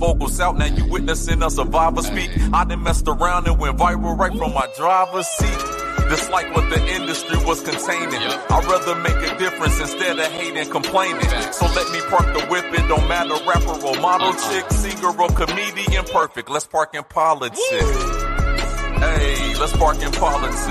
vocals 0.00 0.40
out, 0.40 0.56
now 0.56 0.64
you 0.64 0.86
witnessing 0.86 1.42
a 1.42 1.50
survivor 1.50 2.02
speak. 2.02 2.30
I 2.52 2.64
done 2.64 2.82
messed 2.82 3.06
around 3.06 3.46
and 3.46 3.58
went 3.58 3.76
viral 3.78 4.18
right 4.18 4.32
from 4.36 4.54
my 4.54 4.66
driver's 4.76 5.28
seat. 5.28 5.60
This 6.08 6.28
like 6.30 6.52
what 6.56 6.68
the 6.70 6.84
industry 6.96 7.36
was 7.44 7.60
containing. 7.62 8.18
I'd 8.18 8.64
rather 8.64 8.96
make 8.96 9.30
a 9.30 9.38
difference 9.38 9.78
instead 9.78 10.18
of 10.18 10.26
hating, 10.32 10.70
complaining. 10.72 11.30
So 11.52 11.66
let 11.66 11.92
me 11.92 12.00
park 12.08 12.26
the 12.34 12.46
whip, 12.50 12.64
it 12.72 12.88
don't 12.88 13.06
matter 13.06 13.36
rapper 13.46 13.86
or 13.86 14.00
model 14.00 14.28
uh-huh. 14.28 14.50
chick, 14.50 14.72
singer 14.72 15.12
or 15.20 15.28
comedian, 15.28 16.04
perfect. 16.06 16.50
Let's 16.50 16.66
park 16.66 16.94
in 16.94 17.04
politics. 17.04 17.60
Hey, 17.70 19.54
let's 19.60 19.76
park 19.76 20.02
in 20.02 20.10
politics. 20.12 20.66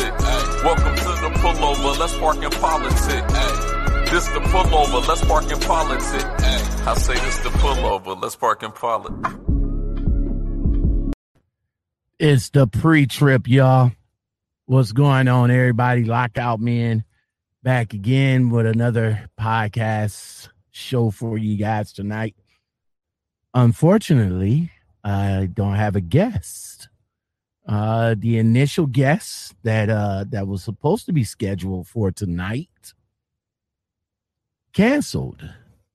Welcome 0.66 0.96
to 0.96 1.12
the 1.24 1.30
pullover, 1.40 2.00
let's 2.00 2.18
park 2.18 2.38
in 2.38 2.50
politics. 2.50 3.69
This 4.12 4.26
the 4.30 4.40
pullover, 4.40 5.08
let's 5.08 5.24
park 5.24 5.52
in 5.52 5.60
politics. 5.60 6.12
I 6.12 6.96
say 6.96 7.14
this 7.14 7.38
the 7.38 7.50
pullover, 7.50 8.20
let's 8.20 8.36
park 8.36 8.64
in 8.64 8.72
politics. 8.72 9.36
It's 12.18 12.50
the 12.50 12.66
pre-trip, 12.66 13.48
y'all. 13.48 13.92
What's 14.66 14.94
going 14.94 15.28
on, 15.28 15.52
everybody? 15.52 16.06
Lockout 16.06 16.60
Man 16.60 17.04
back 17.62 17.94
again 17.94 18.50
with 18.50 18.66
another 18.66 19.30
podcast 19.40 20.50
show 20.72 21.12
for 21.12 21.38
you 21.38 21.56
guys 21.56 21.94
tonight. 21.94 22.36
Unfortunately, 23.54 24.72
I 25.04 25.50
don't 25.54 25.76
have 25.76 25.96
a 25.96 26.02
guest. 26.02 26.90
Uh, 27.68 28.16
the 28.18 28.40
initial 28.40 28.88
guest 28.88 29.54
that 29.62 29.92
uh, 29.92 30.26
that 30.30 30.48
was 30.48 30.64
supposed 30.64 31.06
to 31.06 31.14
be 31.14 31.24
scheduled 31.24 31.88
for 31.88 32.10
tonight 32.10 32.70
canceled. 34.80 35.44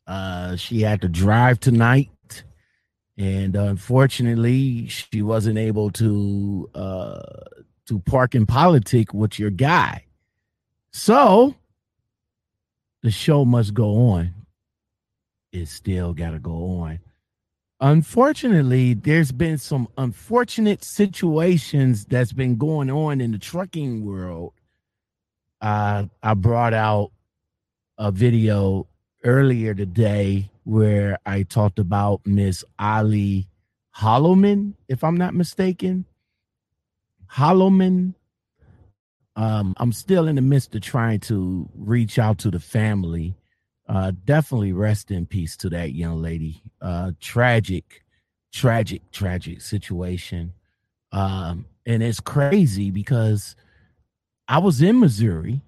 Uh, 0.06 0.56
she 0.56 0.82
had 0.82 1.00
to 1.00 1.08
drive 1.08 1.58
tonight 1.58 2.44
and 3.16 3.56
unfortunately 3.56 4.86
she 4.88 5.22
wasn't 5.22 5.56
able 5.56 5.90
to 5.90 6.68
uh 6.74 7.22
to 7.86 7.98
park 8.00 8.34
in 8.34 8.44
politic 8.44 9.14
with 9.14 9.38
your 9.38 9.48
guy. 9.48 10.04
So 10.92 11.54
the 13.02 13.10
show 13.10 13.46
must 13.46 13.72
go 13.72 14.10
on. 14.10 14.34
It 15.50 15.68
still 15.68 16.12
gotta 16.12 16.38
go 16.38 16.80
on. 16.80 16.98
Unfortunately 17.80 18.92
there's 18.92 19.32
been 19.32 19.56
some 19.56 19.88
unfortunate 19.96 20.84
situations 20.84 22.04
that's 22.04 22.34
been 22.34 22.56
going 22.56 22.90
on 22.90 23.22
in 23.22 23.32
the 23.32 23.38
trucking 23.38 24.04
world. 24.04 24.52
Uh 25.62 26.04
i 26.22 26.34
brought 26.34 26.74
out 26.74 27.12
a 27.98 28.10
video 28.10 28.86
earlier 29.22 29.74
today 29.74 30.50
where 30.64 31.18
I 31.26 31.42
talked 31.42 31.78
about 31.78 32.26
Miss 32.26 32.64
Ali 32.78 33.48
Hollowman, 33.90 34.76
if 34.88 35.04
I'm 35.04 35.16
not 35.16 35.34
mistaken. 35.34 36.04
Hollowman. 37.26 38.14
Um, 39.36 39.74
I'm 39.78 39.92
still 39.92 40.28
in 40.28 40.36
the 40.36 40.42
midst 40.42 40.74
of 40.74 40.82
trying 40.82 41.20
to 41.20 41.68
reach 41.74 42.18
out 42.18 42.38
to 42.38 42.50
the 42.50 42.60
family. 42.60 43.34
Uh, 43.88 44.12
definitely 44.24 44.72
rest 44.72 45.10
in 45.10 45.26
peace 45.26 45.56
to 45.58 45.68
that 45.70 45.92
young 45.92 46.22
lady. 46.22 46.62
Uh, 46.80 47.12
tragic, 47.20 48.04
tragic, 48.52 49.02
tragic 49.10 49.60
situation. 49.60 50.54
Um, 51.12 51.66
and 51.84 52.02
it's 52.02 52.20
crazy 52.20 52.90
because 52.90 53.56
I 54.48 54.58
was 54.58 54.80
in 54.80 55.00
Missouri. 55.00 55.62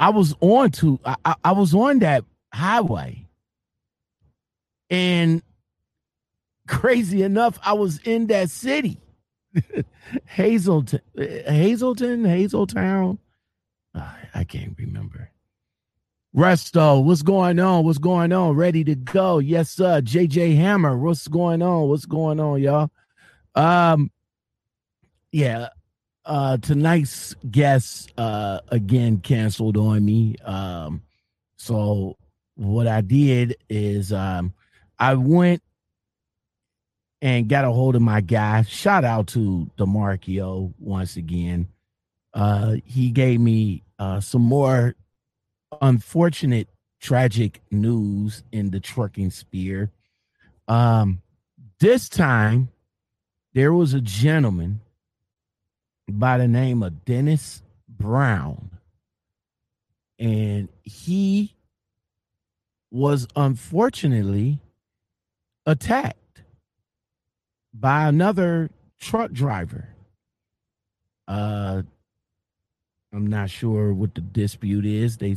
I 0.00 0.10
was 0.10 0.34
on 0.40 0.72
to 0.72 0.98
I, 1.04 1.36
I 1.44 1.52
was 1.52 1.74
on 1.74 2.00
that 2.00 2.24
highway 2.52 3.28
and 4.90 5.42
crazy 6.66 7.22
enough, 7.22 7.58
I 7.64 7.74
was 7.74 7.98
in 7.98 8.26
that 8.28 8.50
city, 8.50 8.98
Hazleton, 10.24 11.00
Hazleton, 11.16 12.24
Hazeltown. 12.24 13.18
I 14.34 14.44
can't 14.44 14.76
remember. 14.78 15.30
Resto, 16.34 17.02
what's 17.02 17.22
going 17.22 17.58
on? 17.58 17.84
What's 17.84 17.98
going 17.98 18.32
on? 18.32 18.54
Ready 18.54 18.84
to 18.84 18.94
go? 18.94 19.38
Yes, 19.38 19.70
sir. 19.70 20.00
JJ 20.00 20.56
Hammer, 20.56 20.96
what's 20.96 21.26
going 21.26 21.60
on? 21.60 21.88
What's 21.88 22.06
going 22.06 22.38
on, 22.38 22.62
y'all? 22.62 22.90
Um, 23.56 24.12
yeah. 25.32 25.68
Uh, 26.24 26.58
tonight's 26.58 27.34
guest 27.50 28.12
uh 28.18 28.60
again 28.68 29.18
canceled 29.18 29.76
on 29.76 30.04
me. 30.04 30.36
Um, 30.44 31.02
so 31.56 32.16
what 32.56 32.86
I 32.86 33.00
did 33.00 33.56
is 33.68 34.12
um 34.12 34.52
I 34.98 35.14
went 35.14 35.62
and 37.22 37.48
got 37.48 37.64
a 37.64 37.70
hold 37.70 37.96
of 37.96 38.02
my 38.02 38.20
guy. 38.20 38.62
Shout 38.62 39.04
out 39.04 39.28
to 39.28 39.70
Demarcio 39.78 40.72
once 40.78 41.16
again. 41.16 41.68
Uh, 42.32 42.76
he 42.84 43.10
gave 43.10 43.40
me 43.40 43.82
uh, 43.98 44.20
some 44.20 44.42
more 44.42 44.94
unfortunate, 45.82 46.68
tragic 47.00 47.60
news 47.70 48.42
in 48.52 48.70
the 48.70 48.80
trucking 48.80 49.30
sphere. 49.30 49.90
Um, 50.68 51.22
this 51.78 52.08
time, 52.08 52.68
there 53.54 53.72
was 53.72 53.94
a 53.94 54.00
gentleman 54.00 54.80
by 56.18 56.38
the 56.38 56.48
name 56.48 56.82
of 56.82 57.04
Dennis 57.04 57.62
Brown, 57.88 58.70
and 60.18 60.68
he 60.82 61.54
was 62.90 63.28
unfortunately 63.36 64.58
attacked 65.66 66.42
by 67.72 68.08
another 68.08 68.70
truck 68.98 69.32
driver. 69.32 69.88
Uh, 71.28 71.82
I'm 73.12 73.26
not 73.26 73.50
sure 73.50 73.92
what 73.92 74.14
the 74.14 74.20
dispute 74.20 74.86
is. 74.86 75.16
They 75.16 75.36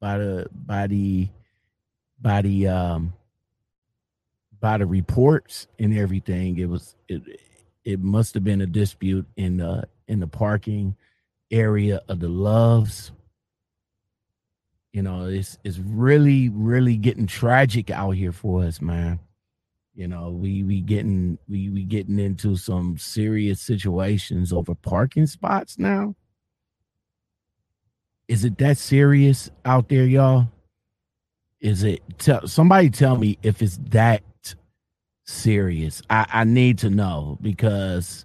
by 0.00 0.18
the 0.18 0.46
by 0.52 0.86
the 0.86 1.28
by 2.20 2.42
the 2.42 2.68
um 2.68 3.14
by 4.58 4.78
the 4.78 4.86
reports 4.86 5.66
and 5.78 5.96
everything. 5.96 6.58
It 6.58 6.68
was 6.68 6.94
it 7.08 7.22
it 7.84 8.00
must 8.00 8.34
have 8.34 8.44
been 8.44 8.60
a 8.60 8.66
dispute 8.66 9.26
in 9.36 9.58
the 9.58 9.88
in 10.10 10.20
the 10.20 10.26
parking 10.26 10.96
area 11.50 12.02
of 12.08 12.20
the 12.20 12.28
Loves. 12.28 13.12
You 14.92 15.02
know, 15.02 15.26
it's 15.26 15.56
it's 15.62 15.78
really 15.78 16.48
really 16.48 16.96
getting 16.96 17.26
tragic 17.28 17.90
out 17.90 18.10
here 18.10 18.32
for 18.32 18.64
us, 18.64 18.80
man. 18.80 19.20
You 19.94 20.08
know, 20.08 20.30
we 20.30 20.64
we 20.64 20.80
getting 20.80 21.38
we 21.48 21.70
we 21.70 21.84
getting 21.84 22.18
into 22.18 22.56
some 22.56 22.98
serious 22.98 23.60
situations 23.60 24.52
over 24.52 24.74
parking 24.74 25.26
spots 25.26 25.78
now. 25.78 26.16
Is 28.26 28.44
it 28.44 28.58
that 28.58 28.78
serious 28.78 29.50
out 29.64 29.88
there, 29.88 30.06
y'all? 30.06 30.48
Is 31.60 31.84
it 31.84 32.02
tell 32.18 32.48
somebody 32.48 32.90
tell 32.90 33.16
me 33.16 33.38
if 33.42 33.62
it's 33.62 33.78
that 33.90 34.22
serious? 35.24 36.02
I, 36.10 36.26
I 36.32 36.44
need 36.44 36.78
to 36.78 36.90
know 36.90 37.38
because 37.40 38.24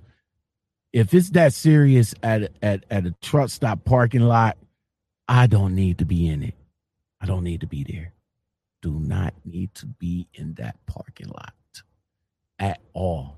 if 0.95 1.13
it's 1.13 1.29
that 1.31 1.53
serious 1.53 2.15
at 2.23 2.51
at 2.63 2.85
at 2.89 3.05
a 3.05 3.11
truck 3.21 3.49
stop 3.49 3.83
parking 3.83 4.21
lot, 4.21 4.57
I 5.27 5.45
don't 5.45 5.75
need 5.75 5.99
to 5.99 6.05
be 6.05 6.27
in 6.27 6.41
it. 6.41 6.55
I 7.21 7.27
don't 7.27 7.43
need 7.43 7.61
to 7.61 7.67
be 7.67 7.83
there 7.83 8.15
do 8.85 8.99
not 8.99 9.33
need 9.43 9.73
to 9.73 9.87
be 9.87 10.27
in 10.35 10.53
that 10.53 10.75
parking 10.85 11.27
lot 11.29 11.55
at 12.59 12.79
all. 12.93 13.35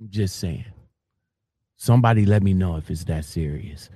I'm 0.00 0.10
just 0.10 0.40
saying. 0.40 0.64
Somebody 1.76 2.26
let 2.26 2.42
me 2.42 2.52
know 2.52 2.74
if 2.74 2.90
it's 2.90 3.04
that 3.04 3.24
serious. 3.24 3.90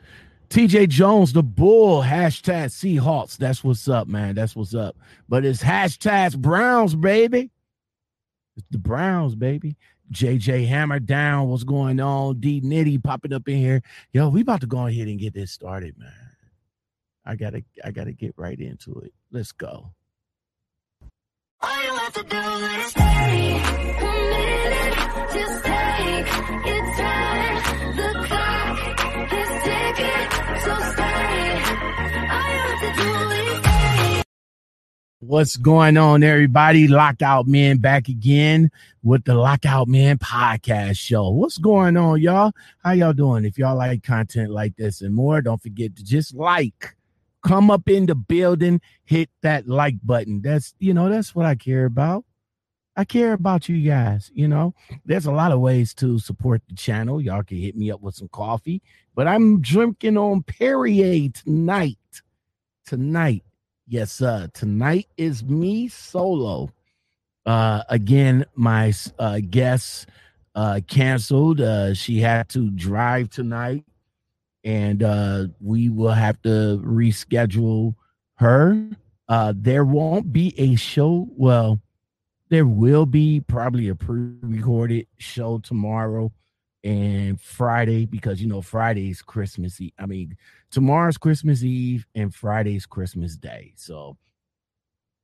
TJ 0.48 0.88
Jones, 0.88 1.32
the 1.32 1.42
bull, 1.42 2.04
hashtag 2.04 2.66
Seahawks. 2.66 3.36
That's 3.36 3.64
what's 3.64 3.88
up, 3.88 4.06
man. 4.06 4.36
That's 4.36 4.54
what's 4.54 4.72
up. 4.72 4.94
But 5.28 5.44
it's 5.44 5.60
hashtag 5.60 6.38
Browns, 6.38 6.94
baby. 6.94 7.50
It's 8.56 8.66
the 8.70 8.78
Browns, 8.78 9.34
baby. 9.34 9.76
JJ 10.12 10.66
Hammer 10.66 10.98
down. 10.98 11.48
What's 11.48 11.65
going 11.65 12.01
on? 12.01 12.41
D 12.41 12.60
Nitty 12.60 13.03
popping 13.03 13.33
up 13.33 13.48
in 13.48 13.57
here. 13.57 13.83
Yo, 14.12 14.28
we 14.28 14.41
about 14.42 14.60
to 14.62 14.66
go 14.66 14.86
ahead 14.86 15.09
and 15.09 15.18
get 15.18 15.34
this 15.34 15.53
started, 15.53 15.97
man. 15.98 16.12
I 17.24 17.36
gotta 17.36 17.62
I 17.84 17.91
gotta 17.91 18.12
get 18.12 18.34
right 18.36 18.59
into 18.59 19.01
it. 19.01 19.12
Let's 19.30 19.53
go. 19.53 19.92
All 21.62 21.71
What's 35.22 35.59
going 35.59 35.99
on, 35.99 36.22
everybody? 36.22 36.89
Lockout 36.89 37.47
Man 37.47 37.77
back 37.77 38.09
again 38.09 38.71
with 39.03 39.25
the 39.25 39.34
Lockout 39.34 39.87
Man 39.87 40.17
podcast 40.17 40.99
show. 40.99 41.28
What's 41.28 41.59
going 41.59 41.99
on, 41.99 42.22
y'all? 42.22 42.53
How 42.83 42.93
y'all 42.93 43.13
doing? 43.13 43.45
If 43.45 43.59
y'all 43.59 43.77
like 43.77 44.03
content 44.03 44.51
like 44.51 44.77
this 44.77 45.03
and 45.03 45.15
more, 45.15 45.43
don't 45.43 45.63
forget 45.63 45.95
to 45.97 46.03
just 46.03 46.34
like 46.34 46.97
come 47.47 47.71
up 47.71 47.87
in 47.87 48.07
the 48.07 48.15
building, 48.15 48.81
hit 49.05 49.28
that 49.43 49.69
like 49.69 49.97
button. 50.03 50.41
That's 50.41 50.75
you 50.78 50.95
know, 50.95 51.11
that's 51.11 51.34
what 51.34 51.45
I 51.45 51.55
care 51.55 51.84
about. 51.84 52.25
I 52.97 53.05
care 53.05 53.34
about 53.34 53.69
you 53.69 53.87
guys. 53.87 54.31
You 54.33 54.49
know, 54.49 54.72
there's 55.05 55.27
a 55.27 55.33
lot 55.33 55.53
of 55.53 55.61
ways 55.61 55.93
to 55.97 56.19
support 56.19 56.63
the 56.67 56.75
channel. 56.75 57.21
Y'all 57.21 57.43
can 57.43 57.59
hit 57.59 57.77
me 57.77 57.91
up 57.91 58.01
with 58.01 58.15
some 58.15 58.28
coffee, 58.28 58.81
but 59.15 59.28
I'm 59.28 59.61
drinking 59.61 60.17
on 60.17 60.45
Perrier 60.45 61.28
tonight. 61.28 61.99
Tonight, 62.87 63.45
yes, 63.91 64.22
uh, 64.22 64.47
tonight 64.54 65.09
is 65.16 65.45
me 65.45 65.89
solo. 65.89 66.71
Uh, 67.45 67.83
again, 67.89 68.47
my 68.54 68.92
uh, 69.19 69.41
guest 69.51 70.07
uh, 70.54 70.81
canceled. 70.87 71.60
Uh, 71.60 71.92
she 71.92 72.21
had 72.21 72.48
to 72.51 72.71
drive 72.71 73.28
tonight, 73.31 73.84
and 74.65 75.03
uh, 75.03 75.47
we 75.60 75.89
will 75.89 76.13
have 76.13 76.41
to 76.42 76.81
reschedule 76.84 77.95
her. 78.37 78.89
Uh, 79.28 79.53
there 79.57 79.84
won't 79.84 80.33
be 80.33 80.54
a 80.57 80.77
show. 80.77 81.28
Well, 81.36 81.81
there 82.48 82.66
will 82.66 83.07
be 83.07 83.41
probably 83.41 83.89
a 83.89 83.95
pre-recorded 83.95 85.07
show 85.19 85.59
tomorrow 85.59 86.33
and 86.82 87.41
Friday 87.41 88.06
because 88.06 88.41
you 88.41 88.48
know 88.48 88.62
Friday's 88.62 89.22
Christmas 89.22 89.80
Eve. 89.80 89.92
I 89.98 90.06
mean, 90.06 90.36
tomorrow's 90.71 91.18
Christmas 91.18 91.62
Eve 91.62 92.06
and 92.15 92.34
Friday's 92.34 92.86
Christmas 92.86 93.36
Day. 93.36 93.72
So 93.77 94.16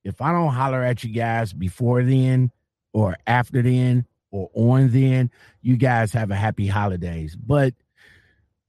if 0.05 0.21
I 0.21 0.33
don't 0.33 0.53
holler 0.53 0.83
at 0.83 1.03
you 1.03 1.13
guys 1.13 1.53
before 1.53 2.03
then 2.03 2.51
or 2.93 3.17
after 3.27 3.63
then 3.63 4.07
or 4.31 4.51
on 4.55 4.91
then, 4.91 5.31
you 5.63 5.77
guys 5.77 6.13
have 6.13 6.31
a 6.31 6.37
happy 6.37 6.67
holidays. 6.67 7.37
But 7.37 7.75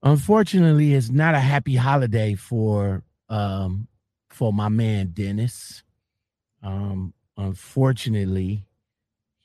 unfortunately, 0.02 0.94
it's 0.94 1.10
not 1.10 1.34
a 1.34 1.40
happy 1.40 1.76
holiday 1.76 2.34
for 2.34 3.02
um 3.28 3.88
for 4.30 4.52
my 4.52 4.68
man 4.68 5.10
Dennis. 5.12 5.82
Um 6.62 7.12
unfortunately 7.36 8.67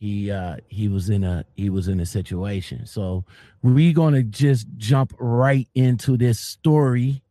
he 0.03 0.29
uh 0.29 0.57
he 0.67 0.89
was 0.89 1.09
in 1.09 1.23
a 1.23 1.45
he 1.55 1.69
was 1.69 1.87
in 1.87 2.01
a 2.01 2.05
situation. 2.05 2.85
So 2.85 3.23
we're 3.61 3.93
gonna 3.93 4.21
just 4.21 4.67
jump 4.75 5.13
right 5.17 5.65
into 5.75 6.17
this 6.17 6.41
story. 6.41 7.23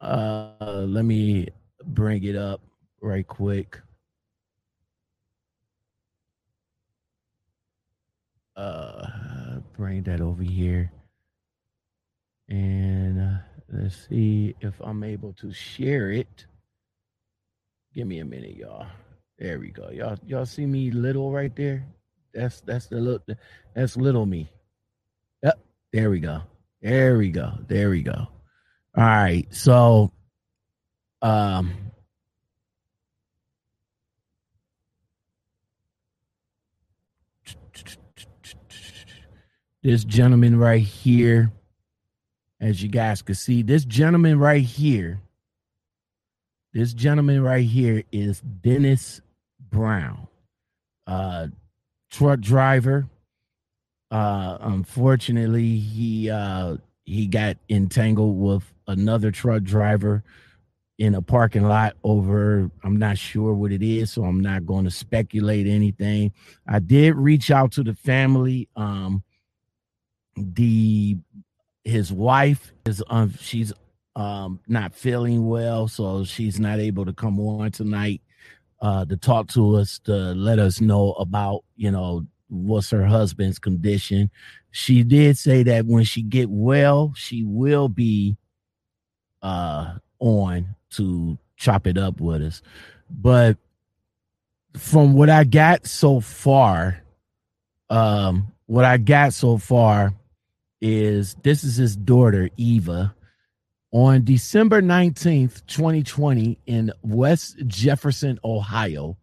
Uh 0.00 0.86
let 0.88 1.04
me 1.04 1.48
bring 1.84 2.24
it 2.24 2.36
up 2.36 2.62
right 3.02 3.26
quick. 3.26 3.82
Uh 8.56 9.06
bring 9.76 10.04
that 10.04 10.22
over 10.22 10.42
here. 10.42 10.90
And 12.48 13.20
uh, 13.20 13.38
let's 13.70 14.08
see 14.08 14.54
if 14.60 14.74
i'm 14.80 15.04
able 15.04 15.34
to 15.34 15.52
share 15.52 16.10
it. 16.10 16.46
Give 17.94 18.06
me 18.06 18.20
a 18.20 18.24
minute, 18.24 18.56
y'all. 18.56 18.86
There 19.38 19.58
we 19.58 19.70
go. 19.70 19.90
Y'all, 19.90 20.18
y'all 20.26 20.46
see 20.46 20.66
me 20.66 20.90
little 20.90 21.32
right 21.32 21.54
there? 21.56 21.84
That's 22.32 22.60
that's 22.60 22.86
the 22.86 22.96
little 22.96 23.36
that's 23.74 23.96
little 23.96 24.26
me. 24.26 24.50
Yep. 25.42 25.58
There 25.92 26.10
we 26.10 26.20
go. 26.20 26.42
There 26.82 27.16
we 27.16 27.30
go. 27.30 27.52
There 27.66 27.90
we 27.90 28.02
go. 28.02 28.28
All 28.96 29.04
right. 29.04 29.46
So 29.50 30.12
um 31.22 31.72
this 39.82 40.04
gentleman 40.04 40.58
right 40.58 40.82
here, 40.82 41.52
as 42.60 42.82
you 42.82 42.88
guys 42.88 43.22
can 43.22 43.34
see, 43.34 43.62
this 43.62 43.84
gentleman 43.84 44.38
right 44.38 44.62
here 44.62 45.20
this 46.74 46.92
gentleman 46.92 47.40
right 47.42 47.64
here 47.64 48.02
is 48.10 48.40
Dennis 48.40 49.20
Brown, 49.70 50.26
uh, 51.06 51.46
truck 52.10 52.40
driver. 52.40 53.06
Uh, 54.10 54.58
unfortunately, 54.60 55.76
he 55.78 56.28
uh, 56.28 56.76
he 57.04 57.28
got 57.28 57.56
entangled 57.68 58.38
with 58.38 58.64
another 58.88 59.30
truck 59.30 59.62
driver 59.62 60.24
in 60.98 61.14
a 61.16 61.22
parking 61.22 61.66
lot 61.66 61.96
over 62.04 62.70
i'm 62.84 62.96
not 62.96 63.18
sure 63.18 63.52
what 63.52 63.72
it 63.72 63.82
is 63.82 64.12
so 64.12 64.22
i'm 64.22 64.40
not 64.40 64.64
going 64.64 64.84
to 64.84 64.90
speculate 64.90 65.66
anything 65.66 66.32
i 66.68 66.78
did 66.78 67.16
reach 67.16 67.50
out 67.50 67.72
to 67.72 67.82
the 67.82 67.94
family 67.94 68.68
um 68.76 69.24
the 70.36 71.16
his 71.82 72.12
wife 72.12 72.72
is 72.86 73.02
um 73.08 73.32
she's 73.40 73.72
um, 74.16 74.60
not 74.68 74.94
feeling 74.94 75.46
well, 75.46 75.88
so 75.88 76.24
she's 76.24 76.60
not 76.60 76.78
able 76.78 77.04
to 77.04 77.12
come 77.12 77.40
on 77.40 77.72
tonight 77.72 78.22
uh, 78.80 79.04
to 79.06 79.16
talk 79.16 79.48
to 79.48 79.76
us 79.76 79.98
to 80.00 80.12
let 80.12 80.58
us 80.58 80.80
know 80.80 81.12
about 81.12 81.64
you 81.76 81.90
know 81.90 82.26
what's 82.48 82.90
her 82.90 83.04
husband's 83.04 83.58
condition. 83.58 84.30
She 84.70 85.02
did 85.02 85.38
say 85.38 85.62
that 85.64 85.86
when 85.86 86.04
she 86.04 86.22
get 86.22 86.50
well, 86.50 87.12
she 87.16 87.44
will 87.44 87.88
be 87.88 88.36
uh, 89.42 89.94
on 90.18 90.74
to 90.90 91.38
chop 91.56 91.86
it 91.86 91.98
up 91.98 92.20
with 92.20 92.42
us. 92.42 92.62
But 93.10 93.56
from 94.76 95.14
what 95.14 95.30
I 95.30 95.44
got 95.44 95.86
so 95.86 96.20
far, 96.20 97.02
um, 97.90 98.52
what 98.66 98.84
I 98.84 98.96
got 98.96 99.32
so 99.32 99.58
far 99.58 100.14
is 100.80 101.36
this 101.42 101.64
is 101.64 101.76
his 101.76 101.96
daughter 101.96 102.50
Eva 102.56 103.14
on 103.94 104.24
December 104.24 104.82
19th, 104.82 105.64
2020, 105.68 106.58
in 106.66 106.92
West 107.02 107.56
Jefferson, 107.64 108.40
Ohio, 108.44 109.16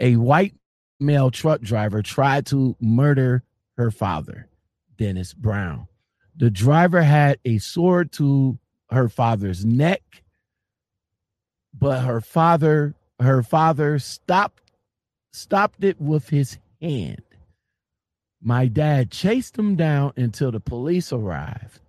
a 0.00 0.16
white 0.16 0.54
male 0.98 1.30
truck 1.30 1.60
driver 1.60 2.00
tried 2.00 2.46
to 2.46 2.74
murder 2.80 3.44
her 3.76 3.90
father, 3.90 4.48
Dennis 4.96 5.34
Brown. 5.34 5.88
The 6.36 6.50
driver 6.50 7.02
had 7.02 7.38
a 7.44 7.58
sword 7.58 8.12
to 8.12 8.58
her 8.90 9.10
father's 9.10 9.62
neck, 9.62 10.02
but 11.78 12.00
her 12.00 12.22
father 12.22 12.94
her 13.20 13.42
father 13.42 13.98
stopped 13.98 14.72
stopped 15.32 15.84
it 15.84 16.00
with 16.00 16.30
his 16.30 16.56
hand. 16.80 17.22
My 18.40 18.68
dad 18.68 19.10
chased 19.10 19.58
him 19.58 19.76
down 19.76 20.14
until 20.16 20.50
the 20.50 20.60
police 20.60 21.12
arrived 21.12 21.80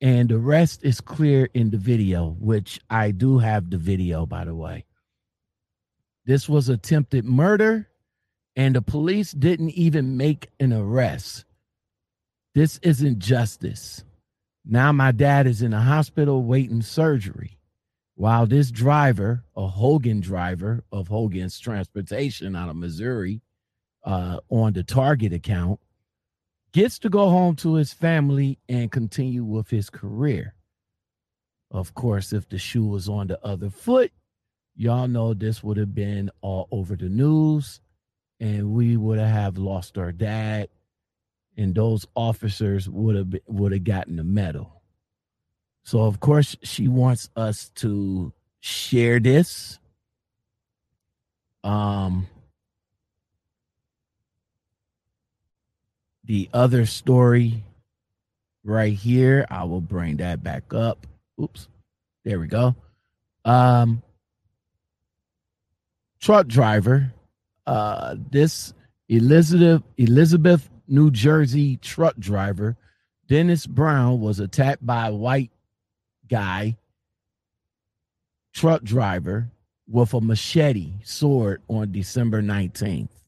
and 0.00 0.28
the 0.28 0.38
rest 0.38 0.84
is 0.84 1.00
clear 1.00 1.48
in 1.52 1.70
the 1.70 1.76
video, 1.76 2.36
which 2.38 2.80
I 2.88 3.10
do 3.10 3.38
have 3.38 3.70
the 3.70 3.76
video, 3.76 4.26
by 4.26 4.44
the 4.44 4.54
way. 4.54 4.84
This 6.24 6.48
was 6.48 6.68
attempted 6.68 7.24
murder, 7.24 7.88
and 8.56 8.74
the 8.74 8.82
police 8.82 9.32
didn't 9.32 9.70
even 9.70 10.16
make 10.16 10.48
an 10.58 10.72
arrest. 10.72 11.44
This 12.54 12.78
isn't 12.82 13.18
justice. 13.18 14.04
Now 14.64 14.92
my 14.92 15.12
dad 15.12 15.46
is 15.46 15.62
in 15.62 15.72
a 15.72 15.80
hospital 15.80 16.42
waiting 16.42 16.82
surgery, 16.82 17.58
while 18.14 18.46
this 18.46 18.70
driver, 18.70 19.44
a 19.56 19.66
Hogan 19.66 20.20
driver 20.20 20.84
of 20.92 21.08
Hogan's 21.08 21.58
Transportation 21.58 22.56
out 22.56 22.68
of 22.68 22.76
Missouri, 22.76 23.42
uh, 24.04 24.38
on 24.48 24.72
the 24.72 24.82
Target 24.82 25.32
account, 25.32 25.80
gets 26.72 26.98
to 27.00 27.08
go 27.08 27.28
home 27.28 27.56
to 27.56 27.74
his 27.74 27.92
family 27.92 28.58
and 28.68 28.90
continue 28.92 29.44
with 29.44 29.70
his 29.70 29.90
career. 29.90 30.54
Of 31.70 31.94
course, 31.94 32.32
if 32.32 32.48
the 32.48 32.58
shoe 32.58 32.86
was 32.86 33.08
on 33.08 33.28
the 33.28 33.44
other 33.44 33.70
foot, 33.70 34.12
y'all 34.76 35.08
know 35.08 35.34
this 35.34 35.62
would 35.62 35.76
have 35.76 35.94
been 35.94 36.30
all 36.40 36.68
over 36.70 36.96
the 36.96 37.08
news 37.08 37.80
and 38.40 38.72
we 38.72 38.96
would 38.96 39.18
have 39.18 39.58
lost 39.58 39.98
our 39.98 40.12
dad 40.12 40.68
and 41.56 41.74
those 41.74 42.06
officers 42.14 42.88
would 42.88 43.14
have 43.14 43.34
would 43.46 43.72
have 43.72 43.84
gotten 43.84 44.18
a 44.18 44.24
medal. 44.24 44.82
So 45.84 46.00
of 46.00 46.20
course 46.20 46.56
she 46.62 46.88
wants 46.88 47.28
us 47.36 47.70
to 47.76 48.32
share 48.60 49.20
this 49.20 49.78
um 51.62 52.26
the 56.30 56.48
other 56.52 56.86
story 56.86 57.64
right 58.62 58.92
here. 58.92 59.44
I 59.50 59.64
will 59.64 59.80
bring 59.80 60.18
that 60.18 60.44
back 60.44 60.72
up. 60.72 61.04
Oops. 61.42 61.66
There 62.24 62.38
we 62.38 62.46
go. 62.46 62.76
Um 63.44 64.00
truck 66.20 66.46
driver. 66.46 67.12
Uh 67.66 68.14
this 68.30 68.72
Elizabeth 69.08 69.82
Elizabeth, 69.96 70.70
New 70.86 71.10
Jersey 71.10 71.78
truck 71.78 72.16
driver, 72.16 72.76
Dennis 73.26 73.66
Brown 73.66 74.20
was 74.20 74.38
attacked 74.38 74.86
by 74.86 75.08
a 75.08 75.12
white 75.12 75.50
guy 76.28 76.76
truck 78.54 78.84
driver 78.84 79.50
with 79.88 80.14
a 80.14 80.20
machete 80.20 80.92
sword 81.02 81.60
on 81.66 81.90
December 81.90 82.40
19th 82.40 83.19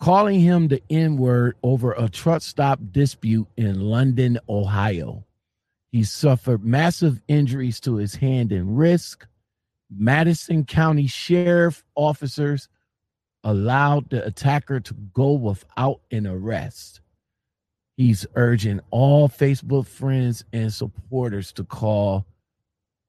calling 0.00 0.40
him 0.40 0.68
the 0.68 0.82
N 0.90 1.16
word 1.16 1.56
over 1.62 1.92
a 1.92 2.08
truck 2.08 2.42
stop 2.42 2.80
dispute 2.90 3.46
in 3.56 3.80
London, 3.80 4.38
Ohio. 4.48 5.24
He 5.92 6.04
suffered 6.04 6.64
massive 6.64 7.20
injuries 7.28 7.80
to 7.80 7.96
his 7.96 8.14
hand 8.14 8.50
and 8.50 8.78
wrist. 8.78 9.26
Madison 9.94 10.64
County 10.64 11.06
Sheriff 11.06 11.84
officers 11.94 12.68
allowed 13.44 14.10
the 14.10 14.24
attacker 14.24 14.80
to 14.80 14.94
go 15.12 15.32
without 15.32 16.00
an 16.10 16.26
arrest. 16.26 17.00
He's 17.96 18.26
urging 18.34 18.80
all 18.90 19.28
Facebook 19.28 19.86
friends 19.86 20.44
and 20.52 20.72
supporters 20.72 21.52
to 21.54 21.64
call 21.64 22.24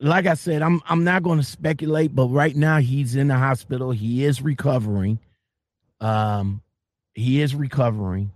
like 0.00 0.26
I 0.26 0.34
said, 0.34 0.62
I'm 0.62 0.80
I'm 0.88 1.04
not 1.04 1.22
going 1.22 1.38
to 1.38 1.44
speculate, 1.44 2.14
but 2.14 2.28
right 2.28 2.54
now 2.54 2.78
he's 2.78 3.16
in 3.16 3.28
the 3.28 3.36
hospital. 3.36 3.90
He 3.90 4.24
is 4.24 4.42
recovering. 4.42 5.18
Um, 6.00 6.62
he 7.14 7.40
is 7.40 7.54
recovering. 7.54 8.32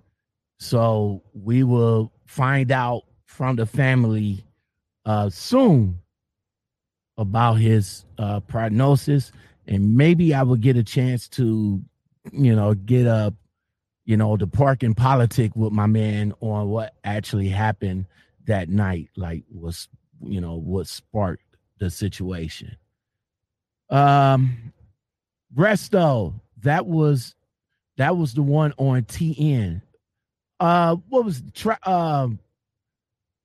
So 0.59 1.23
we 1.35 1.63
will 1.65 2.13
find 2.27 2.71
out 2.73 3.03
from 3.27 3.57
the 3.57 3.67
family 3.67 4.45
uh 5.05 5.29
soon 5.31 5.99
about 7.19 7.55
his 7.55 8.05
uh 8.19 8.41
prognosis 8.41 9.33
and 9.67 9.97
maybe 9.97 10.35
I 10.35 10.43
will 10.43 10.57
get 10.57 10.77
a 10.77 10.85
chance 10.85 11.29
to 11.31 11.83
you 12.31 12.55
know, 12.55 12.75
get 12.75 13.07
up, 13.07 13.35
you 14.05 14.17
know, 14.17 14.37
the 14.37 14.47
parking 14.47 14.95
politic 14.95 15.55
with 15.57 15.73
my 15.73 15.87
man 15.87 16.33
on 16.41 16.69
what 16.69 16.95
actually 17.05 17.49
happened 17.49 18.07
that 18.47 18.69
night, 18.69 19.09
like 19.17 19.45
was, 19.51 19.89
you 20.21 20.41
know, 20.41 20.55
what 20.55 20.87
sparked 20.87 21.52
the 21.83 21.91
situation. 21.91 22.77
Um 23.91 24.73
Resto, 25.55 26.35
that 26.63 26.87
was 26.87 27.35
that 27.97 28.17
was 28.17 28.35
the 28.35 28.43
one 28.43 28.73
on 28.79 29.03
TN. 29.03 29.83
Uh 30.61 30.97
what 31.09 31.25
was 31.25 31.43
tra- 31.55 31.79
um 31.85 32.39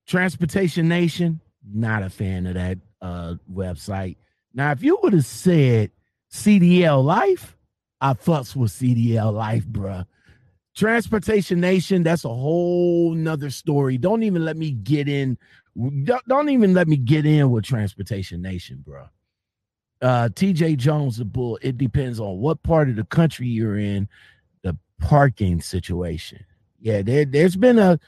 Transportation 0.05 0.87
Nation? 0.87 1.41
Not 1.69 2.03
a 2.03 2.09
fan 2.09 2.45
of 2.45 2.53
that 2.53 2.77
uh 3.01 3.35
website. 3.51 4.17
Now, 4.53 4.71
if 4.71 4.83
you 4.83 4.99
would 5.01 5.13
have 5.13 5.25
said 5.25 5.91
CDL 6.31 7.03
Life, 7.03 7.57
I 7.99 8.13
fucks 8.13 8.55
with 8.55 8.71
CDL 8.71 9.33
Life, 9.33 9.65
bruh. 9.65 10.05
Transportation 10.75 11.59
Nation, 11.59 12.03
that's 12.03 12.23
a 12.23 12.29
whole 12.29 13.15
nother 13.15 13.49
story. 13.49 13.97
Don't 13.97 14.21
even 14.21 14.45
let 14.45 14.57
me 14.57 14.69
get 14.71 15.09
in. 15.09 15.39
Don't 16.27 16.49
even 16.49 16.73
let 16.73 16.87
me 16.87 16.97
get 16.97 17.25
in 17.25 17.51
with 17.51 17.65
Transportation 17.65 18.41
Nation, 18.41 18.83
bro. 18.85 19.05
Uh, 20.01 20.29
TJ 20.29 20.77
Jones, 20.77 21.17
the 21.17 21.25
bull. 21.25 21.59
It 21.61 21.77
depends 21.77 22.19
on 22.19 22.39
what 22.39 22.61
part 22.63 22.89
of 22.89 22.95
the 22.95 23.03
country 23.03 23.47
you're 23.47 23.77
in, 23.77 24.07
the 24.63 24.77
parking 24.99 25.61
situation. 25.61 26.43
Yeah, 26.79 27.01
there, 27.01 27.25
there's 27.25 27.55
been 27.55 27.79
a 27.79 27.99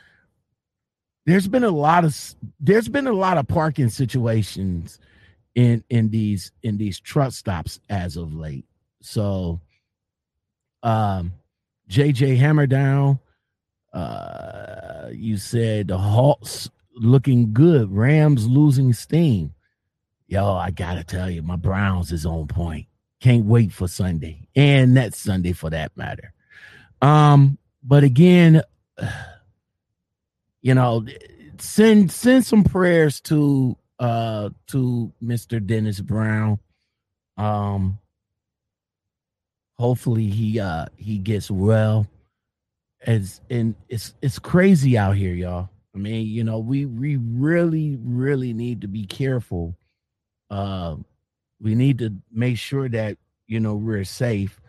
there's 1.25 1.47
been 1.47 1.63
a 1.63 1.69
lot 1.69 2.05
of 2.05 2.35
there's 2.59 2.89
been 2.89 3.07
a 3.07 3.13
lot 3.13 3.37
of 3.37 3.47
parking 3.47 3.89
situations 3.89 4.99
in 5.55 5.83
in 5.89 6.09
these 6.09 6.51
in 6.63 6.77
these 6.77 6.99
truck 6.99 7.33
stops 7.33 7.79
as 7.89 8.17
of 8.17 8.33
late. 8.33 8.65
So 9.01 9.59
um, 10.83 11.33
JJ 11.89 12.39
Hammerdown, 12.39 13.19
uh, 13.93 15.09
you 15.11 15.37
said 15.37 15.89
the 15.89 15.97
Hawks 15.97 16.69
looking 16.99 17.53
good, 17.53 17.91
Rams 17.91 18.47
losing 18.47 18.93
steam. 18.93 19.53
Yo, 20.27 20.53
I 20.53 20.71
gotta 20.71 21.03
tell 21.03 21.29
you, 21.29 21.41
my 21.41 21.55
Browns 21.55 22.11
is 22.11 22.25
on 22.25 22.47
point. 22.47 22.87
Can't 23.19 23.45
wait 23.45 23.71
for 23.71 23.87
Sunday 23.87 24.47
and 24.55 24.93
next 24.93 25.19
Sunday 25.19 25.53
for 25.53 25.69
that 25.69 25.95
matter. 25.97 26.33
Um, 27.01 27.57
but 27.83 28.03
again, 28.03 28.61
you 30.61 30.73
know, 30.73 31.05
send 31.57 32.11
send 32.11 32.45
some 32.45 32.63
prayers 32.63 33.19
to 33.21 33.75
uh 33.97 34.49
to 34.67 35.11
Mr. 35.23 35.65
Dennis 35.65 35.99
Brown. 35.99 36.59
Um, 37.37 37.99
hopefully 39.79 40.27
he 40.27 40.59
uh 40.59 40.85
he 40.97 41.17
gets 41.17 41.49
well 41.49 42.05
as 43.05 43.39
and 43.49 43.75
it's 43.87 44.13
it's 44.21 44.37
crazy 44.37 44.97
out 44.97 45.15
here 45.15 45.33
y'all 45.33 45.69
i 45.99 46.01
mean 46.01 46.27
you 46.27 46.43
know 46.43 46.59
we 46.59 46.85
we 46.85 47.17
really 47.17 47.97
really 48.01 48.53
need 48.53 48.81
to 48.81 48.87
be 48.87 49.05
careful 49.05 49.75
uh 50.49 50.95
we 51.61 51.75
need 51.75 51.99
to 51.99 52.13
make 52.31 52.57
sure 52.57 52.87
that 52.87 53.17
you 53.47 53.59
know 53.59 53.75
we're 53.75 54.03
safe 54.03 54.59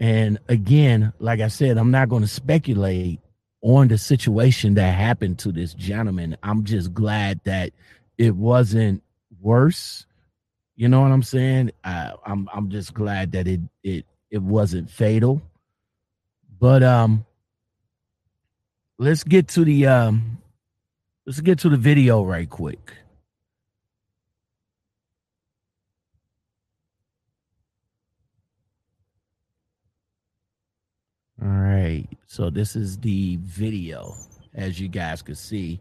and 0.00 0.38
again 0.48 1.12
like 1.18 1.40
i 1.40 1.48
said 1.48 1.76
i'm 1.76 1.90
not 1.90 2.08
going 2.08 2.22
to 2.22 2.28
speculate 2.28 3.20
on 3.62 3.88
the 3.88 3.98
situation 3.98 4.74
that 4.74 4.94
happened 4.94 5.38
to 5.38 5.50
this 5.50 5.74
gentleman 5.74 6.36
i'm 6.42 6.64
just 6.64 6.94
glad 6.94 7.40
that 7.44 7.72
it 8.16 8.34
wasn't 8.34 9.02
worse 9.40 10.06
you 10.78 10.88
know 10.88 11.00
what 11.00 11.10
I'm 11.10 11.24
saying? 11.24 11.72
I, 11.82 12.12
I'm 12.24 12.48
I'm 12.54 12.70
just 12.70 12.94
glad 12.94 13.32
that 13.32 13.48
it 13.48 13.60
it 13.82 14.06
it 14.30 14.40
wasn't 14.40 14.88
fatal. 14.88 15.42
But 16.60 16.84
um 16.84 17.26
let's 18.98 19.24
get 19.24 19.48
to 19.48 19.64
the 19.64 19.86
um 19.86 20.38
let's 21.26 21.40
get 21.40 21.60
to 21.60 21.68
the 21.68 21.76
video 21.76 22.24
right 22.24 22.48
quick. 22.48 22.92
All 31.40 31.48
right. 31.48 32.06
So 32.26 32.50
this 32.50 32.76
is 32.76 32.98
the 32.98 33.36
video 33.42 34.14
as 34.54 34.80
you 34.80 34.88
guys 34.88 35.22
can 35.22 35.36
see. 35.36 35.80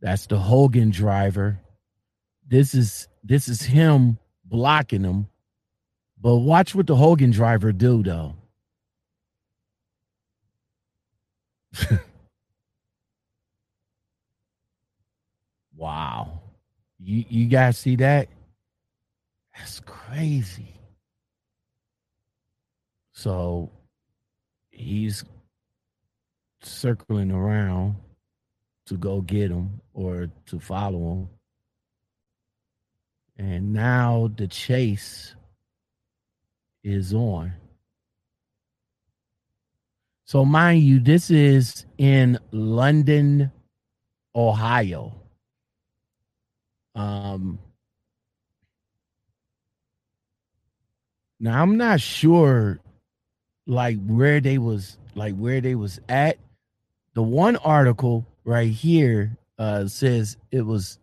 That's 0.00 0.26
the 0.26 0.38
Hogan 0.38 0.90
driver 0.90 1.60
this 2.52 2.74
is 2.74 3.08
this 3.24 3.48
is 3.48 3.62
him 3.62 4.18
blocking 4.44 5.04
him. 5.04 5.28
But 6.20 6.36
watch 6.36 6.74
what 6.74 6.86
the 6.86 6.96
Hogan 6.96 7.30
driver 7.30 7.72
do 7.72 8.02
though. 8.02 8.34
wow. 15.76 16.40
You 16.98 17.24
you 17.28 17.46
guys 17.46 17.78
see 17.78 17.96
that? 17.96 18.28
That's 19.56 19.80
crazy. 19.80 20.74
So 23.12 23.70
he's 24.70 25.24
circling 26.62 27.30
around 27.30 27.96
to 28.86 28.96
go 28.96 29.20
get 29.20 29.50
him 29.50 29.80
or 29.94 30.28
to 30.46 30.58
follow 30.58 31.12
him. 31.12 31.28
And 33.38 33.72
now 33.72 34.30
the 34.36 34.46
chase 34.46 35.34
is 36.84 37.14
on. 37.14 37.52
So, 40.32 40.46
mind 40.46 40.82
you, 40.82 40.98
this 40.98 41.30
is 41.30 41.84
in 41.98 42.38
London, 42.52 43.52
Ohio. 44.34 45.12
Um, 46.94 47.58
now 51.38 51.60
I'm 51.60 51.76
not 51.76 52.00
sure, 52.00 52.80
like 53.66 54.02
where 54.06 54.40
they 54.40 54.56
was, 54.56 54.96
like 55.14 55.36
where 55.36 55.60
they 55.60 55.74
was 55.74 56.00
at. 56.08 56.38
The 57.12 57.22
one 57.22 57.56
article 57.56 58.26
right 58.44 58.72
here 58.72 59.36
uh, 59.58 59.86
says 59.86 60.38
it 60.50 60.62
was 60.62 60.98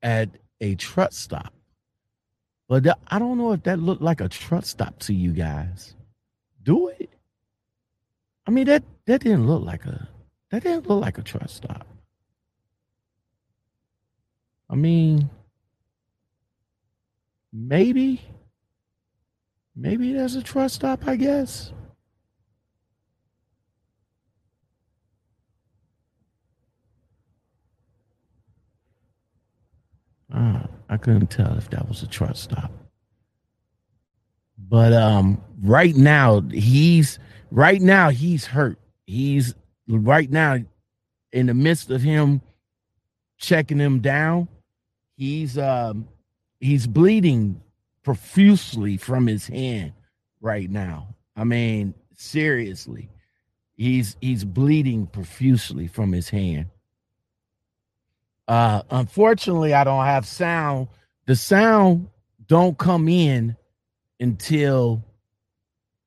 at 0.00 0.30
a 0.62 0.74
truck 0.76 1.12
stop. 1.12 1.52
But 2.70 2.98
I 3.08 3.18
don't 3.18 3.36
know 3.36 3.52
if 3.52 3.64
that 3.64 3.78
looked 3.78 4.00
like 4.00 4.22
a 4.22 4.28
truck 4.30 4.64
stop 4.64 4.98
to 5.00 5.12
you 5.12 5.32
guys. 5.32 5.94
Do 6.62 6.88
it? 6.88 7.10
I 8.46 8.50
mean 8.50 8.66
that 8.66 8.82
that 9.06 9.22
didn't 9.22 9.46
look 9.46 9.64
like 9.64 9.84
a 9.86 10.08
that 10.50 10.62
didn't 10.62 10.88
look 10.88 11.00
like 11.02 11.18
a 11.18 11.22
truck 11.22 11.48
stop. 11.48 11.86
I 14.68 14.74
mean 14.74 15.30
maybe 17.52 18.20
maybe 19.76 20.12
there's 20.12 20.34
a 20.36 20.42
truck 20.42 20.70
stop, 20.70 21.06
I 21.06 21.16
guess. 21.16 21.72
Uh, 30.32 30.60
I 30.88 30.96
couldn't 30.96 31.28
tell 31.30 31.56
if 31.56 31.70
that 31.70 31.88
was 31.88 32.02
a 32.02 32.08
truck 32.08 32.36
stop. 32.36 32.72
But 34.58 34.92
um 34.92 35.42
right 35.62 35.94
now 35.94 36.40
he's 36.40 37.18
right 37.54 37.80
now 37.80 38.10
he's 38.10 38.44
hurt. 38.44 38.78
He's 39.06 39.54
right 39.88 40.30
now 40.30 40.58
in 41.32 41.46
the 41.46 41.54
midst 41.54 41.90
of 41.90 42.02
him 42.02 42.42
checking 43.38 43.78
him 43.78 44.00
down, 44.00 44.48
he's 45.16 45.56
um 45.56 46.08
he's 46.60 46.86
bleeding 46.86 47.60
profusely 48.02 48.96
from 48.96 49.26
his 49.26 49.46
hand 49.46 49.92
right 50.40 50.70
now. 50.70 51.14
I 51.36 51.44
mean, 51.44 51.94
seriously. 52.16 53.10
He's 53.76 54.16
he's 54.20 54.44
bleeding 54.44 55.06
profusely 55.06 55.86
from 55.86 56.12
his 56.12 56.28
hand. 56.28 56.66
Uh 58.48 58.82
unfortunately, 58.90 59.74
I 59.74 59.84
don't 59.84 60.04
have 60.04 60.26
sound. 60.26 60.88
The 61.26 61.36
sound 61.36 62.08
don't 62.46 62.76
come 62.76 63.08
in 63.08 63.56
until 64.20 65.02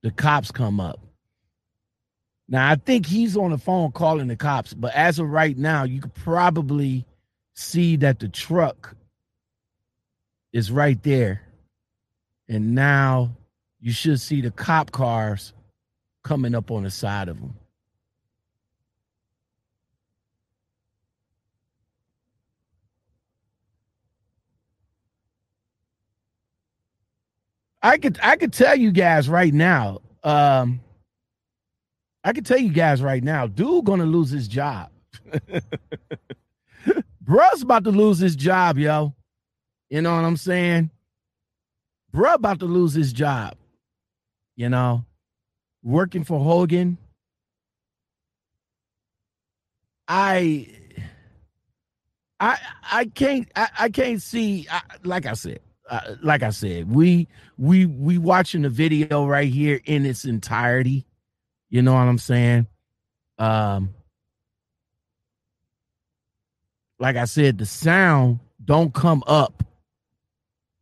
the 0.01 0.11
cops 0.11 0.51
come 0.51 0.79
up. 0.79 0.99
Now, 2.49 2.69
I 2.69 2.75
think 2.75 3.05
he's 3.05 3.35
on 3.35 3.51
the 3.51 3.57
phone 3.57 3.91
calling 3.91 4.27
the 4.27 4.37
cops, 4.37 4.73
but 4.73 4.93
as 4.93 5.19
of 5.19 5.29
right 5.29 5.57
now, 5.57 5.83
you 5.83 6.01
could 6.01 6.13
probably 6.13 7.05
see 7.53 7.97
that 7.97 8.19
the 8.19 8.29
truck 8.29 8.95
is 10.53 10.71
right 10.71 11.01
there. 11.03 11.41
And 12.47 12.73
now 12.73 13.35
you 13.81 13.91
should 13.91 14.21
see 14.21 14.39
the 14.41 14.51
cop 14.51 14.91
cars 14.91 15.53
coming 16.23 16.55
up 16.55 16.71
on 16.71 16.83
the 16.83 16.91
side 16.91 17.27
of 17.27 17.39
them. 17.39 17.55
I 27.81 27.97
could 27.97 28.19
I 28.21 28.35
could 28.35 28.53
tell 28.53 28.75
you 28.75 28.91
guys 28.91 29.29
right 29.29 29.53
now. 29.53 29.99
Um, 30.23 30.81
I 32.23 32.33
can 32.33 32.43
tell 32.43 32.57
you 32.57 32.69
guys 32.69 33.01
right 33.01 33.23
now, 33.23 33.47
dude 33.47 33.85
gonna 33.85 34.05
lose 34.05 34.29
his 34.29 34.47
job. 34.47 34.89
Bruh's 37.23 37.61
about 37.61 37.83
to 37.83 37.91
lose 37.91 38.19
his 38.19 38.35
job, 38.35 38.77
yo. 38.77 39.13
You 39.89 40.01
know 40.01 40.15
what 40.15 40.25
I'm 40.25 40.37
saying? 40.37 40.91
Bruh 42.13 42.35
about 42.35 42.59
to 42.59 42.65
lose 42.65 42.93
his 42.93 43.13
job. 43.13 43.55
You 44.55 44.69
know, 44.69 45.05
working 45.83 46.23
for 46.23 46.39
Hogan. 46.39 46.97
I 50.07 50.67
I 52.39 52.57
I 52.91 53.05
can't 53.05 53.49
I, 53.55 53.69
I 53.79 53.89
can't 53.89 54.21
see 54.21 54.67
I, 54.71 54.81
like 55.03 55.25
I 55.25 55.33
said 55.33 55.59
uh, 55.89 56.15
like 56.21 56.43
I 56.43 56.51
said 56.51 56.89
we 56.89 57.27
we 57.57 57.85
we 57.85 58.17
watching 58.17 58.61
the 58.61 58.69
video 58.69 59.25
right 59.27 59.51
here 59.51 59.81
in 59.85 60.05
its 60.05 60.23
entirety 60.23 61.05
you 61.69 61.81
know 61.81 61.93
what 61.93 62.01
I'm 62.01 62.17
saying? 62.17 62.67
Um, 63.37 63.93
like 66.99 67.15
I 67.15 67.25
said, 67.25 67.57
the 67.57 67.65
sound 67.65 68.39
don't 68.63 68.93
come 68.93 69.23
up. 69.27 69.63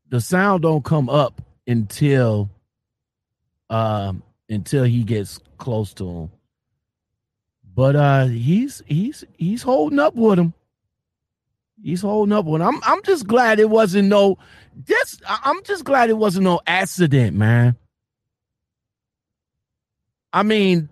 The 0.10 0.22
sound 0.22 0.63
don't 0.63 0.84
come 0.84 1.10
up 1.10 1.42
until 1.68 2.50
um 3.70 4.22
until 4.50 4.84
he 4.84 5.04
gets 5.04 5.39
close 5.58 5.94
to 5.96 6.08
him. 6.08 6.32
But 7.74 7.96
uh 7.96 8.25
he's 8.27 8.82
he's 8.86 9.24
he's 9.38 9.63
holding 9.63 10.00
up 10.00 10.15
with 10.15 10.39
him. 10.39 10.54
He's 11.82 12.01
holding 12.01 12.32
up 12.32 12.46
with 12.46 12.62
him. 12.62 12.68
I'm 12.68 12.82
I'm 12.84 13.04
just 13.04 13.27
glad 13.27 13.60
it 13.60 13.70
wasn't 13.70 14.08
no 14.08 14.38
just 14.84 15.22
I'm 15.27 15.63
just 15.63 15.84
glad 15.84 16.10
it 16.10 16.18
wasn't 16.18 16.46
no 16.46 16.62
accident, 16.68 17.36
man. 17.36 17.75
I 20.36 20.44
mean, 20.44 20.89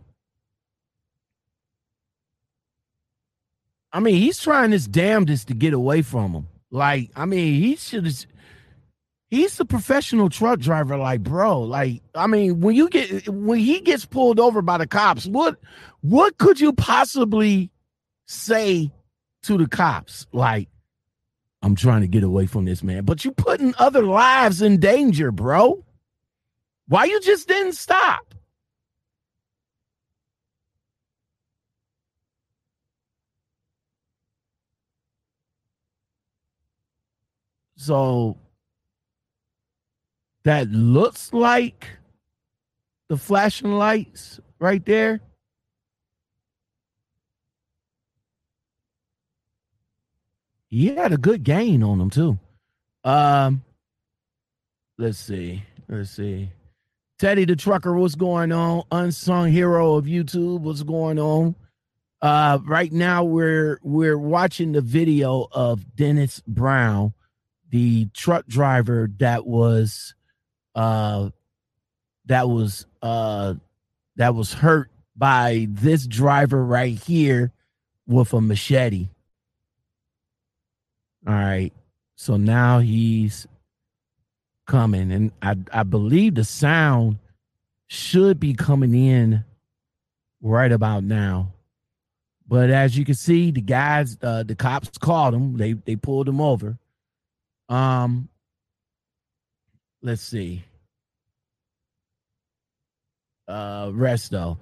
I 3.92 4.00
mean, 4.00 4.16
he's 4.16 4.40
trying 4.40 4.72
his 4.72 4.88
damnedest 4.88 5.50
to 5.50 5.54
get 5.54 5.74
away 5.74 6.02
from 6.02 6.32
him. 6.32 6.48
Like, 6.72 7.12
I 7.14 7.26
mean, 7.26 7.62
he 7.62 7.76
should. 7.76 8.26
He's 9.30 9.60
a 9.60 9.66
professional 9.66 10.30
truck 10.30 10.60
driver, 10.60 10.96
like, 10.96 11.24
bro. 11.24 11.60
Like, 11.60 12.02
I 12.16 12.26
mean, 12.26 12.62
when 12.62 12.74
you 12.78 12.88
get 12.88 13.28
when 13.28 13.60
he 13.60 13.82
gets 13.82 14.06
pulled 14.06 14.40
over 14.40 14.62
by 14.62 14.78
the 14.78 14.88
cops, 14.88 15.26
what 15.26 15.58
what 16.00 16.38
could 16.38 16.62
you 16.62 16.72
possibly 16.72 17.70
say 18.28 18.92
to 19.42 19.58
the 19.58 19.68
cops? 19.68 20.26
Like, 20.32 20.70
I'm 21.62 21.76
trying 21.76 22.00
to 22.00 22.08
get 22.08 22.24
away 22.24 22.46
from 22.46 22.64
this 22.64 22.82
man, 22.82 23.04
but 23.04 23.26
you 23.26 23.34
putting 23.34 23.76
other 23.78 24.04
lives 24.04 24.62
in 24.62 24.80
danger, 24.80 25.34
bro. 25.34 25.84
Why 26.88 27.04
you 27.04 27.20
just 27.20 27.50
didn't 27.50 27.74
stop? 27.74 28.33
So 37.84 38.38
that 40.46 40.72
looks 40.72 41.34
like 41.34 41.90
the 43.10 43.18
flashing 43.18 43.74
lights 43.74 44.40
right 44.58 44.86
there. 44.86 45.20
He 50.70 50.96
had 50.96 51.12
a 51.12 51.18
good 51.18 51.44
gain 51.44 51.84
on 51.84 51.98
them 51.98 52.10
too. 52.10 52.40
Um, 53.04 53.66
let's 54.98 55.18
see. 55.18 55.64
Let's 55.90 56.12
see. 56.12 56.50
Teddy 57.20 57.44
the 57.44 57.58
trucker, 57.58 57.94
what's 57.96 58.16
going 58.16 58.54
on? 58.54 58.84
Unsung 58.94 59.52
hero 59.52 59.96
of 59.96 60.06
YouTube, 60.06 60.62
what's 60.62 60.84
going 60.84 61.20
on? 61.20 61.54
Uh, 62.22 62.60
right 62.64 62.94
now 62.94 63.26
we're 63.26 63.78
we're 63.84 64.18
watching 64.18 64.72
the 64.72 64.80
video 64.80 65.50
of 65.52 65.98
Dennis 65.98 66.42
Brown 66.48 67.14
the 67.74 68.06
truck 68.14 68.46
driver 68.46 69.10
that 69.18 69.48
was 69.48 70.14
uh 70.76 71.32
that 72.28 72.48
was 72.48 72.86
uh 73.02 73.56
that 74.16 74.36
was 74.36 74.54
hurt 74.54 74.92
by 75.16 75.66
this 75.72 76.06
driver 76.06 76.64
right 76.64 77.00
here 77.00 77.52
with 78.06 78.32
a 78.32 78.40
machete. 78.40 79.10
All 81.28 81.34
right. 81.34 81.74
So 82.16 82.38
now 82.38 82.78
he's 82.78 83.48
coming 84.68 85.12
and 85.12 85.32
I 85.42 85.56
I 85.72 85.82
believe 85.82 86.36
the 86.36 86.44
sound 86.44 87.18
should 87.88 88.40
be 88.40 88.54
coming 88.54 88.94
in 88.94 89.44
right 90.44 90.72
about 90.72 91.04
now. 91.04 91.54
But 92.48 92.70
as 92.70 92.96
you 92.96 93.04
can 93.04 93.16
see, 93.16 93.50
the 93.50 93.62
guys, 93.62 94.16
uh, 94.22 94.44
the 94.44 94.56
cops 94.56 94.96
called 95.00 95.34
him. 95.34 95.58
They 95.58 95.74
they 95.74 95.96
pulled 95.96 96.30
him 96.30 96.40
over. 96.40 96.78
Um, 97.74 98.30
let's 100.04 100.22
see. 100.22 100.64
Uh, 103.48 103.88
Resto. 103.88 104.60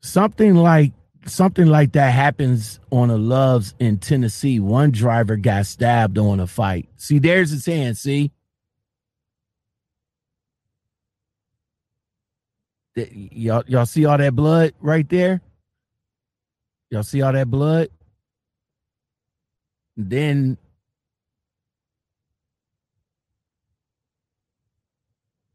Something 0.00 0.54
like 0.54 0.92
something 1.26 1.66
like 1.66 1.92
that 1.92 2.14
happens 2.14 2.78
on 2.92 3.10
a 3.10 3.16
Loves 3.16 3.74
in 3.80 3.98
Tennessee. 3.98 4.60
One 4.60 4.92
driver 4.92 5.36
got 5.36 5.66
stabbed 5.66 6.18
on 6.18 6.38
a 6.38 6.46
fight. 6.46 6.88
See, 6.98 7.18
there's 7.18 7.50
his 7.50 7.66
hand. 7.66 7.98
See. 7.98 8.30
Y'all, 12.94 13.64
y'all 13.66 13.86
see 13.86 14.06
all 14.06 14.18
that 14.18 14.36
blood 14.36 14.72
right 14.80 15.08
there? 15.08 15.40
Y'all 16.90 17.02
see 17.02 17.22
all 17.22 17.32
that 17.32 17.50
blood? 17.50 17.88
Then 19.96 20.58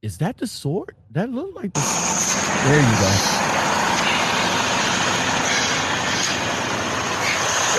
Is 0.03 0.17
that 0.17 0.35
the 0.35 0.47
sword? 0.47 0.95
That 1.11 1.29
looked 1.29 1.55
like 1.55 1.71
the. 1.71 1.79
There 1.79 2.75
you 2.75 2.95
go. 2.99 3.07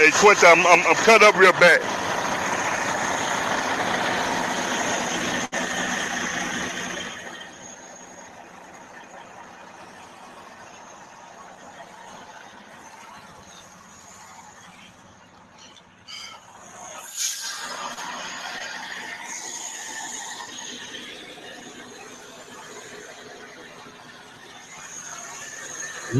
Hey, 0.00 0.10
Quinta, 0.14 0.46
I'm, 0.46 0.66
I'm, 0.66 0.86
I'm 0.86 0.96
cut 1.04 1.22
up 1.22 1.36
real 1.36 1.52
bad. 1.52 1.82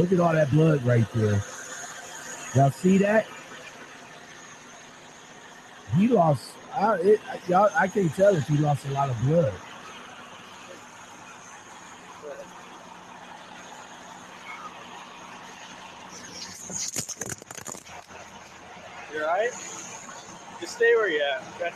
Look 0.04 0.12
at 0.12 0.20
all 0.20 0.34
that 0.34 0.50
blood 0.50 0.84
right 0.84 1.10
there. 1.14 1.42
Y'all 2.54 2.70
see 2.70 2.98
that? 2.98 3.26
He 5.96 6.08
lost. 6.08 6.52
I, 6.74 6.96
it, 6.96 7.20
y'all, 7.48 7.70
I 7.74 7.88
can't 7.88 8.14
tell 8.14 8.36
if 8.36 8.46
he 8.46 8.58
lost 8.58 8.84
a 8.84 8.90
lot 8.90 9.08
of 9.08 9.18
blood. 9.22 9.54
You 19.10 19.22
alright? 19.22 19.52
Just 20.60 20.76
stay 20.76 20.94
where 20.96 21.08
you're 21.08 21.22
at, 21.22 21.42
okay? 21.56 21.70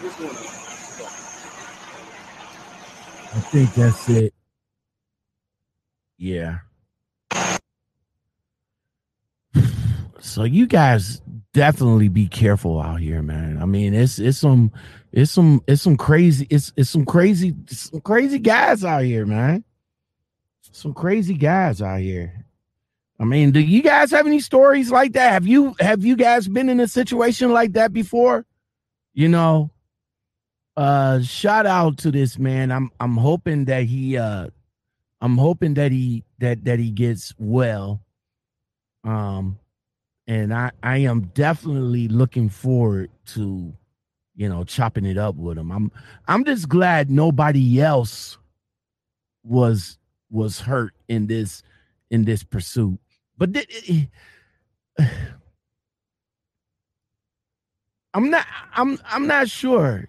What's 0.00 0.16
going 0.16 0.30
on? 0.30 0.36
I 3.36 3.40
think 3.50 3.74
that's 3.74 4.08
it. 4.08 4.35
Yeah. 6.26 6.58
So 10.18 10.42
you 10.42 10.66
guys 10.66 11.22
definitely 11.52 12.08
be 12.08 12.26
careful 12.26 12.80
out 12.80 13.00
here, 13.00 13.22
man. 13.22 13.58
I 13.62 13.64
mean, 13.64 13.94
it's 13.94 14.18
it's 14.18 14.38
some 14.38 14.72
it's 15.12 15.30
some 15.30 15.62
it's 15.68 15.82
some 15.82 15.96
crazy 15.96 16.48
it's 16.50 16.72
it's 16.76 16.90
some 16.90 17.04
crazy 17.04 17.54
some 17.68 18.00
crazy 18.00 18.40
guys 18.40 18.82
out 18.82 19.04
here, 19.04 19.24
man. 19.24 19.62
Some 20.72 20.94
crazy 20.94 21.34
guys 21.34 21.80
out 21.80 22.00
here. 22.00 22.44
I 23.20 23.24
mean, 23.24 23.52
do 23.52 23.60
you 23.60 23.82
guys 23.82 24.10
have 24.10 24.26
any 24.26 24.40
stories 24.40 24.90
like 24.90 25.12
that? 25.12 25.30
Have 25.32 25.46
you 25.46 25.76
have 25.78 26.04
you 26.04 26.16
guys 26.16 26.48
been 26.48 26.68
in 26.68 26.80
a 26.80 26.88
situation 26.88 27.52
like 27.52 27.74
that 27.74 27.92
before? 27.92 28.44
You 29.14 29.28
know, 29.28 29.70
uh 30.76 31.20
shout 31.20 31.66
out 31.66 31.98
to 31.98 32.10
this 32.10 32.36
man. 32.36 32.72
I'm 32.72 32.90
I'm 32.98 33.16
hoping 33.16 33.66
that 33.66 33.84
he 33.84 34.16
uh 34.16 34.48
I'm 35.20 35.38
hoping 35.38 35.74
that 35.74 35.92
he 35.92 36.24
that 36.38 36.64
that 36.64 36.78
he 36.78 36.90
gets 36.90 37.34
well. 37.38 38.02
Um 39.04 39.58
and 40.26 40.52
I 40.52 40.70
I 40.82 40.98
am 40.98 41.30
definitely 41.34 42.08
looking 42.08 42.48
forward 42.48 43.10
to 43.26 43.72
you 44.34 44.48
know 44.48 44.64
chopping 44.64 45.06
it 45.06 45.18
up 45.18 45.36
with 45.36 45.58
him. 45.58 45.70
I'm 45.70 45.92
I'm 46.28 46.44
just 46.44 46.68
glad 46.68 47.10
nobody 47.10 47.80
else 47.80 48.38
was 49.44 49.98
was 50.30 50.60
hurt 50.60 50.94
in 51.08 51.26
this 51.26 51.62
in 52.10 52.24
this 52.24 52.42
pursuit. 52.44 52.98
But 53.38 53.54
th- 53.54 54.08
I'm 58.14 58.30
not 58.30 58.46
I'm 58.74 58.98
I'm 59.04 59.26
not 59.26 59.48
sure 59.48 60.08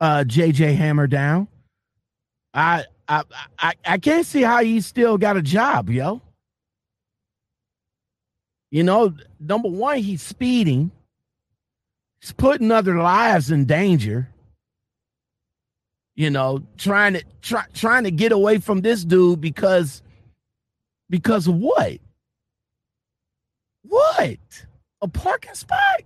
uh 0.00 0.24
JJ 0.26 0.76
Hammer 0.76 1.06
down. 1.06 1.48
I 2.54 2.84
I 3.08 3.22
I 3.58 3.74
I 3.84 3.98
can't 3.98 4.26
see 4.26 4.42
how 4.42 4.62
he 4.62 4.80
still 4.80 5.18
got 5.18 5.36
a 5.36 5.42
job, 5.42 5.90
yo. 5.90 6.22
You 8.70 8.82
know, 8.82 9.14
number 9.38 9.68
one, 9.68 9.98
he's 9.98 10.22
speeding. 10.22 10.90
He's 12.20 12.32
putting 12.32 12.70
other 12.70 12.96
lives 12.96 13.50
in 13.50 13.66
danger. 13.66 14.28
You 16.14 16.30
know, 16.30 16.62
trying 16.78 17.14
to 17.14 17.24
try, 17.42 17.64
trying 17.74 18.04
to 18.04 18.10
get 18.10 18.32
away 18.32 18.58
from 18.58 18.80
this 18.80 19.04
dude 19.04 19.40
because 19.40 20.02
because 21.10 21.48
of 21.48 21.56
what? 21.56 21.98
What? 23.82 24.38
A 25.02 25.08
parking 25.08 25.54
spot? 25.54 26.02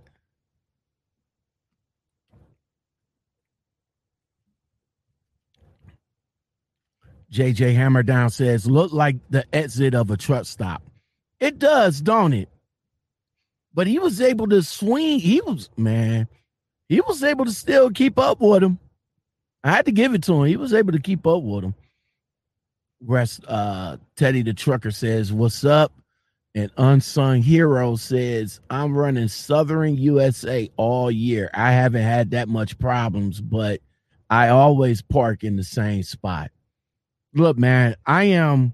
JJ 7.31 7.75
Hammerdown 7.75 8.31
says, 8.31 8.67
look 8.67 8.93
like 8.93 9.17
the 9.29 9.45
exit 9.53 9.93
of 9.93 10.11
a 10.11 10.17
truck 10.17 10.45
stop. 10.45 10.81
It 11.39 11.59
does, 11.59 12.01
don't 12.01 12.33
it? 12.33 12.49
But 13.73 13.87
he 13.87 13.99
was 13.99 14.21
able 14.21 14.47
to 14.47 14.63
swing. 14.63 15.19
He 15.19 15.41
was, 15.41 15.69
man, 15.77 16.27
he 16.89 17.01
was 17.01 17.23
able 17.23 17.45
to 17.45 17.51
still 17.51 17.91
keep 17.91 18.17
up 18.17 18.39
with 18.39 18.63
him. 18.63 18.79
I 19.63 19.71
had 19.71 19.85
to 19.85 19.91
give 19.91 20.13
it 20.13 20.23
to 20.23 20.33
him. 20.33 20.45
He 20.47 20.57
was 20.57 20.73
able 20.73 20.93
to 20.93 20.99
keep 20.99 21.27
up 21.27 21.43
with 21.43 21.65
him. 21.65 21.75
Rest 22.99 23.41
uh 23.47 23.97
Teddy 24.15 24.41
the 24.41 24.53
trucker 24.53 24.89
says, 24.89 25.31
What's 25.31 25.63
up? 25.63 25.91
And 26.55 26.71
Unsung 26.77 27.43
Hero 27.43 27.97
says, 27.97 28.59
I'm 28.71 28.97
running 28.97 29.27
Southern 29.27 29.95
USA 29.95 30.71
all 30.75 31.11
year. 31.11 31.51
I 31.53 31.71
haven't 31.71 32.01
had 32.01 32.31
that 32.31 32.47
much 32.47 32.79
problems, 32.79 33.41
but 33.41 33.81
I 34.29 34.49
always 34.49 35.03
park 35.03 35.43
in 35.43 35.55
the 35.55 35.63
same 35.63 36.01
spot. 36.01 36.49
Look, 37.37 37.59
man, 37.59 37.95
I 38.03 38.23
am 38.23 38.73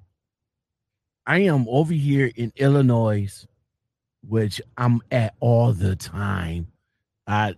I 1.27 1.39
am 1.39 1.67
over 1.67 1.91
here 1.91 2.31
in 2.33 2.53
Illinois, 2.55 3.45
which 4.25 4.61
I'm 4.77 5.01
at 5.11 5.35
all 5.41 5.73
the 5.73 5.97
time. 5.97 6.67
I 7.27 7.55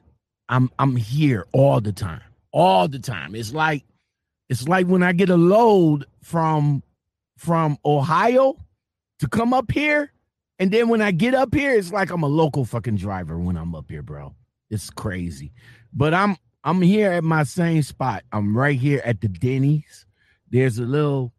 I'm 0.49 0.71
I'm 0.79 0.95
here 0.95 1.45
all 1.53 1.79
the 1.79 1.91
time. 1.91 2.23
All 2.51 2.87
the 2.87 2.97
time. 2.97 3.35
It's 3.35 3.53
like 3.53 3.83
it's 4.49 4.67
like 4.67 4.87
when 4.87 5.03
I 5.03 5.11
get 5.13 5.29
a 5.29 5.37
load 5.37 6.07
from 6.23 6.81
from 7.37 7.77
Ohio 7.85 8.57
to 9.19 9.27
come 9.27 9.53
up 9.53 9.71
here, 9.71 10.11
and 10.57 10.71
then 10.71 10.89
when 10.89 11.03
I 11.03 11.11
get 11.11 11.35
up 11.35 11.53
here, 11.53 11.75
it's 11.77 11.91
like 11.91 12.09
I'm 12.09 12.23
a 12.23 12.27
local 12.27 12.65
fucking 12.65 12.95
driver 12.95 13.37
when 13.37 13.57
I'm 13.57 13.75
up 13.75 13.91
here, 13.91 14.01
bro. 14.01 14.33
It's 14.71 14.89
crazy. 14.89 15.53
But 15.93 16.15
I'm 16.15 16.35
I'm 16.63 16.81
here 16.81 17.11
at 17.11 17.23
my 17.23 17.43
same 17.43 17.83
spot. 17.83 18.23
I'm 18.31 18.57
right 18.57 18.79
here 18.79 19.03
at 19.05 19.21
the 19.21 19.27
Denny's. 19.27 20.04
There's 20.49 20.77
a 20.79 20.83
little 20.83 21.33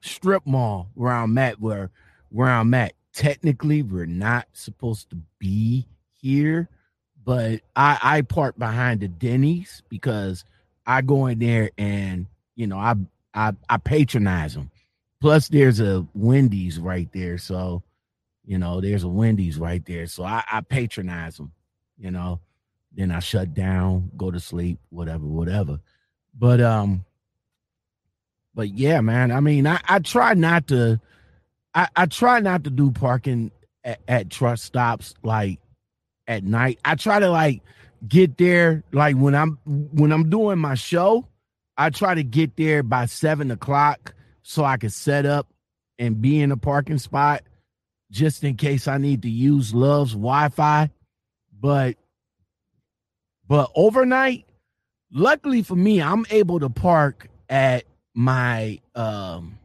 strip 0.00 0.46
mall 0.46 0.90
where 0.94 1.12
I'm 1.12 1.36
at 1.38 1.60
where 1.60 1.90
where 2.30 2.48
I'm 2.48 2.74
at. 2.74 2.92
Technically, 3.12 3.82
we're 3.82 4.06
not 4.06 4.46
supposed 4.52 5.10
to 5.10 5.16
be 5.38 5.86
here, 6.12 6.68
but 7.24 7.60
I 7.74 7.98
I 8.02 8.22
park 8.22 8.58
behind 8.58 9.00
the 9.00 9.08
Denny's 9.08 9.82
because 9.88 10.44
I 10.86 11.02
go 11.02 11.26
in 11.26 11.38
there 11.38 11.70
and 11.78 12.26
you 12.54 12.66
know 12.66 12.78
I 12.78 12.94
I 13.34 13.52
I 13.68 13.76
patronize 13.78 14.54
them. 14.54 14.70
Plus, 15.20 15.48
there's 15.48 15.80
a 15.80 16.06
Wendy's 16.14 16.78
right 16.78 17.08
there, 17.12 17.38
so 17.38 17.82
you 18.44 18.58
know 18.58 18.80
there's 18.80 19.02
a 19.02 19.08
Wendy's 19.08 19.58
right 19.58 19.84
there, 19.84 20.06
so 20.06 20.24
I, 20.24 20.44
I 20.50 20.60
patronize 20.60 21.38
them. 21.38 21.52
You 21.98 22.12
know, 22.12 22.40
then 22.92 23.10
I 23.10 23.18
shut 23.18 23.54
down, 23.54 24.10
go 24.16 24.30
to 24.30 24.38
sleep, 24.38 24.78
whatever, 24.90 25.24
whatever. 25.24 25.80
But 26.38 26.60
um, 26.60 27.04
but 28.58 28.70
yeah, 28.70 29.00
man. 29.00 29.30
I 29.30 29.38
mean, 29.38 29.68
I 29.68 29.80
I 29.88 30.00
try 30.00 30.34
not 30.34 30.66
to, 30.66 31.00
I 31.76 31.86
I 31.94 32.06
try 32.06 32.40
not 32.40 32.64
to 32.64 32.70
do 32.70 32.90
parking 32.90 33.52
at, 33.84 34.00
at 34.08 34.30
truck 34.30 34.58
stops 34.58 35.14
like 35.22 35.60
at 36.26 36.42
night. 36.42 36.80
I 36.84 36.96
try 36.96 37.20
to 37.20 37.30
like 37.30 37.62
get 38.08 38.36
there 38.36 38.82
like 38.90 39.14
when 39.14 39.36
I'm 39.36 39.60
when 39.64 40.10
I'm 40.10 40.28
doing 40.28 40.58
my 40.58 40.74
show. 40.74 41.24
I 41.76 41.90
try 41.90 42.16
to 42.16 42.24
get 42.24 42.56
there 42.56 42.82
by 42.82 43.06
seven 43.06 43.52
o'clock 43.52 44.12
so 44.42 44.64
I 44.64 44.76
can 44.76 44.90
set 44.90 45.24
up 45.24 45.46
and 45.96 46.20
be 46.20 46.40
in 46.40 46.50
a 46.50 46.56
parking 46.56 46.98
spot 46.98 47.44
just 48.10 48.42
in 48.42 48.56
case 48.56 48.88
I 48.88 48.98
need 48.98 49.22
to 49.22 49.30
use 49.30 49.72
Love's 49.72 50.14
Wi-Fi. 50.14 50.90
But 51.60 51.96
but 53.46 53.70
overnight, 53.76 54.46
luckily 55.12 55.62
for 55.62 55.76
me, 55.76 56.02
I'm 56.02 56.26
able 56.28 56.58
to 56.58 56.68
park 56.68 57.28
at 57.48 57.84
my 58.18 58.80
um 58.96 59.56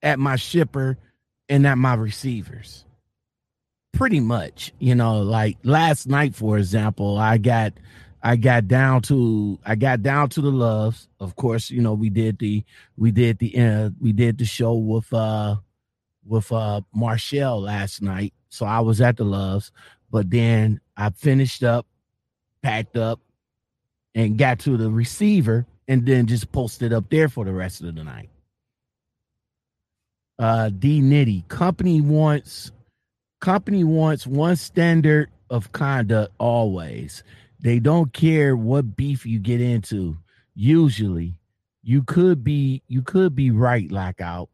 at 0.00 0.18
my 0.18 0.36
shipper 0.36 0.96
and 1.50 1.66
at 1.66 1.76
my 1.76 1.92
receivers. 1.92 2.86
Pretty 3.92 4.20
much 4.20 4.72
you 4.78 4.94
know 4.94 5.20
like 5.20 5.58
last 5.62 6.06
night 6.08 6.34
for 6.34 6.56
example 6.56 7.18
i 7.18 7.36
got 7.36 7.74
i 8.22 8.36
got 8.36 8.68
down 8.68 9.02
to 9.02 9.58
i 9.66 9.74
got 9.74 10.02
down 10.02 10.30
to 10.30 10.40
the 10.40 10.50
loves. 10.50 11.08
Of 11.20 11.36
course 11.36 11.70
you 11.70 11.82
know 11.82 11.92
we 11.92 12.08
did 12.08 12.38
the 12.38 12.64
we 12.96 13.10
did 13.10 13.38
the 13.38 13.54
uh, 13.58 13.90
we 14.00 14.12
did 14.12 14.38
the 14.38 14.46
show 14.46 14.74
with 14.74 15.12
uh 15.12 15.56
with 16.26 16.50
uh 16.52 16.80
marshall 16.94 17.60
last 17.60 18.00
night. 18.00 18.32
So 18.48 18.64
i 18.64 18.80
was 18.80 19.02
at 19.02 19.18
the 19.18 19.24
loves 19.24 19.72
but 20.10 20.30
then 20.30 20.80
i 20.96 21.10
finished 21.10 21.62
up 21.62 21.86
packed 22.62 22.96
up 22.96 23.20
and 24.14 24.38
got 24.38 24.58
to 24.60 24.78
the 24.78 24.90
receiver 24.90 25.66
and 25.92 26.06
then 26.06 26.26
just 26.26 26.50
post 26.52 26.82
it 26.82 26.92
up 26.92 27.08
there 27.10 27.28
for 27.28 27.44
the 27.44 27.52
rest 27.52 27.82
of 27.82 27.94
the 27.94 28.04
night 28.04 28.30
uh 30.38 30.70
d 30.70 31.00
nitty 31.00 31.46
company 31.48 32.00
wants 32.00 32.72
company 33.42 33.84
wants 33.84 34.26
one 34.26 34.56
standard 34.56 35.28
of 35.50 35.70
conduct 35.72 36.32
always. 36.38 37.22
They 37.60 37.78
don't 37.78 38.12
care 38.12 38.56
what 38.56 38.96
beef 38.96 39.26
you 39.26 39.38
get 39.38 39.60
into. 39.60 40.16
Usually, 40.54 41.34
you 41.82 42.02
could 42.02 42.42
be 42.42 42.82
you 42.88 43.02
could 43.02 43.36
be 43.36 43.50
right, 43.50 43.90
lockout. 43.92 44.48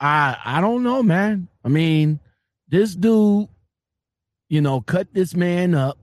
I 0.00 0.36
I 0.44 0.60
don't 0.60 0.82
know, 0.82 1.02
man. 1.02 1.48
I 1.64 1.68
mean, 1.68 2.18
this 2.68 2.96
dude, 2.96 3.48
you 4.48 4.60
know, 4.60 4.80
cut 4.80 5.14
this 5.14 5.34
man 5.34 5.74
up. 5.74 5.96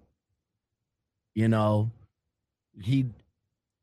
You 1.35 1.47
know, 1.47 1.91
he 2.81 3.05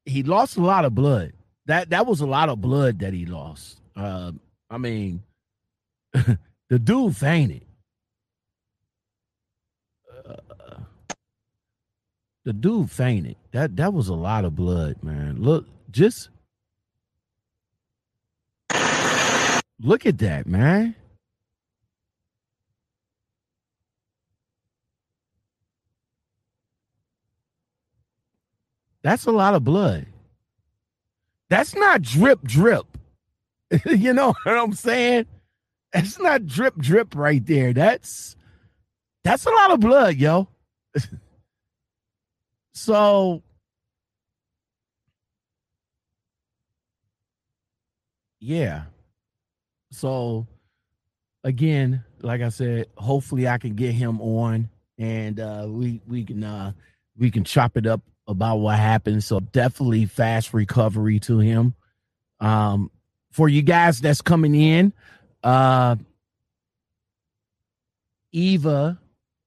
he 0.04 0.22
lost 0.22 0.56
a 0.56 0.62
lot 0.62 0.84
of 0.84 0.94
blood. 0.94 1.32
That 1.66 1.90
that 1.90 2.06
was 2.06 2.20
a 2.20 2.26
lot 2.26 2.48
of 2.48 2.60
blood 2.60 3.00
that 3.00 3.12
he 3.12 3.26
lost. 3.26 3.80
Uh, 3.96 4.32
I 4.70 4.78
mean, 4.78 5.22
the 6.12 6.78
dude 6.78 7.16
fainted. 7.16 7.62
the 12.46 12.52
dude 12.52 12.90
fainted. 12.90 13.36
That 13.50 13.76
that 13.76 13.92
was 13.92 14.08
a 14.08 14.14
lot 14.14 14.44
of 14.44 14.54
blood, 14.54 15.02
man. 15.02 15.42
Look, 15.42 15.66
just 15.90 16.30
look 19.80 20.06
at 20.06 20.18
that, 20.18 20.46
man. 20.46 20.94
That's 29.06 29.26
a 29.26 29.30
lot 29.30 29.54
of 29.54 29.62
blood. 29.62 30.04
That's 31.48 31.76
not 31.76 32.02
drip 32.02 32.42
drip. 32.42 32.86
you 33.86 34.12
know 34.12 34.34
what 34.42 34.58
I'm 34.58 34.72
saying? 34.72 35.26
That's 35.92 36.18
not 36.18 36.44
drip 36.44 36.76
drip 36.76 37.14
right 37.14 37.46
there. 37.46 37.72
That's 37.72 38.34
that's 39.22 39.46
a 39.46 39.50
lot 39.50 39.70
of 39.70 39.78
blood, 39.78 40.16
yo. 40.16 40.48
so 42.74 43.44
yeah. 48.40 48.86
So 49.92 50.48
again, 51.44 52.02
like 52.22 52.40
I 52.40 52.48
said, 52.48 52.86
hopefully 52.96 53.46
I 53.46 53.58
can 53.58 53.76
get 53.76 53.92
him 53.92 54.20
on 54.20 54.68
and 54.98 55.38
uh 55.38 55.66
we 55.68 56.00
we 56.08 56.24
can 56.24 56.42
uh 56.42 56.72
we 57.16 57.30
can 57.30 57.44
chop 57.44 57.76
it 57.76 57.86
up 57.86 58.00
about 58.26 58.56
what 58.56 58.78
happened. 58.78 59.22
So 59.22 59.40
definitely 59.40 60.06
fast 60.06 60.52
recovery 60.52 61.20
to 61.20 61.38
him. 61.38 61.74
Um 62.40 62.90
for 63.30 63.48
you 63.48 63.62
guys 63.62 64.00
that's 64.00 64.20
coming 64.22 64.54
in, 64.54 64.92
uh 65.42 65.96
Eva, 68.32 68.98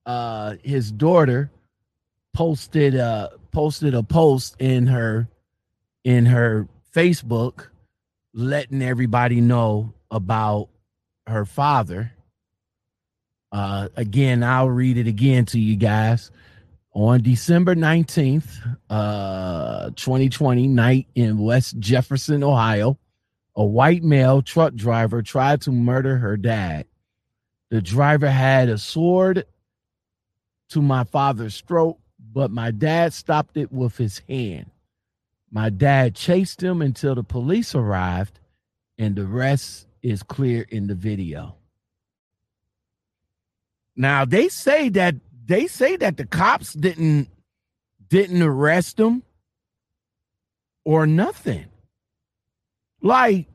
uh 0.06 0.56
his 0.64 0.92
daughter, 0.92 1.52
posted 2.34 2.96
uh 2.96 3.30
posted 3.52 3.94
a 3.94 4.04
post 4.04 4.56
in 4.60 4.88
her 4.88 5.28
in 6.04 6.26
her 6.26 6.68
Facebook 6.96 7.68
letting 8.34 8.82
everybody 8.82 9.42
know 9.42 9.94
about 10.12 10.70
her 11.28 11.46
father. 11.46 12.14
Uh 13.52 13.90
again, 13.96 14.44
I'll 14.44 14.70
read 14.70 14.98
it 14.98 15.08
again 15.08 15.46
to 15.48 15.60
you 15.60 15.76
guys. 15.76 16.32
On 16.94 17.22
December 17.22 17.76
19th, 17.76 18.78
uh 18.90 19.92
2020 19.92 20.68
night 20.68 21.08
in 21.16 21.38
West 21.38 21.80
Jefferson, 21.80 22.44
Ohio, 22.44 22.98
a 23.56 23.64
white 23.64 24.04
male 24.04 24.42
truck 24.42 24.74
driver 24.74 25.22
tried 25.22 25.62
to 25.62 25.72
murder 25.72 26.18
her 26.18 26.36
dad. 26.38 26.86
The 27.70 27.82
driver 27.82 28.30
had 28.30 28.70
a 28.70 28.78
sword 28.78 29.46
to 30.70 30.82
my 30.82 31.04
father's 31.04 31.62
throat, 31.62 31.98
but 32.34 32.52
my 32.52 32.72
dad 32.72 33.14
stopped 33.14 33.58
it 33.58 33.72
with 33.72 33.98
his 33.98 34.20
hand. 34.28 34.72
My 35.52 35.70
dad 35.70 36.16
chased 36.16 36.62
him 36.62 36.82
until 36.82 37.16
the 37.16 37.24
police 37.24 37.76
arrived, 37.76 38.40
and 38.98 39.16
the 39.16 39.26
rest 39.26 39.88
is 40.02 40.24
clear 40.24 40.66
in 40.70 40.88
the 40.88 40.96
video. 40.96 41.56
Now 43.96 44.26
they 44.26 44.48
say 44.48 44.90
that 44.90 45.16
they 45.50 45.66
say 45.66 45.98
that 45.98 46.16
the 46.16 46.26
cops 46.26 46.74
didn't 46.74 47.28
didn't 48.08 48.44
arrest 48.44 49.00
him 49.00 49.24
or 50.86 51.08
nothing. 51.08 51.66
Like 53.02 53.48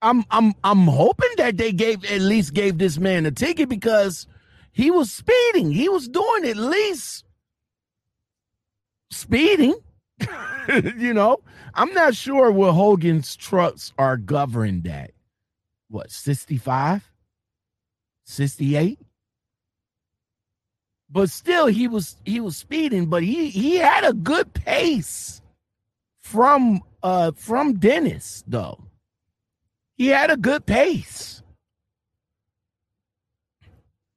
I'm 0.00 0.24
I'm 0.30 0.54
I'm 0.62 0.86
hoping 0.86 1.30
that 1.38 1.56
they 1.56 1.72
gave 1.72 2.04
at 2.04 2.20
least 2.20 2.54
gave 2.54 2.78
this 2.78 2.98
man 2.98 3.26
a 3.26 3.32
ticket 3.32 3.68
because 3.68 4.28
he 4.70 4.92
was 4.92 5.10
speeding. 5.10 5.72
He 5.72 5.88
was 5.88 6.06
doing 6.06 6.44
at 6.44 6.56
least 6.56 7.24
speeding. 9.10 9.74
you 10.96 11.12
know, 11.12 11.40
I'm 11.74 11.92
not 11.94 12.14
sure 12.14 12.52
what 12.52 12.72
Hogan's 12.72 13.34
trucks 13.34 13.92
are 13.98 14.16
governed 14.16 14.86
at. 14.86 15.10
What, 15.88 16.12
65? 16.12 17.10
68? 18.24 19.05
But 21.10 21.30
still 21.30 21.66
he 21.66 21.88
was 21.88 22.16
he 22.24 22.40
was 22.40 22.56
speeding, 22.56 23.06
but 23.06 23.22
he 23.22 23.48
he 23.48 23.76
had 23.76 24.04
a 24.04 24.12
good 24.12 24.52
pace 24.54 25.40
from 26.18 26.82
uh 27.02 27.32
from 27.36 27.74
Dennis 27.74 28.42
though. 28.46 28.84
He 29.96 30.08
had 30.08 30.30
a 30.30 30.36
good 30.36 30.66
pace. 30.66 31.42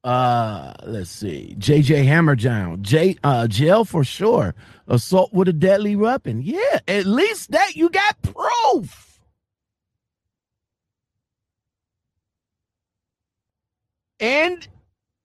Uh, 0.04 0.74
let's 0.86 1.10
see. 1.12 1.56
JJ 1.60 2.06
Hammerdown. 2.06 2.82
J 2.82 3.18
uh 3.24 3.48
jail 3.48 3.86
for 3.86 4.04
sure. 4.04 4.56
Assault 4.88 5.34
with 5.34 5.48
a 5.50 5.54
deadly 5.54 5.96
weapon. 5.96 6.42
Yeah, 6.42 6.80
at 6.88 7.06
least 7.06 7.52
that 7.52 7.76
you 7.76 7.90
got 7.90 8.22
proof. 8.24 9.22
And 14.20 14.68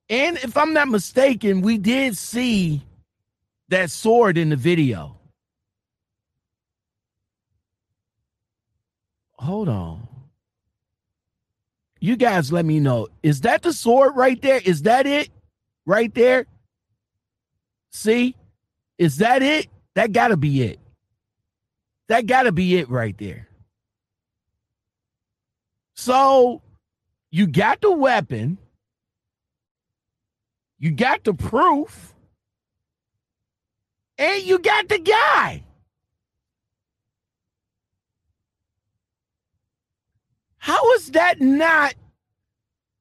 and 0.08 0.36
if 0.38 0.56
I'm 0.56 0.72
not 0.72 0.88
mistaken, 0.88 1.60
we 1.60 1.78
did 1.78 2.16
see 2.16 2.82
that 3.68 3.90
sword 3.90 4.38
in 4.38 4.50
the 4.50 4.56
video. 4.56 5.16
Hold 9.38 9.68
on. 9.68 10.08
You 12.00 12.16
guys 12.16 12.52
let 12.52 12.64
me 12.64 12.80
know. 12.80 13.08
Is 13.22 13.42
that 13.42 13.62
the 13.62 13.72
sword 13.72 14.14
right 14.14 14.40
there? 14.42 14.60
Is 14.62 14.82
that 14.82 15.06
it? 15.06 15.30
Right 15.86 16.14
there? 16.14 16.46
See? 17.92 18.36
Is 18.98 19.18
that 19.18 19.42
it? 19.42 19.68
That 19.94 20.12
got 20.12 20.28
to 20.28 20.36
be 20.36 20.62
it. 20.62 20.78
That 22.08 22.26
got 22.26 22.42
to 22.42 22.52
be 22.52 22.76
it 22.76 22.90
right 22.90 23.16
there. 23.16 23.48
So 25.94 26.60
you 27.30 27.46
got 27.46 27.80
the 27.80 27.92
weapon, 27.92 28.58
you 30.84 30.90
got 30.90 31.24
the 31.24 31.32
proof, 31.32 32.12
and 34.18 34.42
you 34.42 34.58
got 34.58 34.86
the 34.86 34.98
guy. 34.98 35.64
How 40.58 40.92
is 40.92 41.12
that 41.12 41.40
not 41.40 41.94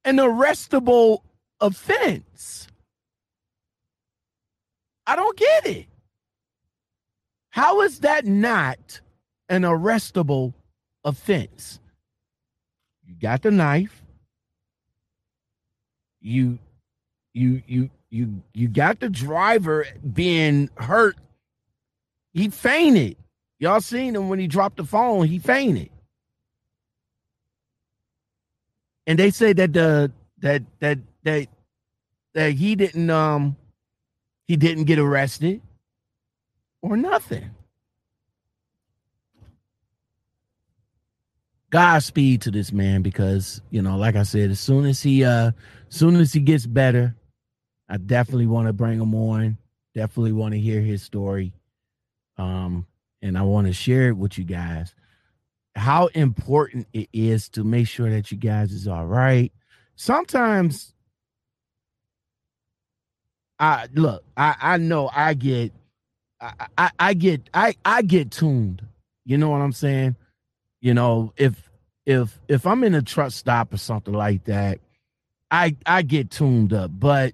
an 0.05 0.15
arrestable 0.15 1.23
offense? 1.59 2.69
I 5.05 5.17
don't 5.17 5.37
get 5.37 5.65
it. 5.65 5.87
How 7.49 7.81
is 7.81 7.99
that 7.99 8.25
not 8.25 9.01
an 9.49 9.63
arrestable 9.63 10.53
offense? 11.03 11.81
You 13.05 13.15
got 13.15 13.41
the 13.41 13.51
knife. 13.51 14.05
You 16.21 16.59
you 17.33 17.61
you 17.67 17.89
you 18.09 18.43
you 18.53 18.67
got 18.67 18.99
the 18.99 19.09
driver 19.09 19.85
being 20.13 20.69
hurt. 20.77 21.17
He 22.33 22.49
fainted. 22.49 23.17
Y'all 23.59 23.81
seen 23.81 24.15
him 24.15 24.29
when 24.29 24.39
he 24.39 24.47
dropped 24.47 24.77
the 24.77 24.85
phone, 24.85 25.27
he 25.27 25.39
fainted. 25.39 25.89
and 29.07 29.19
they 29.19 29.31
say 29.31 29.53
that 29.53 29.73
the 29.73 30.11
that 30.39 30.63
that 30.79 30.99
that 31.23 31.47
that 32.33 32.51
he 32.53 32.75
didn't 32.75 33.09
um 33.09 33.55
he 34.47 34.55
didn't 34.55 34.85
get 34.85 34.99
arrested 34.99 35.61
or 36.81 36.97
nothing. 36.97 37.49
Godspeed 41.69 42.41
to 42.43 42.51
this 42.51 42.71
man 42.71 43.01
because 43.01 43.61
you 43.71 43.81
know, 43.81 43.97
like 43.97 44.15
I 44.15 44.23
said, 44.23 44.51
as 44.51 44.59
soon 44.59 44.85
as 44.85 45.01
he 45.01 45.23
uh 45.23 45.51
as 45.89 45.95
soon 45.95 46.15
as 46.17 46.33
he 46.33 46.39
gets 46.39 46.65
better, 46.65 47.15
I 47.93 47.97
definitely 47.97 48.47
want 48.47 48.65
to 48.65 48.73
bring 48.73 48.99
him 48.99 49.13
on. 49.13 49.59
Definitely 49.93 50.31
want 50.31 50.55
to 50.55 50.59
hear 50.59 50.81
his 50.81 51.03
story. 51.03 51.53
Um, 52.39 52.87
and 53.21 53.37
I 53.37 53.43
want 53.43 53.67
to 53.67 53.73
share 53.73 54.07
it 54.07 54.17
with 54.17 54.39
you 54.39 54.45
guys 54.45 54.95
how 55.75 56.07
important 56.07 56.87
it 56.91 57.07
is 57.13 57.49
to 57.49 57.63
make 57.63 57.87
sure 57.87 58.09
that 58.09 58.31
you 58.31 58.37
guys 58.37 58.71
is 58.71 58.87
all 58.87 59.05
right. 59.05 59.51
Sometimes 59.95 60.95
I 63.59 63.87
look, 63.93 64.23
I, 64.35 64.55
I 64.59 64.77
know 64.77 65.07
I 65.13 65.35
get 65.35 65.71
I, 66.41 66.53
I, 66.75 66.91
I 66.99 67.13
get 67.13 67.47
I, 67.53 67.75
I 67.85 68.01
get 68.01 68.31
tuned. 68.31 68.81
You 69.23 69.37
know 69.37 69.49
what 69.49 69.61
I'm 69.61 69.71
saying? 69.71 70.15
You 70.81 70.95
know, 70.95 71.31
if 71.37 71.69
if 72.07 72.39
if 72.47 72.65
I'm 72.65 72.83
in 72.83 72.95
a 72.95 73.03
truck 73.03 73.31
stop 73.31 73.71
or 73.71 73.77
something 73.77 74.15
like 74.15 74.45
that, 74.45 74.79
I 75.51 75.75
I 75.85 76.01
get 76.01 76.31
tuned 76.31 76.73
up, 76.73 76.89
but 76.91 77.33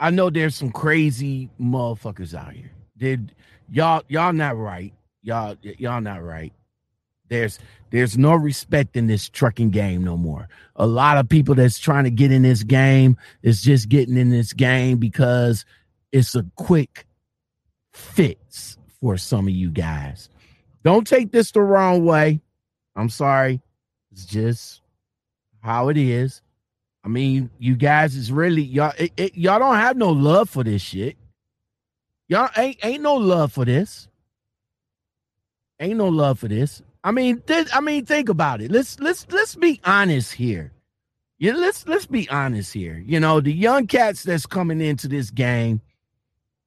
I 0.00 0.10
know 0.10 0.30
there's 0.30 0.54
some 0.54 0.70
crazy 0.70 1.50
motherfuckers 1.60 2.34
out 2.34 2.52
here. 2.52 2.70
Did 2.96 3.34
y'all 3.70 4.02
y'all 4.08 4.32
not 4.32 4.56
right 4.56 4.92
y'all 5.22 5.56
y'all 5.62 6.00
not 6.00 6.22
right 6.22 6.52
There's 7.28 7.58
there's 7.90 8.16
no 8.16 8.34
respect 8.34 8.96
in 8.96 9.06
this 9.06 9.28
trucking 9.28 9.70
game 9.70 10.04
no 10.04 10.16
more. 10.16 10.48
A 10.76 10.86
lot 10.86 11.18
of 11.18 11.28
people 11.28 11.54
that's 11.54 11.78
trying 11.78 12.04
to 12.04 12.10
get 12.10 12.32
in 12.32 12.42
this 12.42 12.62
game 12.62 13.16
is 13.42 13.62
just 13.62 13.88
getting 13.88 14.16
in 14.16 14.30
this 14.30 14.52
game 14.52 14.98
because 14.98 15.64
it's 16.12 16.34
a 16.34 16.44
quick 16.56 17.06
fix 17.92 18.78
for 19.00 19.16
some 19.16 19.46
of 19.48 19.54
you 19.54 19.70
guys. 19.70 20.28
Don't 20.84 21.06
take 21.06 21.32
this 21.32 21.50
the 21.50 21.60
wrong 21.60 22.04
way. 22.04 22.40
I'm 22.96 23.08
sorry. 23.08 23.60
It's 24.12 24.24
just 24.24 24.80
how 25.60 25.88
it 25.88 25.96
is. 25.96 26.40
I 27.04 27.08
mean, 27.08 27.50
you 27.58 27.76
guys 27.76 28.16
is 28.16 28.30
really 28.32 28.62
y'all. 28.62 28.92
It, 28.98 29.12
it, 29.16 29.36
y'all 29.36 29.58
don't 29.58 29.76
have 29.76 29.96
no 29.96 30.10
love 30.10 30.50
for 30.50 30.64
this 30.64 30.82
shit. 30.82 31.16
Y'all 32.28 32.50
ain't 32.56 32.76
ain't 32.82 33.02
no 33.02 33.14
love 33.14 33.52
for 33.52 33.64
this. 33.64 34.08
Ain't 35.80 35.96
no 35.96 36.08
love 36.08 36.40
for 36.40 36.48
this. 36.48 36.82
I 37.04 37.12
mean, 37.12 37.42
this, 37.46 37.70
I 37.72 37.80
mean, 37.80 38.04
think 38.04 38.28
about 38.28 38.60
it. 38.60 38.70
Let's 38.70 38.98
let's 39.00 39.26
let's 39.30 39.54
be 39.54 39.80
honest 39.84 40.34
here. 40.34 40.72
Yeah, 41.38 41.54
let's 41.54 41.86
let's 41.86 42.06
be 42.06 42.28
honest 42.28 42.72
here. 42.72 43.02
You 43.06 43.20
know, 43.20 43.40
the 43.40 43.52
young 43.52 43.86
cats 43.86 44.24
that's 44.24 44.44
coming 44.44 44.80
into 44.80 45.06
this 45.06 45.30
game, 45.30 45.80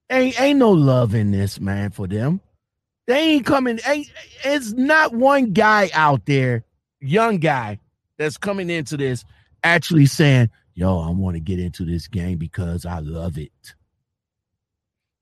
ain't 0.10 0.40
ain't 0.40 0.60
no 0.60 0.72
love 0.72 1.14
in 1.14 1.32
this, 1.32 1.60
man, 1.60 1.92
for 1.92 2.08
them. 2.08 2.40
They 3.06 3.20
ain't 3.20 3.46
coming. 3.46 3.80
Ain't 3.86 4.10
it's 4.46 4.72
not 4.72 5.14
one 5.14 5.52
guy 5.52 5.90
out 5.94 6.26
there, 6.26 6.64
young 7.02 7.38
guy, 7.38 7.80
that's 8.18 8.38
coming 8.38 8.70
into 8.70 8.96
this 8.96 9.26
actually 9.64 10.06
saying, 10.06 10.50
yo, 10.74 11.00
I 11.00 11.10
want 11.10 11.36
to 11.36 11.40
get 11.40 11.60
into 11.60 11.86
this 11.86 12.08
game 12.08 12.38
because 12.38 12.86
I 12.86 13.00
love 13.00 13.38
it. 13.38 13.74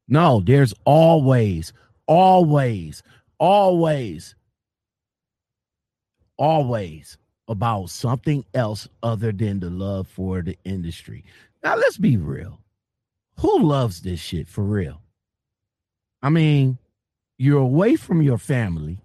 No, 0.08 0.42
there's 0.44 0.74
always, 0.86 1.72
always, 2.08 3.04
always, 3.38 4.36
always 6.38 7.18
about 7.48 7.90
something 7.90 8.46
else 8.54 8.88
other 9.04 9.32
than 9.32 9.60
the 9.60 9.70
love 9.70 10.08
for 10.08 10.42
the 10.42 10.58
industry. 10.64 11.26
Now, 11.64 11.76
let's 11.76 11.98
be 11.98 12.18
real. 12.18 12.60
Who 13.40 13.64
loves 13.64 14.02
this 14.02 14.20
shit 14.20 14.48
for 14.48 14.64
real? 14.64 15.02
I 16.22 16.30
mean, 16.30 16.78
you're 17.38 17.62
away 17.62 17.96
from 17.96 18.22
your 18.22 18.38
family. 18.38 19.00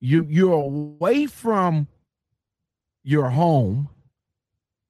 You 0.00 0.26
you're 0.28 0.52
away 0.52 1.26
from 1.26 1.88
your 3.04 3.30
home. 3.30 3.88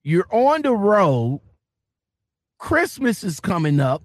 You're 0.02 0.28
on 0.30 0.62
the 0.62 0.72
road. 0.74 1.40
Christmas 2.58 3.24
is 3.24 3.40
coming 3.40 3.80
up. 3.80 4.02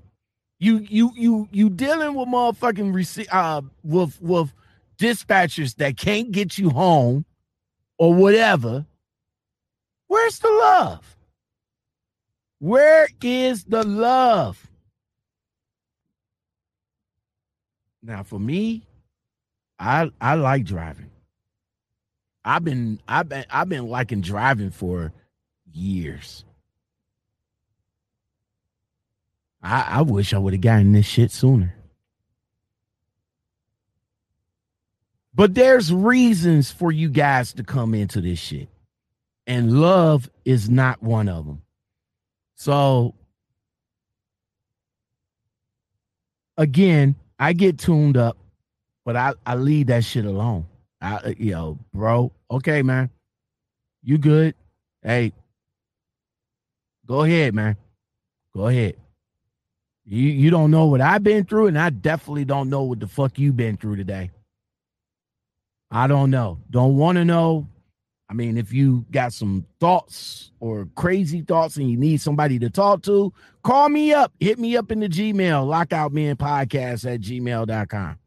You 0.59 0.79
you 0.79 1.11
you 1.15 1.47
you 1.51 1.69
dealing 1.69 2.15
with 2.15 2.27
motherfucking 2.27 2.91
rece- 2.91 3.27
uh 3.31 3.61
with 3.83 4.21
with 4.21 4.53
dispatchers 4.97 5.75
that 5.75 5.95
can't 5.97 6.31
get 6.31 6.57
you 6.57 6.69
home 6.69 7.25
or 7.97 8.13
whatever. 8.13 8.85
Where's 10.07 10.39
the 10.39 10.49
love? 10.49 11.17
Where 12.59 13.07
is 13.23 13.63
the 13.63 13.83
love? 13.83 14.67
Now 18.01 18.23
for 18.23 18.39
me, 18.39 18.85
I 19.77 20.11
I 20.19 20.35
like 20.35 20.65
driving. 20.65 21.11
I've 22.43 22.63
been 22.63 23.01
I've 23.07 23.29
been 23.29 23.45
I've 23.49 23.69
been 23.69 23.87
liking 23.87 24.21
driving 24.21 24.71
for 24.71 25.11
years. 25.71 26.45
I, 29.61 29.81
I 29.89 30.01
wish 30.03 30.33
I 30.33 30.37
would 30.37 30.53
have 30.53 30.61
gotten 30.61 30.93
this 30.93 31.05
shit 31.05 31.31
sooner. 31.31 31.75
But 35.33 35.53
there's 35.53 35.93
reasons 35.93 36.71
for 36.71 36.91
you 36.91 37.09
guys 37.09 37.53
to 37.53 37.63
come 37.63 37.93
into 37.93 38.21
this 38.21 38.39
shit. 38.39 38.69
And 39.47 39.79
love 39.79 40.29
is 40.45 40.69
not 40.69 41.01
one 41.01 41.29
of 41.29 41.45
them. 41.45 41.61
So 42.55 43.15
again, 46.57 47.15
I 47.39 47.53
get 47.53 47.77
tuned 47.79 48.17
up, 48.17 48.37
but 49.05 49.15
I, 49.15 49.33
I 49.45 49.55
leave 49.55 49.87
that 49.87 50.03
shit 50.03 50.25
alone. 50.25 50.65
I, 51.01 51.15
uh, 51.15 51.33
yo, 51.37 51.79
bro, 51.93 52.31
okay, 52.51 52.81
man. 52.81 53.09
You 54.03 54.17
good? 54.17 54.55
Hey, 55.01 55.33
go 57.05 57.23
ahead, 57.23 57.53
man. 57.53 57.77
Go 58.55 58.67
ahead. 58.67 58.95
You 60.05 60.23
you 60.23 60.49
don't 60.49 60.71
know 60.71 60.87
what 60.87 61.01
I've 61.01 61.23
been 61.23 61.45
through, 61.45 61.67
and 61.67 61.77
I 61.77 61.89
definitely 61.91 62.45
don't 62.45 62.69
know 62.69 62.83
what 62.83 62.99
the 62.99 63.07
fuck 63.07 63.37
you've 63.37 63.57
been 63.57 63.77
through 63.77 63.97
today. 63.97 64.31
I 65.91 66.07
don't 66.07 66.31
know. 66.31 66.59
Don't 66.69 66.97
want 66.97 67.17
to 67.17 67.25
know. 67.25 67.67
I 68.29 68.33
mean, 68.33 68.57
if 68.57 68.71
you 68.71 69.05
got 69.09 69.33
some 69.33 69.65
thoughts 69.79 70.51
or 70.59 70.87
crazy 70.95 71.41
thoughts 71.41 71.77
and 71.77 71.89
you 71.89 71.97
need 71.97 72.21
somebody 72.21 72.59
to 72.59 72.69
talk 72.69 73.01
to, 73.03 73.33
call 73.63 73.89
me 73.89 74.13
up. 74.13 74.31
Hit 74.39 74.59
me 74.59 74.77
up 74.77 74.91
in 74.91 74.99
the 74.99 75.09
Gmail, 75.09 75.33
lockoutmanpodcast 75.33 77.11
at 77.11 77.21
gmail.com. 77.21 78.18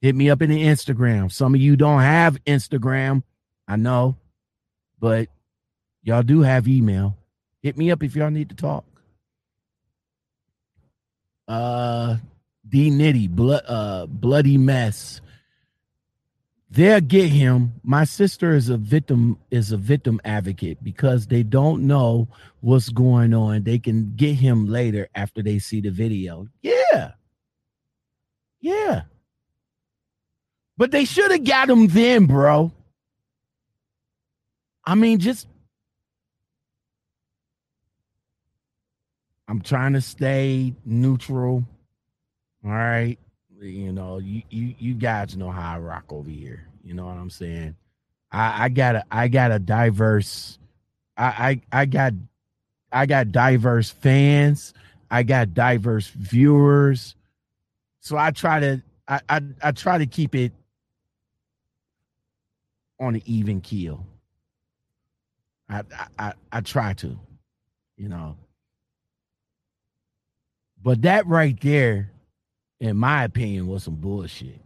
Hit 0.00 0.14
me 0.14 0.30
up 0.30 0.40
in 0.40 0.50
the 0.50 0.62
Instagram. 0.62 1.30
Some 1.30 1.54
of 1.54 1.60
you 1.60 1.76
don't 1.76 2.00
have 2.00 2.42
Instagram. 2.44 3.22
I 3.68 3.76
know, 3.76 4.16
but 4.98 5.28
y'all 6.02 6.22
do 6.22 6.40
have 6.40 6.66
email. 6.66 7.16
Hit 7.62 7.76
me 7.76 7.90
up 7.90 8.02
if 8.02 8.16
y'all 8.16 8.30
need 8.30 8.48
to 8.48 8.56
talk. 8.56 8.84
Uh 11.46 12.16
D 12.66 12.90
Nitty, 12.90 13.28
blood 13.28 13.64
uh 13.66 14.06
bloody 14.06 14.56
mess. 14.56 15.20
They'll 16.70 17.00
get 17.00 17.28
him. 17.30 17.72
My 17.82 18.04
sister 18.04 18.54
is 18.54 18.68
a 18.68 18.76
victim, 18.76 19.38
is 19.50 19.72
a 19.72 19.76
victim 19.76 20.20
advocate 20.24 20.82
because 20.84 21.26
they 21.26 21.42
don't 21.42 21.86
know 21.88 22.28
what's 22.60 22.90
going 22.90 23.34
on. 23.34 23.64
They 23.64 23.80
can 23.80 24.12
get 24.14 24.36
him 24.36 24.66
later 24.66 25.08
after 25.14 25.42
they 25.42 25.58
see 25.58 25.80
the 25.80 25.90
video. 25.90 26.46
Yeah. 26.62 27.12
Yeah. 28.60 29.02
But 30.80 30.92
they 30.92 31.04
should 31.04 31.30
have 31.30 31.44
got 31.44 31.68
him 31.68 31.88
then, 31.88 32.24
bro. 32.24 32.72
I 34.82 34.94
mean, 34.94 35.18
just 35.18 35.46
I'm 39.46 39.60
trying 39.60 39.92
to 39.92 40.00
stay 40.00 40.72
neutral. 40.86 41.66
All 42.64 42.70
right. 42.70 43.18
You 43.60 43.92
know, 43.92 44.20
you 44.20 44.40
you 44.48 44.74
you 44.78 44.94
guys 44.94 45.36
know 45.36 45.50
how 45.50 45.74
I 45.74 45.78
rock 45.78 46.04
over 46.08 46.30
here. 46.30 46.66
You 46.82 46.94
know 46.94 47.04
what 47.04 47.18
I'm 47.18 47.28
saying? 47.28 47.76
I 48.32 48.64
I 48.64 48.68
got 48.70 48.94
a 48.96 49.04
I 49.10 49.28
got 49.28 49.52
a 49.52 49.58
diverse 49.58 50.58
I 51.14 51.60
I 51.72 51.80
I 51.82 51.84
got 51.84 52.14
I 52.90 53.04
got 53.04 53.32
diverse 53.32 53.90
fans. 53.90 54.72
I 55.10 55.24
got 55.24 55.52
diverse 55.52 56.08
viewers. 56.08 57.16
So 58.00 58.16
I 58.16 58.30
try 58.30 58.60
to 58.60 58.82
I 59.06 59.20
I, 59.28 59.42
I 59.62 59.72
try 59.72 59.98
to 59.98 60.06
keep 60.06 60.34
it 60.34 60.54
on 63.00 63.16
an 63.16 63.22
even 63.26 63.60
keel. 63.60 64.06
I, 65.68 65.82
I 66.18 66.34
I 66.52 66.60
try 66.62 66.94
to, 66.94 67.18
you 67.96 68.08
know. 68.08 68.36
But 70.82 71.02
that 71.02 71.26
right 71.26 71.58
there, 71.60 72.12
in 72.80 72.96
my 72.96 73.24
opinion, 73.24 73.66
was 73.68 73.84
some 73.84 73.96
bullshit. 73.96 74.60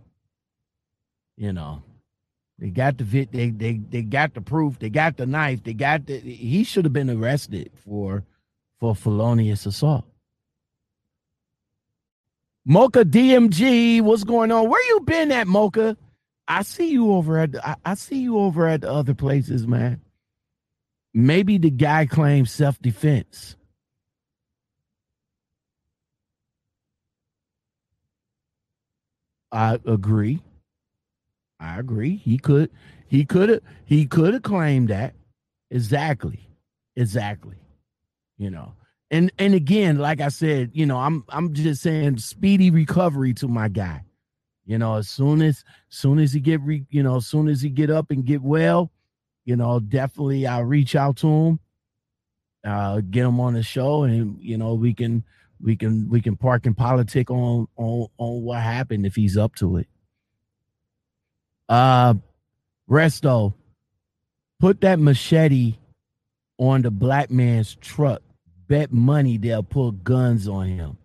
You 1.37 1.53
know, 1.53 1.83
they 2.59 2.71
got 2.71 2.99
the 2.99 3.05
vid, 3.05 3.33
they 3.33 3.51
they 3.51 3.75
they 3.91 4.03
got 4.03 4.35
the 4.35 4.41
proof, 4.41 4.79
they 4.79 4.91
got 4.91 5.17
the 5.17 5.27
knife, 5.27 5.65
they 5.65 5.75
got 5.75 6.07
the. 6.07 6.19
He 6.21 6.65
should 6.65 6.85
have 6.85 6.93
been 6.95 7.11
arrested 7.11 7.71
for 7.85 8.25
for 8.81 8.95
felonious 8.97 9.67
assault. 9.67 10.05
Mocha 12.67 13.05
DMG, 13.05 14.03
what's 14.03 14.25
going 14.25 14.53
on? 14.53 14.71
Where 14.71 14.87
you 14.89 15.01
been 15.01 15.33
at, 15.33 15.47
Mocha? 15.49 15.97
I 16.49 16.63
see 16.63 16.91
you 16.91 17.13
over 17.13 17.39
at 17.39 17.57
I, 17.65 17.77
I 17.85 17.95
see 17.95 18.19
you 18.21 18.39
over 18.39 18.67
at 18.67 18.83
the 18.83 18.91
other 18.93 19.15
places, 19.15 19.67
man. 19.67 20.01
Maybe 21.15 21.59
the 21.59 21.71
guy 21.71 22.07
claims 22.07 22.51
self 22.51 22.81
defense. 22.81 23.57
I 29.53 29.79
agree. 29.87 30.43
I 31.61 31.79
agree. 31.79 32.17
He 32.17 32.39
could 32.39 32.71
he 33.07 33.25
could 33.25 33.49
have 33.49 33.61
he 33.85 34.07
could 34.07 34.35
have 34.35 34.43
claimed 34.43 34.89
that. 34.89 35.15
Exactly. 35.71 36.49
Exactly. 36.97 37.57
You 38.37 38.51
know. 38.51 38.75
And 39.11 39.31
and 39.39 39.55
again, 39.55 39.99
like 39.99 40.21
I 40.21 40.29
said, 40.29 40.73
you 40.75 40.87
know, 40.87 40.99
I'm 40.99 41.25
I'm 41.29 41.55
just 41.55 41.83
saying 41.83 42.19
speedy 42.19 42.71
recovery 42.71 43.33
to 43.35 43.49
my 43.49 43.69
guy. 43.69 44.03
You 44.67 44.79
know, 44.79 44.97
as 44.97 45.09
soon 45.09 45.43
as 45.43 45.65
soon 45.89 46.19
as 46.19 46.33
he 46.33 46.41
get 46.41 46.61
re, 46.63 46.87
you 46.91 47.03
know, 47.03 47.17
as 47.17 47.27
soon 47.27 47.49
as 47.49 47.61
he 47.61 47.69
get 47.69 47.91
up 47.91 48.11
and 48.11 48.25
get 48.25 48.41
well, 48.43 48.91
you 49.45 49.57
know, 49.57 49.79
definitely 49.79 50.47
I'll 50.47 50.65
reach 50.65 50.97
out 50.97 51.17
to 51.19 51.29
him, 51.29 51.61
uh, 52.65 53.01
get 53.11 53.27
him 53.27 53.41
on 53.41 53.55
the 53.55 53.63
show, 53.63 54.05
and 54.05 54.39
you 54.41 54.57
know, 54.57 54.75
we 54.75 54.95
can 54.95 55.23
we 55.61 55.77
can 55.77 56.09
we 56.09 56.21
can 56.21 56.37
park 56.37 56.65
and 56.65 56.77
politic 56.77 57.31
on 57.31 57.69
on 57.77 58.07
on 58.17 58.43
what 58.43 58.63
happened 58.63 59.05
if 59.05 59.15
he's 59.15 59.37
up 59.37 59.55
to 59.57 59.77
it. 59.77 59.89
Uh, 61.69 62.15
Resto, 62.89 63.55
put 64.61 64.81
that 64.81 64.99
machete 64.99 65.75
on 66.59 66.83
the 66.83 66.91
black 66.91 67.31
man's 67.31 67.75
truck. 67.77 68.23
Bet 68.67 68.93
money 68.93 69.37
they'll 69.37 69.63
pull 69.63 69.93
guns 69.93 70.49
on 70.49 70.69
him. 70.69 70.97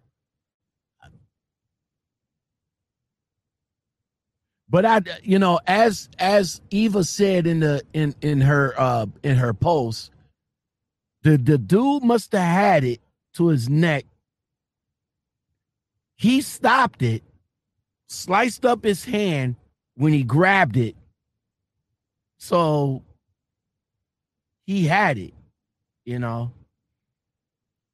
But 4.70 4.86
I, 4.86 5.02
you 5.24 5.40
know, 5.40 5.60
as 5.66 6.10
as 6.20 6.62
Eva 6.70 7.04
said 7.04 7.48
in 7.48 7.60
the 7.60 7.84
in 7.94 8.14
in 8.22 8.42
her 8.42 8.74
uh 8.78 9.08
in 9.24 9.36
her 9.38 9.54
post, 9.54 10.12
the 11.24 11.38
the 11.38 11.58
dude 11.58 12.04
must 12.04 12.32
have 12.34 12.42
had 12.42 12.84
it 12.84 13.02
to 13.34 13.48
his 13.48 13.68
neck. 13.68 14.06
He 16.18 16.42
stopped 16.42 17.02
it, 17.02 17.24
sliced 18.08 18.66
up 18.66 18.84
his 18.84 19.06
hand 19.06 19.56
when 19.96 20.14
he 20.14 20.24
grabbed 20.24 20.78
it. 20.78 20.96
So 22.38 23.04
he 24.66 24.86
had 24.86 25.18
it, 25.18 25.34
you 26.06 26.20
know. 26.20 26.52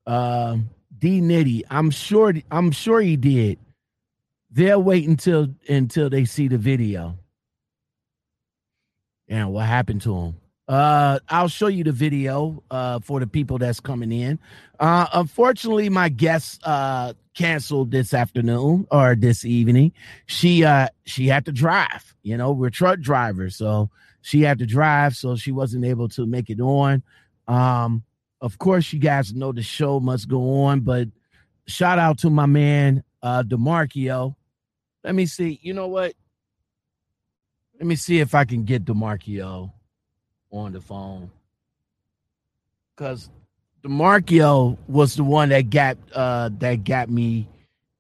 Um, 0.06 0.70
D 0.98 1.22
Nitty, 1.22 1.64
I'm 1.70 1.90
sure 1.90 2.34
I'm 2.52 2.72
sure 2.72 3.02
he 3.02 3.16
did. 3.16 3.60
They'll 4.56 4.82
wait 4.82 5.06
until 5.06 5.49
until 5.68 6.10
they 6.10 6.24
see 6.24 6.47
the 6.47 6.58
video. 6.58 7.20
And 9.28 9.51
what 9.51 9.66
happened 9.66 10.01
to 10.03 10.16
him? 10.16 10.36
Uh, 10.66 11.20
I'll 11.28 11.49
show 11.49 11.68
you 11.68 11.84
the 11.84 11.91
video 11.91 12.64
uh, 12.72 12.99
for 13.01 13.20
the 13.20 13.28
people 13.28 13.58
that's 13.58 13.82
coming 13.82 14.14
in. 14.14 14.39
Uh, 14.80 15.08
unfortunately, 15.14 15.89
my 15.89 16.08
guest 16.08 16.62
uh, 16.64 17.14
canceled 17.36 17.91
this 17.91 18.14
afternoon 18.14 18.88
or 18.91 19.16
this 19.16 19.43
evening. 19.43 19.91
She 20.26 20.64
uh, 20.64 20.88
she 21.03 21.28
had 21.28 21.43
to 21.45 21.51
drive. 21.51 22.16
You 22.24 22.38
know, 22.38 22.53
we're 22.53 22.70
truck 22.70 23.01
drivers, 23.01 23.58
so 23.58 23.89
she 24.22 24.41
had 24.41 24.60
to 24.60 24.66
drive, 24.66 25.18
so 25.18 25.36
she 25.36 25.51
wasn't 25.51 25.84
able 25.84 26.08
to 26.10 26.26
make 26.26 26.49
it 26.49 26.62
on. 26.62 27.03
Um, 27.49 28.03
of 28.39 28.58
course, 28.58 28.93
you 28.93 28.99
guys 28.99 29.34
know 29.34 29.51
the 29.51 29.64
show 29.64 29.99
must 29.99 30.30
go 30.30 30.64
on, 30.64 30.80
but 30.80 31.10
shout 31.68 31.99
out 31.99 32.20
to 32.20 32.30
my 32.30 32.45
man 32.45 33.03
uh, 33.22 33.43
Demarkio 33.43 34.36
let 35.06 35.14
me 35.14 35.28
see. 35.28 35.60
You 35.62 35.76
know 35.76 35.88
what? 35.88 36.14
Let 37.80 37.86
me 37.86 37.95
see 37.95 38.20
if 38.20 38.34
I 38.34 38.43
can 38.43 38.64
get 38.64 38.86
Demarkio 38.86 39.72
on 40.51 40.74
the 40.74 40.82
phone. 40.82 41.30
Cause 42.95 43.30
Demarkio 43.84 44.78
was 44.88 45.16
the 45.16 45.24
one 45.24 45.49
that 45.49 45.70
got 45.70 45.97
uh 46.14 46.49
that 46.58 46.84
got 46.84 47.10
me 47.10 47.47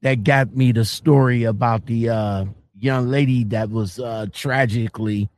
that 0.01 0.23
got 0.23 0.55
me 0.55 0.71
the 0.71 0.83
story 0.83 1.43
about 1.43 1.85
the 1.85 2.09
uh 2.09 2.45
young 2.79 3.09
lady 3.09 3.43
that 3.43 3.69
was 3.69 3.99
uh 3.99 4.25
tragically 4.31 5.29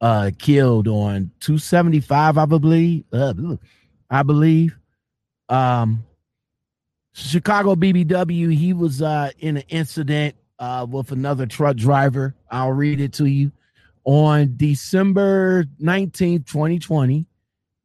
uh 0.00 0.32
killed 0.38 0.88
on 0.88 1.30
275 1.40 2.38
I 2.38 2.44
believe 2.46 3.04
uh, 3.12 3.34
I 4.10 4.22
believe 4.22 4.76
um 5.48 6.04
Chicago 7.12 7.76
BBW 7.76 8.52
he 8.56 8.72
was 8.72 9.00
uh 9.02 9.30
in 9.38 9.58
an 9.58 9.64
incident 9.68 10.34
uh, 10.62 10.86
with 10.88 11.10
another 11.10 11.44
truck 11.44 11.76
driver. 11.76 12.36
I'll 12.48 12.70
read 12.70 13.00
it 13.00 13.12
to 13.14 13.26
you. 13.26 13.50
On 14.04 14.54
December 14.56 15.64
19th, 15.82 16.46
2020, 16.46 17.26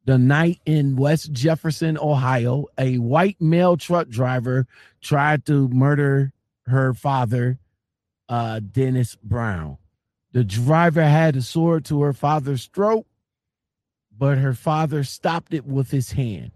the 0.04 0.16
night 0.16 0.60
in 0.64 0.94
West 0.94 1.32
Jefferson, 1.32 1.98
Ohio, 1.98 2.66
a 2.78 2.98
white 2.98 3.40
male 3.40 3.76
truck 3.76 4.08
driver 4.08 4.68
tried 5.00 5.44
to 5.46 5.68
murder 5.68 6.32
her 6.66 6.94
father, 6.94 7.58
uh, 8.28 8.60
Dennis 8.60 9.16
Brown. 9.24 9.78
The 10.30 10.44
driver 10.44 11.02
had 11.02 11.34
a 11.34 11.42
sword 11.42 11.84
to 11.86 12.02
her 12.02 12.12
father's 12.12 12.66
throat, 12.66 13.06
but 14.16 14.38
her 14.38 14.54
father 14.54 15.02
stopped 15.02 15.52
it 15.52 15.66
with 15.66 15.90
his 15.90 16.12
hand. 16.12 16.52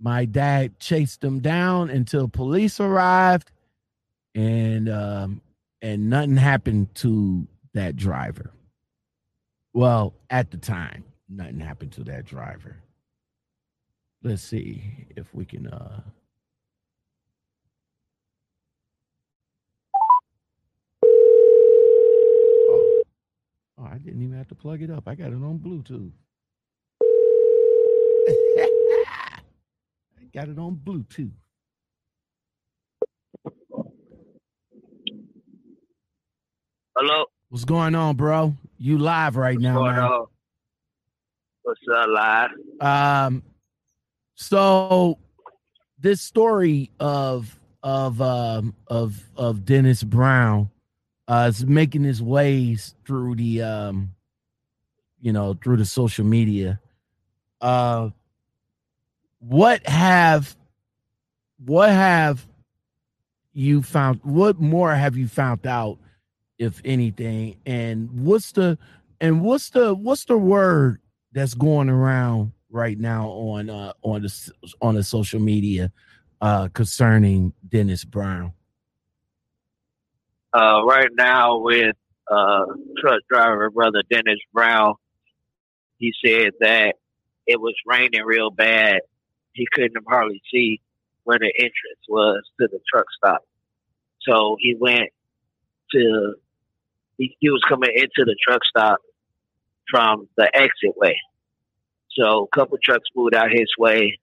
My 0.00 0.24
dad 0.24 0.80
chased 0.80 1.22
him 1.22 1.40
down 1.40 1.90
until 1.90 2.28
police 2.28 2.80
arrived 2.80 3.50
and 4.34 4.88
um, 4.88 5.40
and 5.82 6.10
nothing 6.10 6.36
happened 6.36 6.94
to 6.96 7.46
that 7.74 7.96
driver. 7.96 8.52
Well, 9.72 10.14
at 10.30 10.50
the 10.50 10.56
time, 10.58 11.04
nothing 11.28 11.60
happened 11.60 11.92
to 11.92 12.04
that 12.04 12.24
driver. 12.26 12.76
Let's 14.22 14.42
see 14.42 15.06
if 15.16 15.34
we 15.34 15.44
can 15.44 15.66
uh 15.66 16.00
oh, 21.04 23.02
oh 23.78 23.84
I 23.84 23.98
didn't 23.98 24.22
even 24.22 24.36
have 24.38 24.48
to 24.48 24.54
plug 24.54 24.82
it 24.82 24.90
up. 24.90 25.08
I 25.08 25.14
got 25.14 25.28
it 25.28 25.34
on 25.34 25.58
Bluetooth. 25.58 26.12
I 30.18 30.24
got 30.32 30.48
it 30.48 30.58
on 30.58 30.80
Bluetooth. 30.84 31.32
Hello. 36.96 37.24
What's 37.48 37.64
going 37.64 37.94
on, 37.96 38.14
bro? 38.14 38.54
You 38.78 38.98
live 38.98 39.36
right 39.36 39.56
What's 39.56 39.64
now, 39.64 39.74
going 39.74 39.96
man. 39.96 40.04
on? 40.04 40.26
What's 41.62 41.80
up, 41.92 42.06
live? 42.08 42.50
Um, 42.80 43.42
so 44.36 45.18
this 45.98 46.20
story 46.20 46.90
of 47.00 47.58
of 47.82 48.20
um 48.22 48.74
of 48.86 49.20
of 49.36 49.64
Dennis 49.64 50.02
Brown 50.02 50.70
uh 51.26 51.46
is 51.48 51.66
making 51.66 52.04
his 52.04 52.22
ways 52.22 52.94
through 53.06 53.34
the 53.36 53.62
um 53.62 54.14
you 55.20 55.32
know 55.32 55.54
through 55.62 55.78
the 55.78 55.84
social 55.84 56.24
media. 56.24 56.80
Uh, 57.60 58.10
what 59.40 59.84
have 59.86 60.56
what 61.64 61.90
have 61.90 62.46
you 63.52 63.82
found? 63.82 64.20
What 64.22 64.60
more 64.60 64.94
have 64.94 65.16
you 65.16 65.26
found 65.26 65.66
out 65.66 65.98
if 66.58 66.80
anything 66.84 67.56
and 67.66 68.10
what's 68.24 68.52
the 68.52 68.78
and 69.20 69.42
what's 69.42 69.70
the 69.70 69.94
what's 69.94 70.24
the 70.24 70.38
word 70.38 71.00
that's 71.32 71.54
going 71.54 71.88
around 71.88 72.52
right 72.70 72.98
now 72.98 73.28
on 73.28 73.68
uh 73.70 73.92
on 74.02 74.22
the 74.22 74.52
on 74.80 74.94
the 74.94 75.02
social 75.02 75.40
media 75.40 75.92
uh 76.40 76.68
concerning 76.68 77.52
Dennis 77.68 78.04
Brown? 78.04 78.52
Uh 80.52 80.84
right 80.84 81.10
now 81.12 81.58
with 81.58 81.96
uh 82.30 82.64
truck 83.00 83.20
driver 83.28 83.70
brother 83.70 84.02
Dennis 84.08 84.38
Brown 84.52 84.94
he 85.98 86.12
said 86.24 86.52
that 86.60 86.96
it 87.46 87.60
was 87.60 87.74
raining 87.86 88.22
real 88.24 88.50
bad. 88.50 89.00
He 89.52 89.66
couldn't 89.72 90.04
hardly 90.08 90.42
see 90.52 90.80
where 91.24 91.38
the 91.38 91.52
entrance 91.56 92.04
was 92.08 92.42
to 92.60 92.68
the 92.70 92.80
truck 92.92 93.06
stop. 93.16 93.46
So 94.22 94.56
he 94.60 94.76
went 94.78 95.10
to 95.92 96.34
he, 97.18 97.36
he 97.40 97.50
was 97.50 97.62
coming 97.68 97.90
into 97.94 98.24
the 98.24 98.36
truck 98.46 98.64
stop 98.64 98.98
from 99.90 100.28
the 100.36 100.50
exit 100.56 100.96
way. 100.96 101.18
So 102.10 102.44
a 102.44 102.56
couple 102.56 102.78
trucks 102.82 103.08
moved 103.14 103.34
out 103.34 103.50
his 103.50 103.70
way, 103.78 104.18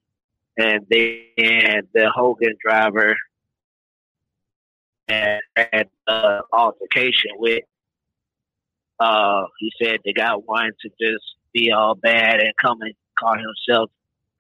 and 0.58 0.86
then 0.90 1.88
the 1.94 2.10
Hogan 2.14 2.56
driver 2.64 3.16
had 5.08 5.90
an 6.08 6.42
altercation 6.54 7.32
with. 7.38 7.64
Uh, 9.00 9.46
he 9.58 9.72
said 9.82 9.98
the 10.06 10.14
guy 10.14 10.36
wanted 10.36 10.76
to 10.82 10.90
just 11.02 11.24
be 11.54 11.72
all 11.72 11.96
bad 11.96 12.40
and 12.40 12.54
come 12.62 12.80
and 12.82 12.94
call 13.20 13.36
himself 13.36 13.90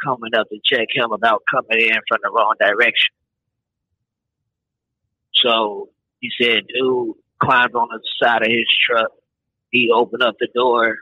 coming 0.04 0.34
up 0.36 0.47
to 0.49 0.60
check 0.64 0.88
him 0.93 1.12
about 1.12 1.41
coming 1.52 1.88
in 1.88 1.99
from 2.08 2.20
the 2.24 2.30
wrong 2.32 2.54
direction. 2.60 3.14
So 5.34 5.89
he 6.20 6.32
said, 6.39 6.68
dude 6.68 7.16
climbed 7.42 7.76
on 7.76 7.88
the 7.92 8.00
side 8.22 8.44
of 8.44 8.52
his 8.52 8.68
truck. 8.88 9.12
He 9.72 9.92
opened 9.94 10.24
up 10.24 10.36
the 10.39 10.48
door 10.54 10.98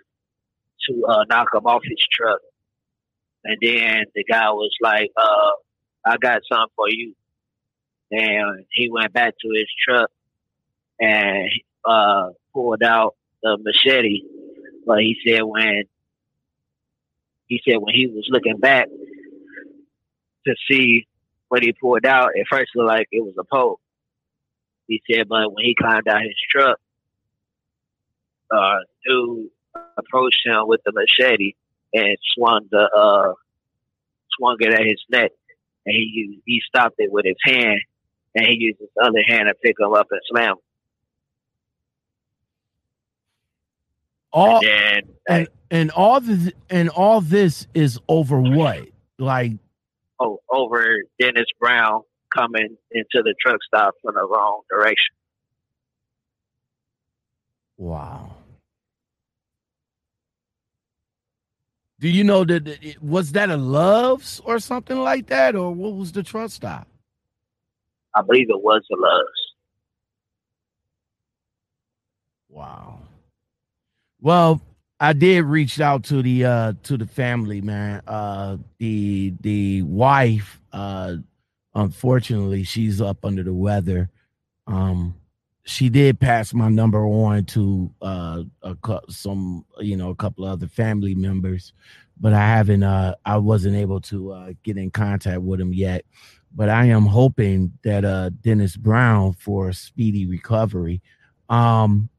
to 0.87 1.05
uh, 1.05 1.25
knock 1.29 1.47
him 1.53 1.65
off 1.65 1.81
his 1.83 1.99
truck. 2.11 2.39
And 3.43 3.57
then 3.61 4.03
the 4.15 4.23
guy 4.23 4.49
was 4.49 4.71
like, 4.81 5.11
uh, 5.15 5.51
I 6.05 6.17
got 6.17 6.41
something 6.51 6.73
for 6.75 6.89
you. 6.89 7.15
And 8.11 8.65
he 8.71 8.89
went 8.89 9.13
back 9.13 9.35
to 9.41 9.49
his 9.53 9.67
truck 9.87 10.09
and 10.99 11.49
uh, 11.85 12.29
pulled 12.53 12.83
out 12.83 13.15
the 13.43 13.57
machete. 13.61 14.23
But 14.85 14.99
he 14.99 15.17
said 15.25 15.41
when 15.41 15.83
he 17.47 17.61
said 17.67 17.77
when 17.77 17.93
he 17.93 18.07
was 18.07 18.27
looking 18.29 18.57
back 18.57 18.87
to 20.47 20.55
see 20.69 21.07
what 21.49 21.63
he 21.63 21.73
pulled 21.73 22.05
out, 22.05 22.31
at 22.39 22.47
first 22.49 22.71
it 22.73 22.77
looked 22.77 22.87
like 22.87 23.07
it 23.11 23.23
was 23.23 23.35
a 23.37 23.43
pole. 23.43 23.78
He 24.89 25.03
said, 25.09 25.29
but 25.29 25.53
when 25.53 25.63
he 25.63 25.75
climbed 25.75 26.07
out 26.07 26.23
his 26.23 26.33
truck, 26.51 26.79
uh, 28.51 28.79
dude 29.05 29.49
approached 29.97 30.41
him 30.43 30.63
with 30.65 30.81
the 30.83 30.91
machete 30.91 31.53
and 31.93 32.17
swung 32.35 32.65
the 32.71 32.89
uh, 32.89 33.33
swung 34.35 34.57
it 34.59 34.73
at 34.73 34.85
his 34.85 35.01
neck, 35.11 35.31
and 35.85 35.93
he 35.93 36.09
used, 36.11 36.41
he 36.45 36.59
stopped 36.67 36.95
it 36.97 37.11
with 37.11 37.25
his 37.25 37.37
hand, 37.43 37.79
and 38.33 38.47
he 38.47 38.55
used 38.57 38.79
his 38.79 38.89
other 38.99 39.21
hand 39.27 39.47
to 39.47 39.53
pick 39.63 39.79
him 39.79 39.93
up 39.93 40.07
and 40.09 40.21
slam 40.31 40.49
him. 40.49 40.55
All 44.31 44.65
and 44.65 45.05
and 45.27 45.47
and 45.69 45.91
all 45.91 46.19
this 46.19 46.51
and 46.71 46.89
all 46.89 47.21
this 47.21 47.67
is 47.75 47.99
over 48.07 48.41
what? 48.41 48.87
Like 49.19 49.53
oh, 50.19 50.39
over 50.49 51.03
Dennis 51.19 51.45
Brown 51.59 52.01
coming 52.35 52.77
into 52.91 53.23
the 53.23 53.33
truck 53.41 53.59
stop 53.63 53.95
from 54.01 54.15
the 54.15 54.25
wrong 54.27 54.61
direction. 54.69 55.15
wow. 57.77 58.35
Do 61.99 62.07
you 62.09 62.23
know 62.23 62.45
that 62.45 62.67
it- 62.67 63.03
was 63.03 63.33
that 63.33 63.49
a 63.49 63.57
Love's 63.57 64.39
or 64.45 64.59
something 64.59 64.97
like 64.97 65.27
that, 65.27 65.55
or 65.55 65.73
what 65.73 65.95
was 65.95 66.11
the 66.13 66.23
truck 66.23 66.49
stop? 66.51 66.87
I 68.15 68.21
believe 68.21 68.49
it 68.49 68.61
was 68.61 68.83
the 68.89 68.97
Loves. 68.99 69.53
Wow. 72.49 72.99
Well, 74.21 74.61
I 74.99 75.13
did 75.13 75.43
reach 75.45 75.79
out 75.79 76.03
to 76.05 76.21
the 76.21 76.45
uh 76.45 76.73
to 76.83 76.97
the 76.97 77.05
family, 77.07 77.61
man. 77.61 78.01
Uh 78.07 78.57
the 78.79 79.33
the 79.41 79.81
wife 79.83 80.59
uh 80.73 81.17
unfortunately 81.75 82.63
she's 82.63 83.01
up 83.01 83.25
under 83.25 83.43
the 83.43 83.53
weather. 83.53 84.09
Um 84.67 85.15
she 85.65 85.87
did 85.89 86.19
pass 86.19 86.53
my 86.53 86.67
number 86.69 87.05
on 87.05 87.45
to 87.45 87.91
uh 88.01 88.43
a 88.63 88.75
some 89.09 89.65
you 89.79 89.95
know 89.95 90.09
a 90.09 90.15
couple 90.15 90.45
of 90.45 90.51
other 90.51 90.67
family 90.67 91.15
members, 91.15 91.73
but 92.19 92.33
I 92.33 92.39
haven't 92.39 92.83
uh 92.83 93.15
I 93.25 93.37
wasn't 93.37 93.75
able 93.75 94.01
to 94.01 94.31
uh 94.31 94.53
get 94.63 94.77
in 94.77 94.91
contact 94.91 95.41
with 95.41 95.59
them 95.59 95.73
yet. 95.73 96.05
But 96.55 96.69
I 96.69 96.85
am 96.85 97.05
hoping 97.05 97.73
that 97.83 98.03
uh 98.05 98.29
Dennis 98.41 98.75
Brown 98.75 99.33
for 99.33 99.69
a 99.69 99.73
speedy 99.73 100.25
recovery. 100.25 101.01
Um 101.49 102.09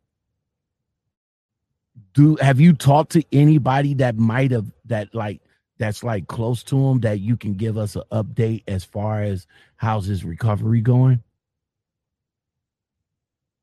do 2.14 2.36
have 2.40 2.60
you 2.60 2.72
talked 2.72 3.12
to 3.12 3.24
anybody 3.32 3.94
that 3.94 4.16
might 4.16 4.50
have 4.50 4.66
that 4.86 5.14
like 5.14 5.40
that's 5.80 6.04
like 6.04 6.28
close 6.28 6.62
to 6.64 6.76
him 6.76 7.00
that 7.00 7.20
you 7.20 7.38
can 7.38 7.54
give 7.54 7.78
us 7.78 7.96
an 7.96 8.02
update 8.12 8.64
as 8.68 8.84
far 8.84 9.22
as 9.22 9.46
how's 9.76 10.04
his 10.04 10.24
recovery 10.24 10.82
going? 10.82 11.22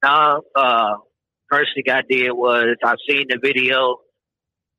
Now, 0.03 0.41
uh, 0.55 0.95
first 1.49 1.72
thing 1.76 1.93
I 1.93 2.01
did 2.09 2.32
was 2.32 2.76
I 2.84 2.95
seen 3.07 3.28
the 3.30 3.38
video, 3.41 3.97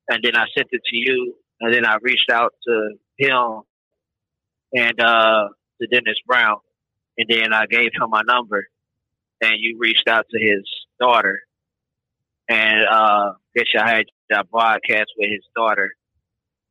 and 0.09 0.21
then 0.23 0.35
I 0.35 0.47
sent 0.57 0.69
it 0.73 0.83
to 0.85 0.97
you, 0.97 1.35
and 1.61 1.73
then 1.73 1.87
I 1.87 1.99
reached 2.03 2.29
out 2.29 2.55
to 2.67 2.91
him 3.19 3.63
and 4.75 5.01
uh, 5.01 5.49
to 5.81 5.87
Dennis 5.87 6.19
Brown, 6.27 6.59
and 7.17 7.29
then 7.29 7.53
I 7.53 7.67
gave 7.67 7.93
him 7.95 8.11
my 8.11 8.23
number, 8.27 8.67
and 9.41 9.53
you 9.59 9.79
reached 9.79 10.09
out 10.09 10.27
to 10.31 10.41
his 10.41 10.69
daughter, 11.01 11.41
and 12.49 12.85
uh, 12.85 13.33
guess 13.55 13.67
I 13.79 13.89
had 13.89 14.07
a 14.33 14.45
broadcast 14.45 15.11
with 15.17 15.31
his 15.31 15.45
daughter, 15.55 15.95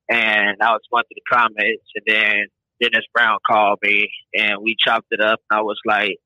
and 0.10 0.58
I 0.62 0.72
was 0.72 0.82
going 0.92 1.04
through 1.04 1.22
the 1.22 1.36
comments, 1.36 1.84
and 1.96 2.04
then 2.08 2.46
Dennis 2.82 3.06
Brown 3.14 3.40
called 3.50 3.80
me, 3.84 4.10
and 4.36 4.62
we 4.62 4.76
chopped 4.80 5.08
it 5.12 5.22
up, 5.22 5.40
and 5.50 5.60
I 5.60 5.62
was 5.62 5.80
like, 5.86 6.18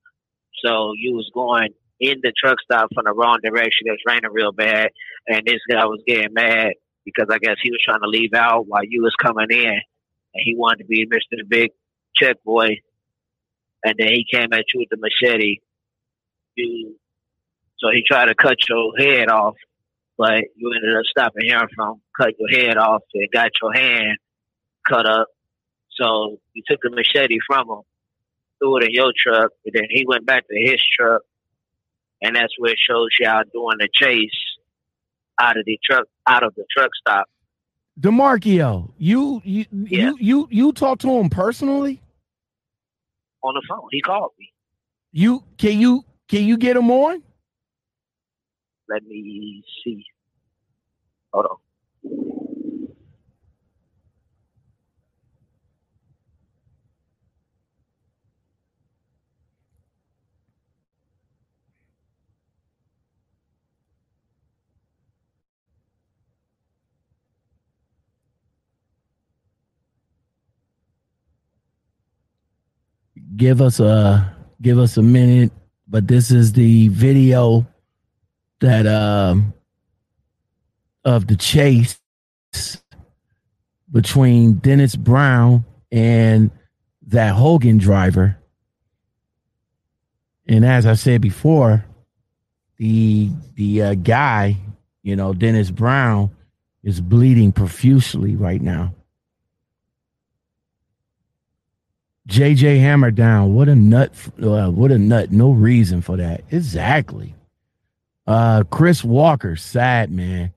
so 0.63 0.93
you 0.95 1.13
was 1.13 1.32
going 1.34 1.69
in 1.99 2.19
the 2.23 2.34
truck 2.38 2.57
stop 2.63 2.89
from 2.93 3.05
the 3.05 3.13
wrong 3.13 3.39
direction. 3.43 3.88
It 3.88 3.91
was 3.91 3.99
raining 4.05 4.32
real 4.32 4.51
bad, 4.51 4.89
and 5.27 5.45
this 5.45 5.61
guy 5.69 5.86
was 5.86 6.01
getting 6.05 6.34
mad 6.34 6.73
because 7.05 7.27
I 7.32 7.39
guess 7.39 7.55
he 7.63 7.71
was 7.71 7.82
trying 7.84 8.01
to 8.01 8.07
leave 8.07 8.34
out 8.34 8.67
while 8.67 8.84
you 8.84 9.01
was 9.01 9.15
coming 9.21 9.47
in, 9.49 9.79
and 10.34 10.43
he 10.43 10.55
wanted 10.55 10.79
to 10.79 10.86
be 10.86 11.05
Mister 11.05 11.38
the 11.38 11.45
Big 11.47 11.71
Check 12.15 12.43
Boy, 12.43 12.82
and 13.84 13.95
then 13.97 14.09
he 14.09 14.25
came 14.32 14.53
at 14.53 14.65
you 14.73 14.82
with 14.82 14.89
the 14.89 14.97
machete. 14.97 15.57
You, 16.55 16.95
so 17.79 17.89
he 17.91 18.03
tried 18.05 18.25
to 18.25 18.36
cut 18.36 18.57
your 18.67 18.91
head 18.97 19.29
off, 19.29 19.55
but 20.22 20.43
you 20.55 20.72
ended 20.76 20.95
up 20.95 21.05
stopping 21.05 21.49
him 21.49 21.67
from 21.76 22.01
cutting 22.19 22.36
your 22.39 22.67
head 22.67 22.78
off 22.78 23.01
and 23.13 23.28
got 23.34 23.51
your 23.61 23.74
hand 23.74 24.17
cut 24.88 25.07
up. 25.07 25.28
So 25.99 26.38
you 26.53 26.63
took 26.69 26.80
the 26.84 26.91
machete 26.91 27.39
from 27.47 27.69
him, 27.69 27.82
threw 28.59 28.78
it 28.78 28.84
in 28.84 28.89
your 28.91 29.13
truck, 29.17 29.51
and 29.65 29.74
then 29.74 29.86
he 29.89 30.05
went 30.07 30.26
back 30.26 30.43
to 30.47 30.55
his 30.55 30.82
truck 30.97 31.24
and 32.22 32.36
that's 32.36 32.53
where 32.57 32.72
it 32.72 32.78
shows 32.80 33.09
y'all 33.19 33.43
doing 33.51 33.78
the 33.80 33.89
chase 33.93 34.30
out 35.39 35.57
of 35.57 35.65
the 35.65 35.80
truck 35.84 36.05
out 36.28 36.43
of 36.43 36.53
the 36.55 36.65
truck 36.76 36.91
stop. 36.95 37.28
Demarcio, 37.99 38.91
you 38.97 39.41
you 39.43 39.65
Yeah. 39.72 40.11
you 40.11 40.17
you 40.19 40.47
you 40.51 40.72
talked 40.74 41.01
to 41.01 41.09
him 41.09 41.30
personally? 41.30 42.01
On 43.43 43.53
the 43.55 43.61
phone, 43.67 43.88
he 43.91 44.01
called 44.01 44.32
me. 44.39 44.51
You 45.11 45.43
can 45.57 45.80
you 45.80 46.03
can 46.28 46.43
you 46.45 46.57
get 46.57 46.78
him 46.78 46.91
on? 46.91 47.24
Let 48.88 49.03
me 49.03 49.63
see. 49.84 50.05
Hold 51.34 51.45
on. 51.45 51.57
Give 73.38 73.61
us 73.61 73.79
a 73.79 74.36
give 74.61 74.77
us 74.77 74.97
a 74.97 75.01
minute, 75.01 75.51
but 75.88 76.07
this 76.07 76.32
is 76.32 76.53
the 76.53 76.89
video 76.89 77.65
that 78.59 78.86
um 78.88 79.53
of 81.03 81.27
the 81.27 81.35
chase 81.35 81.99
between 83.91 84.53
Dennis 84.55 84.95
Brown 84.95 85.65
and 85.91 86.51
that 87.07 87.33
Hogan 87.35 87.77
driver. 87.77 88.37
And 90.47 90.65
as 90.65 90.85
I 90.85 90.93
said 90.93 91.21
before, 91.21 91.85
the 92.77 93.29
the 93.55 93.81
uh, 93.81 93.93
guy, 93.95 94.57
you 95.03 95.15
know, 95.15 95.33
Dennis 95.33 95.71
Brown, 95.71 96.31
is 96.83 96.99
bleeding 96.99 97.51
profusely 97.51 98.35
right 98.35 98.61
now. 98.61 98.93
JJ 102.27 102.79
Hammer 102.79 103.11
down. 103.11 103.53
What 103.53 103.67
a 103.67 103.75
nut! 103.75 104.13
Uh, 104.41 104.69
what 104.69 104.91
a 104.91 104.97
nut! 104.97 105.31
No 105.31 105.51
reason 105.51 106.01
for 106.01 106.17
that. 106.17 106.43
Exactly. 106.49 107.35
Uh, 108.25 108.63
Chris 108.63 109.03
Walker, 109.03 109.55
sad 109.55 110.11
man. 110.11 110.53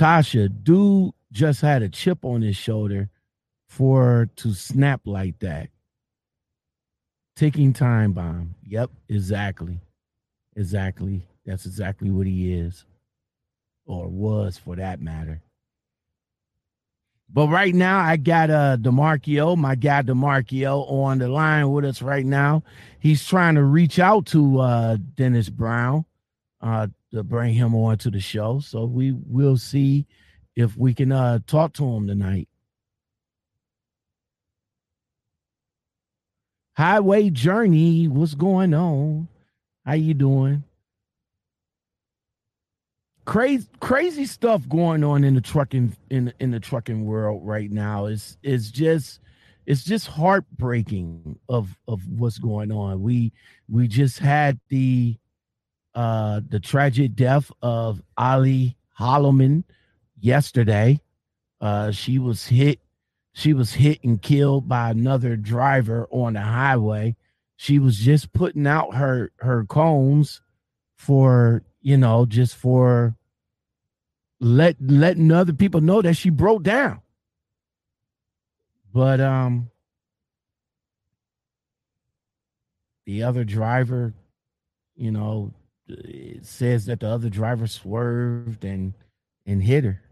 Tasha, 0.00 0.48
dude 0.62 1.12
just 1.30 1.60
had 1.60 1.82
a 1.82 1.88
chip 1.90 2.24
on 2.24 2.40
his 2.40 2.56
shoulder 2.56 3.10
for 3.68 4.30
to 4.36 4.54
snap 4.54 5.02
like 5.04 5.38
that. 5.40 5.68
Ticking 7.36 7.74
time 7.74 8.12
bomb. 8.12 8.54
Yep, 8.64 8.90
exactly. 9.10 9.78
Exactly. 10.56 11.20
That's 11.44 11.66
exactly 11.66 12.10
what 12.10 12.26
he 12.26 12.50
is. 12.50 12.86
Or 13.84 14.08
was 14.08 14.56
for 14.56 14.74
that 14.76 15.02
matter. 15.02 15.42
But 17.28 17.48
right 17.48 17.74
now 17.74 17.98
I 17.98 18.16
got 18.16 18.48
uh 18.48 18.78
Demarcio, 18.80 19.54
my 19.54 19.74
guy 19.74 20.00
Demarcio 20.00 20.90
on 20.90 21.18
the 21.18 21.28
line 21.28 21.70
with 21.70 21.84
us 21.84 22.00
right 22.00 22.24
now. 22.24 22.62
He's 23.00 23.26
trying 23.26 23.56
to 23.56 23.64
reach 23.64 23.98
out 23.98 24.24
to 24.28 24.60
uh 24.60 24.96
Dennis 25.14 25.50
Brown 25.50 26.06
uh 26.62 26.86
to 27.12 27.22
bring 27.22 27.54
him 27.54 27.74
on 27.74 27.98
to 27.98 28.10
the 28.10 28.20
show. 28.20 28.60
So 28.60 28.84
we 28.84 29.12
will 29.12 29.56
see 29.56 30.06
if 30.56 30.76
we 30.76 30.94
can 30.94 31.12
uh 31.12 31.40
talk 31.46 31.72
to 31.74 31.84
him 31.84 32.06
tonight. 32.06 32.48
Highway 36.76 37.30
Journey, 37.30 38.08
what's 38.08 38.34
going 38.34 38.72
on? 38.74 39.28
How 39.84 39.94
you 39.94 40.14
doing? 40.14 40.64
Crazy, 43.26 43.68
crazy 43.80 44.24
stuff 44.24 44.68
going 44.68 45.04
on 45.04 45.22
in 45.24 45.34
the 45.34 45.40
trucking 45.40 45.96
in 46.10 46.32
in 46.40 46.50
the 46.50 46.60
trucking 46.60 47.04
world 47.04 47.42
right 47.44 47.70
now. 47.70 48.06
It's 48.06 48.38
it's 48.42 48.70
just 48.70 49.20
it's 49.66 49.84
just 49.84 50.06
heartbreaking 50.06 51.38
of 51.48 51.76
of 51.86 52.06
what's 52.08 52.38
going 52.38 52.72
on. 52.72 53.02
We 53.02 53.32
we 53.68 53.86
just 53.86 54.18
had 54.18 54.58
the 54.68 55.16
uh 55.94 56.40
the 56.48 56.60
tragic 56.60 57.14
death 57.14 57.50
of 57.62 58.02
Ali 58.16 58.76
Holloman 58.98 59.64
yesterday. 60.18 61.00
Uh 61.60 61.90
she 61.90 62.18
was 62.18 62.46
hit 62.46 62.80
she 63.32 63.52
was 63.52 63.74
hit 63.74 64.02
and 64.02 64.20
killed 64.20 64.68
by 64.68 64.90
another 64.90 65.36
driver 65.36 66.06
on 66.10 66.34
the 66.34 66.40
highway. 66.40 67.16
She 67.56 67.78
was 67.78 67.98
just 67.98 68.32
putting 68.32 68.66
out 68.66 68.94
her 68.94 69.32
her 69.36 69.64
cones 69.64 70.40
for, 70.96 71.62
you 71.80 71.96
know, 71.96 72.26
just 72.26 72.56
for 72.56 73.16
let 74.40 74.76
letting 74.80 75.30
other 75.30 75.52
people 75.52 75.80
know 75.80 76.02
that 76.02 76.14
she 76.14 76.30
broke 76.30 76.62
down. 76.62 77.00
But 78.92 79.20
um 79.20 79.70
the 83.06 83.22
other 83.22 83.44
driver, 83.44 84.14
you 84.96 85.10
know, 85.10 85.52
it 86.04 86.46
says 86.46 86.86
that 86.86 87.00
the 87.00 87.08
other 87.08 87.28
driver 87.28 87.66
swerved 87.66 88.64
and 88.64 88.94
and 89.46 89.62
hit 89.62 89.84
her. 89.84 90.02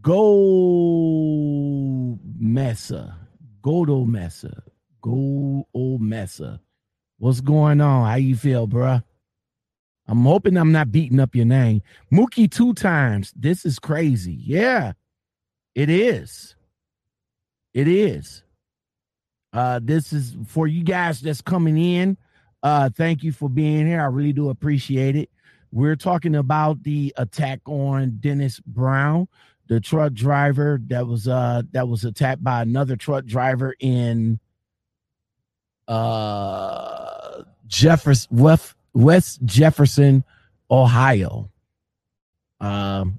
Go 0.00 1.32
Mesa. 2.38 3.18
Godo 3.62 4.06
Mesa. 4.06 4.62
Go 5.00 5.66
old 5.74 6.00
Mesa. 6.00 6.60
What's 7.18 7.40
going 7.40 7.80
on? 7.80 8.08
How 8.08 8.16
you 8.16 8.34
feel, 8.36 8.66
bruh? 8.66 9.02
I'm 10.08 10.24
hoping 10.24 10.56
I'm 10.56 10.72
not 10.72 10.90
beating 10.90 11.20
up 11.20 11.34
your 11.34 11.44
name. 11.44 11.82
Mookie 12.12 12.50
two 12.50 12.74
times. 12.74 13.32
This 13.36 13.64
is 13.64 13.78
crazy. 13.78 14.36
Yeah, 14.40 14.92
it 15.74 15.88
is. 15.88 16.56
It 17.72 17.86
is. 17.88 18.42
Uh, 19.52 19.80
this 19.82 20.12
is 20.12 20.34
for 20.46 20.66
you 20.66 20.82
guys 20.82 21.20
that's 21.20 21.42
coming 21.42 21.76
in. 21.76 22.16
Uh, 22.62 22.88
thank 22.90 23.22
you 23.22 23.32
for 23.32 23.48
being 23.48 23.86
here. 23.86 24.00
I 24.00 24.06
really 24.06 24.32
do 24.32 24.48
appreciate 24.50 25.16
it. 25.16 25.28
We're 25.72 25.96
talking 25.96 26.36
about 26.36 26.82
the 26.82 27.12
attack 27.16 27.60
on 27.66 28.18
Dennis 28.20 28.60
Brown, 28.60 29.26
the 29.68 29.80
truck 29.80 30.12
driver 30.12 30.80
that 30.88 31.06
was 31.06 31.26
uh 31.26 31.62
that 31.72 31.88
was 31.88 32.04
attacked 32.04 32.44
by 32.44 32.60
another 32.60 32.94
truck 32.94 33.24
driver 33.24 33.74
in 33.80 34.38
uh 35.88 37.42
Jefferson 37.66 38.36
West, 38.36 38.74
West 38.92 39.42
Jefferson, 39.46 40.24
Ohio. 40.70 41.50
Um 42.60 43.18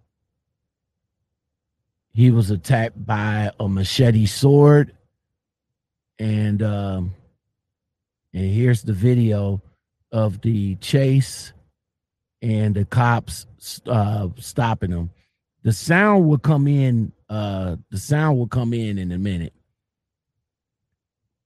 he 2.12 2.30
was 2.30 2.52
attacked 2.52 3.04
by 3.04 3.52
a 3.60 3.68
machete 3.68 4.28
sword 4.28 4.96
and 6.20 6.62
um 6.62 7.14
and 8.34 8.52
here's 8.52 8.84
the 8.84 8.94
video 8.94 9.62
of 10.12 10.42
the 10.42 10.76
chase 10.76 11.54
and 12.42 12.76
the 12.76 12.86
cops 12.86 13.46
uh 13.88 14.28
stopping 14.38 14.92
them. 14.92 15.10
the 15.64 15.74
sound 15.74 16.28
will 16.28 16.38
come 16.38 16.68
in 16.68 17.12
uh 17.30 17.76
the 17.90 17.98
sound 17.98 18.38
will 18.38 18.48
come 18.48 18.74
in 18.74 18.98
in 18.98 19.12
a 19.12 19.18
minute 19.18 19.54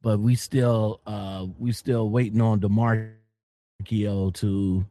but 0.02 0.20
we 0.20 0.36
still 0.36 1.02
uh 1.06 1.46
we 1.58 1.72
still 1.72 2.10
waiting 2.10 2.42
on 2.42 2.60
demarco 2.60 4.34
to 4.34 4.86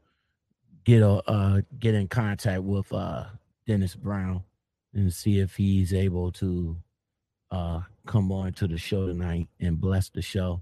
get 0.85 1.03
a 1.03 1.11
uh 1.29 1.61
get 1.79 1.95
in 1.95 2.09
contact 2.09 2.63
with 2.63 2.91
uh 2.93 3.25
dennis 3.67 3.95
brown 3.95 4.43
and 4.95 5.13
see 5.13 5.39
if 5.39 5.57
he's 5.57 5.93
able 5.93 6.33
to 6.33 6.77
uh 7.51 7.81
come 8.07 8.31
on 8.33 8.53
to 8.53 8.67
the 8.67 8.79
show 8.79 9.07
tonight 9.07 9.49
and 9.61 9.81
bless 9.81 10.09
the 10.11 10.23
show 10.23 10.61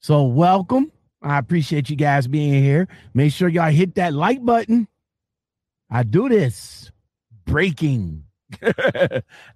so 0.00 0.24
welcome 0.24 0.90
i 1.22 1.38
appreciate 1.38 1.90
you 1.90 1.96
guys 1.96 2.26
being 2.26 2.62
here 2.62 2.88
make 3.14 3.32
sure 3.32 3.48
y'all 3.48 3.70
hit 3.70 3.94
that 3.94 4.12
like 4.12 4.44
button 4.44 4.86
i 5.90 6.02
do 6.02 6.28
this 6.28 6.90
breaking. 7.46 8.24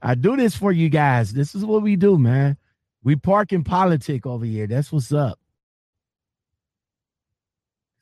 I 0.02 0.14
do 0.14 0.36
this 0.36 0.56
for 0.56 0.72
you 0.72 0.88
guys. 0.88 1.32
This 1.32 1.54
is 1.54 1.64
what 1.64 1.82
we 1.82 1.96
do, 1.96 2.18
man. 2.18 2.56
We 3.02 3.16
park 3.16 3.52
in 3.52 3.64
politic 3.64 4.24
over 4.26 4.44
here. 4.44 4.66
That's 4.66 4.90
what's 4.90 5.12
up. 5.12 5.38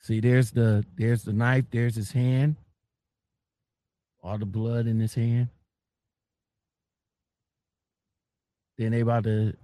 See, 0.01 0.21
there's 0.21 0.53
the 0.53 0.85
there's 0.97 1.25
the 1.25 1.33
knife, 1.33 1.65
there's 1.71 1.97
his 1.97 2.13
hand. 2.13 2.57
All 4.23 4.39
the 4.39 4.47
blood 4.47 4.87
in 4.87 4.99
his 5.01 5.15
hand. 5.15 5.49
Then 8.79 8.93
they 8.93 9.01
about 9.01 9.25
to 9.25 9.55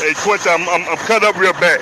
Hey, 0.00 0.14
Quincy, 0.16 0.50
I'm, 0.50 0.68
I'm, 0.68 0.88
I'm 0.88 0.96
cut 0.98 1.24
up 1.24 1.36
real 1.36 1.52
bad. 1.54 1.80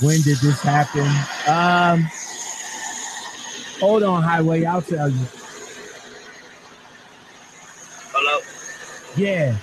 when 0.00 0.20
did 0.22 0.38
this 0.38 0.60
happen? 0.62 1.08
Um 1.46 2.08
hold 3.80 4.02
on, 4.02 4.22
highway, 4.22 4.64
I'll 4.64 4.82
tell 4.82 5.08
you. 5.08 5.26
Hello. 8.12 8.40
Yeah. 9.16 9.56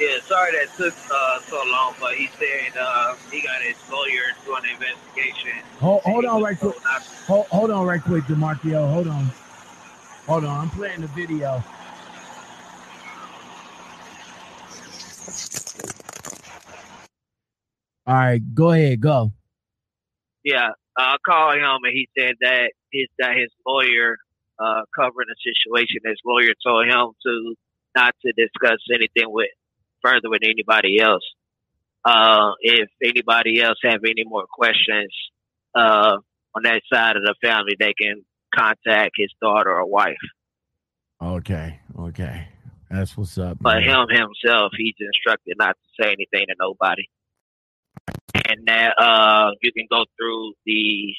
Yeah, 0.00 0.18
sorry 0.26 0.52
that 0.52 0.74
took 0.76 0.94
uh, 1.10 1.40
so 1.48 1.62
long, 1.70 1.94
but 2.00 2.14
he 2.14 2.28
said 2.38 2.76
uh, 2.78 3.14
he 3.30 3.40
got 3.42 3.62
his 3.62 3.76
lawyer 3.90 4.34
doing 4.44 4.62
an 4.64 4.70
investigation. 4.72 5.62
Hold, 5.78 6.02
hold 6.02 6.24
on 6.24 6.42
right 6.42 6.58
quick. 6.58 6.74
not 6.82 7.02
Hold, 7.26 7.46
hold 7.46 7.70
on 7.70 7.86
right 7.86 8.02
quick, 8.02 8.24
DeMarcio. 8.24 8.90
Hold 8.92 9.08
on. 9.08 9.30
Hold 10.26 10.44
on. 10.44 10.60
I'm 10.60 10.70
playing 10.70 11.02
the 11.02 11.06
video. 11.08 11.62
All 18.06 18.14
right, 18.14 18.54
go 18.54 18.72
ahead, 18.72 19.00
go. 19.00 19.32
Yeah, 20.44 20.70
I 20.98 21.16
called 21.24 21.56
him 21.56 21.78
and 21.84 21.92
he 21.92 22.08
said 22.18 22.34
that 22.42 22.72
his 22.94 23.08
that 23.18 23.36
his 23.36 23.50
lawyer 23.66 24.16
uh, 24.58 24.82
covering 24.94 25.28
the 25.28 25.36
situation. 25.42 26.00
His 26.04 26.20
lawyer 26.24 26.54
told 26.64 26.86
him 26.86 27.12
to 27.26 27.54
not 27.96 28.14
to 28.24 28.32
discuss 28.32 28.78
anything 28.92 29.30
with 29.32 29.50
further 30.02 30.30
with 30.30 30.42
anybody 30.42 31.00
else. 31.00 31.24
Uh, 32.04 32.52
if 32.60 32.88
anybody 33.02 33.62
else 33.62 33.78
have 33.82 34.00
any 34.04 34.24
more 34.24 34.44
questions 34.52 35.12
uh, 35.74 36.18
on 36.54 36.62
that 36.62 36.82
side 36.92 37.16
of 37.16 37.22
the 37.22 37.34
family, 37.42 37.76
they 37.78 37.94
can 37.94 38.24
contact 38.54 39.12
his 39.16 39.30
daughter 39.40 39.70
or 39.70 39.86
wife. 39.86 40.16
Okay, 41.22 41.80
okay. 41.98 42.48
That's 42.90 43.16
what's 43.16 43.38
up. 43.38 43.58
But 43.60 43.80
man. 43.80 43.82
him 43.82 44.06
himself, 44.10 44.72
he's 44.76 44.94
instructed 45.00 45.56
not 45.58 45.76
to 45.76 46.02
say 46.02 46.08
anything 46.08 46.46
to 46.48 46.54
nobody. 46.60 47.08
And 48.34 48.66
that 48.66 48.94
uh, 48.98 49.52
you 49.62 49.72
can 49.72 49.86
go 49.90 50.04
through 50.18 50.52
the, 50.66 51.14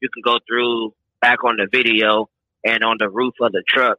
you 0.00 0.08
can 0.08 0.22
go 0.24 0.38
through 0.48 0.94
back 1.20 1.44
on 1.44 1.56
the 1.56 1.68
video 1.70 2.28
and 2.64 2.82
on 2.84 2.96
the 2.98 3.08
roof 3.08 3.34
of 3.40 3.52
the 3.52 3.62
truck 3.66 3.98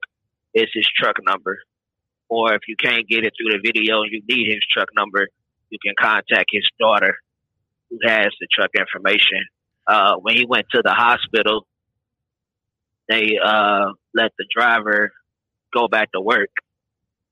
is 0.54 0.68
his 0.74 0.88
truck 0.96 1.16
number. 1.26 1.60
Or 2.30 2.54
if 2.54 2.62
you 2.68 2.76
can't 2.76 3.08
get 3.08 3.24
it 3.26 3.34
through 3.38 3.52
the 3.52 3.60
video 3.64 4.02
and 4.04 4.12
you 4.12 4.22
need 4.28 4.48
his 4.52 4.62
truck 4.74 4.90
number, 4.96 5.28
you 5.70 5.78
can 5.84 5.94
contact 6.00 6.46
his 6.52 6.68
daughter 6.80 7.16
who 7.90 7.98
has 8.06 8.30
the 8.40 8.48
truck 8.54 8.72
information. 8.78 9.44
Uh, 9.88 10.16
when 10.16 10.36
he 10.36 10.46
went 10.46 10.68
to 10.72 10.82
the 10.84 10.92
hospital, 10.94 11.66
they 13.10 13.38
uh, 13.44 13.88
let 14.14 14.32
the 14.38 14.46
driver 14.56 15.12
go 15.74 15.88
back 15.88 16.12
to 16.14 16.22
work, 16.22 16.50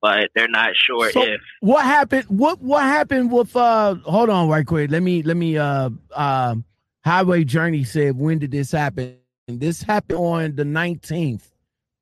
but 0.02 0.30
they're 0.36 0.48
not 0.50 0.70
sure 0.76 1.12
So- 1.12 1.24
if 1.24 1.42
what 1.62 1.86
happened? 1.86 2.26
What 2.28 2.62
what 2.62 2.84
happened 2.84 3.32
with 3.32 3.56
uh 3.56 3.96
hold 4.04 4.30
on 4.30 4.50
right 4.50 4.66
quick. 4.66 4.92
Let 4.92 5.04
me 5.04 5.24
let 5.24 5.38
me 5.38 5.58
uh 5.58 5.90
um 6.16 6.66
Highway 7.10 7.44
Journey 7.44 7.84
said 7.84 8.18
when 8.18 8.38
did 8.38 8.52
this 8.52 8.72
happen? 8.72 9.18
This 9.48 9.82
happened 9.82 10.20
on 10.20 10.56
the 10.56 10.64
19th. 10.64 11.42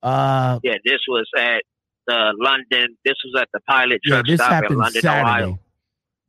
Uh 0.03 0.59
yeah, 0.63 0.75
this 0.83 0.99
was 1.07 1.25
at 1.37 1.63
the 2.07 2.33
London. 2.37 2.97
This 3.05 3.15
was 3.23 3.41
at 3.41 3.47
the 3.53 3.61
pilot 3.61 4.01
yeah, 4.03 4.15
truck 4.15 4.27
this 4.27 4.35
stop 4.35 4.49
in 4.49 4.53
happened 4.55 4.79
London, 4.79 5.01
Saturday. 5.01 5.43
Ohio. 5.43 5.59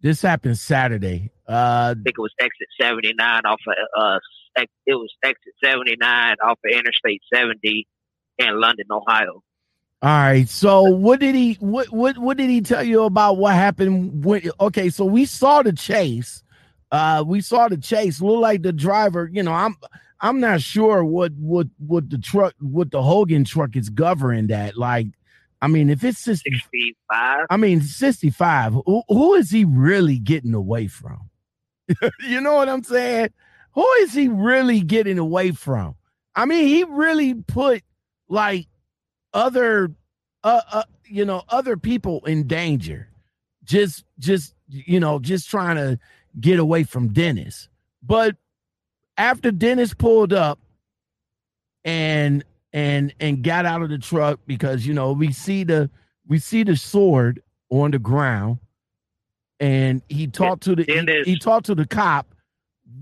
This 0.00 0.22
happened 0.22 0.58
Saturday. 0.58 1.30
Uh 1.48 1.94
I 1.98 2.02
think 2.04 2.14
it 2.18 2.20
was 2.20 2.32
exit 2.40 2.68
79 2.80 3.18
off 3.46 3.60
of 3.66 3.74
uh, 4.00 4.18
it 4.86 4.94
was 4.94 5.12
exit 5.24 5.54
79 5.64 6.36
off 6.44 6.58
of 6.64 6.70
Interstate 6.70 7.22
70 7.34 7.86
in 8.38 8.60
London, 8.60 8.86
Ohio. 8.92 9.42
All 10.00 10.08
right. 10.08 10.48
So 10.48 10.82
what 10.82 11.18
did 11.18 11.34
he 11.34 11.54
what 11.54 11.90
what 11.90 12.16
what 12.16 12.36
did 12.36 12.48
he 12.48 12.60
tell 12.60 12.84
you 12.84 13.02
about 13.02 13.38
what 13.38 13.54
happened 13.54 14.24
when 14.24 14.48
okay, 14.60 14.88
so 14.90 15.04
we 15.04 15.24
saw 15.24 15.62
the 15.62 15.72
chase. 15.72 16.44
Uh 16.90 17.24
we 17.26 17.40
saw 17.40 17.68
the 17.68 17.76
chase. 17.76 18.20
Look 18.20 18.40
like 18.40 18.62
the 18.62 18.72
driver, 18.72 19.28
you 19.32 19.42
know, 19.42 19.52
I'm 19.52 19.76
I'm 20.20 20.40
not 20.40 20.60
sure 20.60 21.04
what 21.04 21.32
what 21.34 21.68
what 21.78 22.10
the 22.10 22.18
truck 22.18 22.54
what 22.60 22.90
the 22.90 23.02
Hogan 23.02 23.44
truck 23.44 23.76
is 23.76 23.88
governing 23.88 24.50
at. 24.50 24.76
Like, 24.76 25.08
I 25.62 25.68
mean, 25.68 25.90
if 25.90 26.02
it's 26.02 26.18
60, 26.18 26.50
65. 26.50 27.46
I 27.50 27.56
mean 27.56 27.80
65, 27.82 28.74
who, 28.84 29.02
who 29.08 29.34
is 29.34 29.50
he 29.50 29.64
really 29.64 30.18
getting 30.18 30.54
away 30.54 30.88
from? 30.88 31.30
you 32.20 32.40
know 32.40 32.54
what 32.54 32.68
I'm 32.68 32.82
saying? 32.82 33.30
Who 33.72 33.88
is 34.00 34.12
he 34.12 34.28
really 34.28 34.80
getting 34.80 35.18
away 35.18 35.52
from? 35.52 35.94
I 36.34 36.46
mean, 36.46 36.66
he 36.66 36.84
really 36.84 37.34
put 37.34 37.82
like 38.28 38.66
other 39.32 39.92
uh, 40.42 40.60
uh 40.72 40.82
you 41.06 41.24
know 41.24 41.42
other 41.48 41.76
people 41.76 42.24
in 42.26 42.46
danger 42.46 43.08
just 43.64 44.04
just 44.18 44.54
you 44.68 44.98
know 44.98 45.18
just 45.18 45.48
trying 45.48 45.76
to 45.76 45.98
get 46.40 46.58
away 46.58 46.84
from 46.84 47.08
dennis 47.08 47.68
but 48.02 48.36
after 49.16 49.50
dennis 49.50 49.94
pulled 49.94 50.32
up 50.32 50.58
and 51.84 52.44
and 52.72 53.14
and 53.20 53.42
got 53.42 53.66
out 53.66 53.82
of 53.82 53.90
the 53.90 53.98
truck 53.98 54.40
because 54.46 54.86
you 54.86 54.94
know 54.94 55.12
we 55.12 55.32
see 55.32 55.64
the 55.64 55.90
we 56.26 56.38
see 56.38 56.62
the 56.62 56.76
sword 56.76 57.42
on 57.70 57.90
the 57.90 57.98
ground 57.98 58.58
and 59.60 60.02
he 60.08 60.26
talked 60.26 60.62
to 60.64 60.76
the 60.76 60.84
he, 60.84 61.32
he, 61.32 61.38
talked 61.38 61.66
to 61.66 61.74
the 61.74 61.86
cop. 61.86 62.34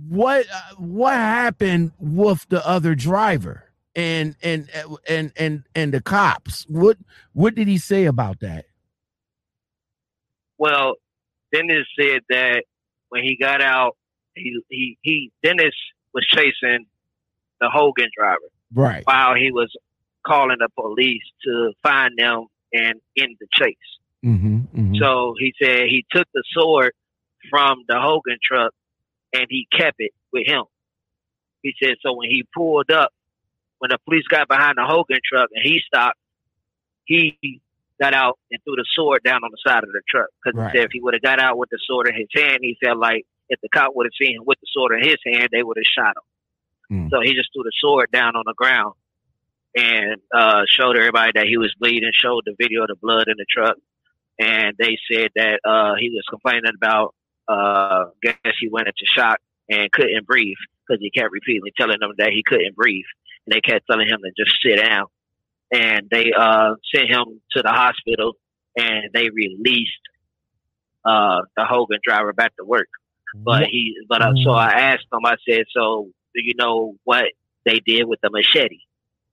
What 0.08 0.46
uh, 0.52 0.74
what 0.78 1.14
happened 1.14 1.92
with 1.98 2.46
the 2.48 2.66
other 2.66 2.94
driver 2.94 3.64
and 3.94 4.36
and 4.42 4.68
and 5.08 5.32
and 5.36 5.64
and 5.74 5.94
the 5.94 6.00
cops? 6.00 6.64
What 6.68 6.96
what 7.32 7.54
did 7.54 7.68
he 7.68 7.78
say 7.78 8.06
about 8.06 8.40
that? 8.40 8.66
Well, 10.58 10.94
Dennis 11.52 11.86
said 11.98 12.22
that 12.30 12.64
when 13.08 13.22
he 13.22 13.36
got 13.36 13.62
out, 13.62 13.96
he 14.34 14.60
he 14.68 14.98
he 15.02 15.32
Dennis 15.42 15.74
was 16.12 16.26
chasing 16.28 16.86
the 17.60 17.70
Hogan 17.70 18.08
driver, 18.16 18.50
right? 18.74 19.04
While 19.04 19.34
he 19.34 19.50
was 19.52 19.74
calling 20.26 20.58
the 20.58 20.68
police 20.80 21.22
to 21.44 21.72
find 21.82 22.18
them 22.18 22.46
and 22.72 23.00
end 23.16 23.36
the 23.40 23.46
chase. 23.52 23.76
Mm-hmm, 24.24 24.56
mm-hmm. 24.56 24.94
So 24.96 25.34
he 25.38 25.54
said 25.60 25.82
he 25.88 26.04
took 26.10 26.26
the 26.34 26.42
sword 26.52 26.92
from 27.48 27.84
the 27.88 28.00
Hogan 28.00 28.38
truck 28.42 28.72
and 29.32 29.46
he 29.48 29.66
kept 29.72 29.96
it 29.98 30.12
with 30.32 30.46
him. 30.46 30.64
He 31.62 31.74
said 31.82 31.96
so 32.02 32.14
when 32.14 32.30
he 32.30 32.44
pulled 32.54 32.90
up, 32.90 33.12
when 33.78 33.90
the 33.90 33.98
police 34.04 34.26
got 34.28 34.48
behind 34.48 34.74
the 34.76 34.84
Hogan 34.84 35.20
truck 35.24 35.48
and 35.54 35.62
he 35.62 35.80
stopped, 35.86 36.18
he 37.04 37.60
got 38.00 38.14
out 38.14 38.38
and 38.50 38.60
threw 38.64 38.76
the 38.76 38.84
sword 38.94 39.22
down 39.24 39.44
on 39.44 39.50
the 39.50 39.58
side 39.66 39.84
of 39.84 39.90
the 39.90 40.02
truck. 40.08 40.28
Because 40.42 40.58
right. 40.58 40.70
he 40.70 40.78
said 40.78 40.84
if 40.86 40.92
he 40.92 41.00
would 41.00 41.14
have 41.14 41.22
got 41.22 41.40
out 41.40 41.58
with 41.58 41.70
the 41.70 41.78
sword 41.86 42.08
in 42.08 42.14
his 42.14 42.28
hand, 42.34 42.58
he 42.62 42.76
felt 42.82 42.98
like 42.98 43.24
if 43.48 43.60
the 43.60 43.68
cop 43.68 43.92
would 43.94 44.06
have 44.06 44.16
seen 44.20 44.36
him 44.36 44.42
with 44.44 44.58
the 44.60 44.66
sword 44.72 44.98
in 45.00 45.08
his 45.08 45.18
hand, 45.24 45.48
they 45.52 45.62
would 45.62 45.76
have 45.76 45.84
shot 45.84 46.14
him. 46.16 47.06
Mm. 47.06 47.10
So 47.10 47.20
he 47.20 47.34
just 47.34 47.50
threw 47.52 47.62
the 47.62 47.72
sword 47.80 48.10
down 48.12 48.36
on 48.36 48.44
the 48.46 48.54
ground 48.54 48.94
and 49.76 50.20
uh, 50.34 50.62
showed 50.68 50.96
everybody 50.96 51.32
that 51.34 51.46
he 51.46 51.58
was 51.58 51.74
bleeding, 51.78 52.10
showed 52.12 52.42
the 52.46 52.54
video 52.58 52.82
of 52.82 52.88
the 52.88 52.96
blood 52.96 53.28
in 53.28 53.36
the 53.36 53.46
truck. 53.48 53.76
And 54.38 54.76
they 54.78 54.98
said 55.10 55.30
that 55.34 55.60
uh, 55.64 55.94
he 55.98 56.10
was 56.10 56.24
complaining 56.28 56.72
about, 56.76 57.14
uh, 57.48 58.06
guess 58.22 58.36
he 58.60 58.68
went 58.68 58.88
into 58.88 59.06
shock 59.06 59.38
and 59.68 59.90
couldn't 59.92 60.26
breathe 60.26 60.56
because 60.86 61.00
he 61.00 61.10
kept 61.10 61.32
repeatedly 61.32 61.72
telling 61.76 61.98
them 62.00 62.12
that 62.18 62.30
he 62.30 62.42
couldn't 62.46 62.76
breathe. 62.76 63.04
And 63.46 63.54
they 63.54 63.60
kept 63.60 63.86
telling 63.90 64.08
him 64.08 64.20
to 64.22 64.44
just 64.44 64.56
sit 64.62 64.76
down 64.76 65.06
and 65.72 66.08
they 66.10 66.32
uh, 66.36 66.74
sent 66.94 67.08
him 67.10 67.40
to 67.52 67.62
the 67.62 67.70
hospital 67.70 68.34
and 68.76 69.10
they 69.12 69.28
released 69.30 69.92
uh, 71.04 71.42
the 71.56 71.64
Hogan 71.64 71.98
driver 72.06 72.32
back 72.32 72.54
to 72.56 72.64
work. 72.64 72.88
But 73.34 73.64
he, 73.64 73.94
but 74.08 74.22
uh, 74.22 74.32
so 74.42 74.50
I 74.50 74.68
asked 74.68 75.06
him. 75.12 75.20
I 75.24 75.36
said, 75.48 75.64
"So 75.76 76.08
do 76.34 76.42
you 76.42 76.54
know 76.56 76.94
what 77.04 77.24
they 77.64 77.80
did 77.80 78.04
with 78.06 78.20
the 78.22 78.30
machete? 78.30 78.78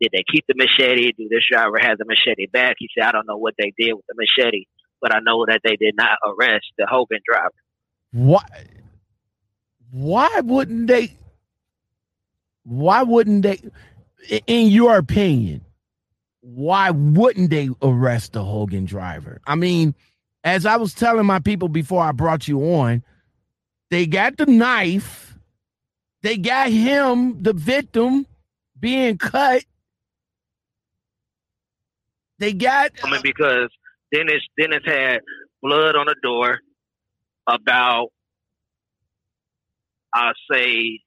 Did 0.01 0.11
they 0.11 0.23
keep 0.29 0.45
the 0.47 0.55
machete? 0.57 1.13
Do 1.13 1.29
this 1.29 1.43
driver 1.49 1.77
have 1.79 1.97
the 1.97 2.05
machete 2.05 2.47
back?" 2.47 2.75
He 2.79 2.89
said, 2.97 3.07
"I 3.07 3.11
don't 3.11 3.27
know 3.27 3.37
what 3.37 3.53
they 3.57 3.71
did 3.77 3.93
with 3.93 4.05
the 4.07 4.15
machete, 4.17 4.65
but 5.01 5.15
I 5.15 5.19
know 5.19 5.45
that 5.47 5.61
they 5.63 5.77
did 5.77 5.95
not 5.95 6.17
arrest 6.25 6.65
the 6.77 6.85
Hogan 6.89 7.19
driver." 7.25 7.53
Why? 8.11 8.43
Why 9.91 10.41
wouldn't 10.43 10.87
they? 10.87 11.15
Why 12.63 13.03
wouldn't 13.03 13.43
they? 13.43 13.59
In 14.47 14.67
your 14.67 14.97
opinion, 14.97 15.63
why 16.43 16.91
wouldn't 16.91 17.49
they 17.49 17.69
arrest 17.81 18.33
the 18.33 18.43
Hogan 18.43 18.83
driver? 18.85 19.39
I 19.47 19.55
mean, 19.55 19.95
as 20.43 20.65
I 20.65 20.75
was 20.75 20.93
telling 20.93 21.25
my 21.25 21.39
people 21.39 21.69
before 21.69 22.03
I 22.03 22.11
brought 22.11 22.49
you 22.49 22.59
on, 22.75 23.01
they 23.89 24.05
got 24.05 24.35
the 24.35 24.45
knife, 24.45 25.37
they 26.21 26.35
got 26.37 26.69
him, 26.69 27.41
the 27.41 27.53
victim, 27.53 28.27
being 28.77 29.17
cut. 29.17 29.63
They 32.39 32.51
got. 32.51 32.91
I 33.03 33.09
mean, 33.09 33.21
because 33.23 33.69
Dennis 34.11 34.41
Dennis 34.59 34.83
had 34.85 35.21
blood 35.61 35.95
on 35.95 36.07
the 36.07 36.15
door 36.21 36.59
about, 37.47 38.09
I'll 40.13 40.33
say, 40.51 40.99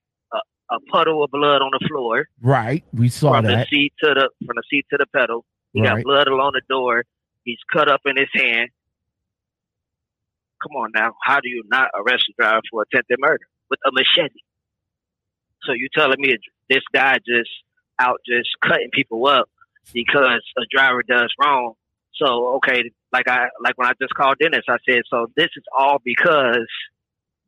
a 0.70 0.80
puddle 0.90 1.22
of 1.22 1.30
blood 1.30 1.62
on 1.62 1.70
the 1.72 1.86
floor. 1.88 2.26
Right, 2.40 2.84
we 2.92 3.08
saw 3.08 3.34
from 3.34 3.46
that. 3.46 3.68
the 3.70 3.76
seat 3.76 3.92
to 4.02 4.14
the 4.14 4.30
from 4.46 4.56
the 4.56 4.62
seat 4.70 4.86
to 4.90 4.96
the 4.98 5.06
pedal. 5.14 5.44
He 5.72 5.80
right. 5.80 5.96
got 5.96 6.04
blood 6.04 6.28
along 6.28 6.52
the 6.54 6.62
door. 6.68 7.04
He's 7.44 7.58
cut 7.72 7.88
up 7.88 8.00
in 8.06 8.16
his 8.16 8.28
hand. 8.34 8.70
Come 10.62 10.76
on 10.76 10.90
now, 10.94 11.12
how 11.22 11.36
do 11.36 11.48
you 11.48 11.62
not 11.70 11.88
arrest 11.94 12.24
a 12.30 12.42
driver 12.42 12.62
for 12.70 12.82
attempted 12.82 13.18
murder 13.20 13.44
with 13.70 13.78
a 13.86 13.90
machete? 13.92 14.40
So 15.64 15.72
you 15.72 15.88
telling 15.94 16.20
me 16.20 16.36
this 16.70 16.82
guy 16.92 17.18
just 17.26 17.50
out 18.00 18.20
just 18.26 18.48
cutting 18.62 18.90
people 18.92 19.26
up 19.26 19.48
because 19.92 20.42
a 20.56 20.62
driver 20.70 21.02
does 21.02 21.32
wrong? 21.40 21.74
So 22.14 22.56
okay, 22.56 22.90
like 23.12 23.28
I 23.28 23.48
like 23.62 23.76
when 23.76 23.88
I 23.88 23.92
just 24.00 24.14
called 24.14 24.36
Dennis, 24.40 24.64
I 24.68 24.78
said, 24.88 25.02
so 25.10 25.26
this 25.36 25.48
is 25.56 25.64
all 25.78 25.98
because 26.04 26.66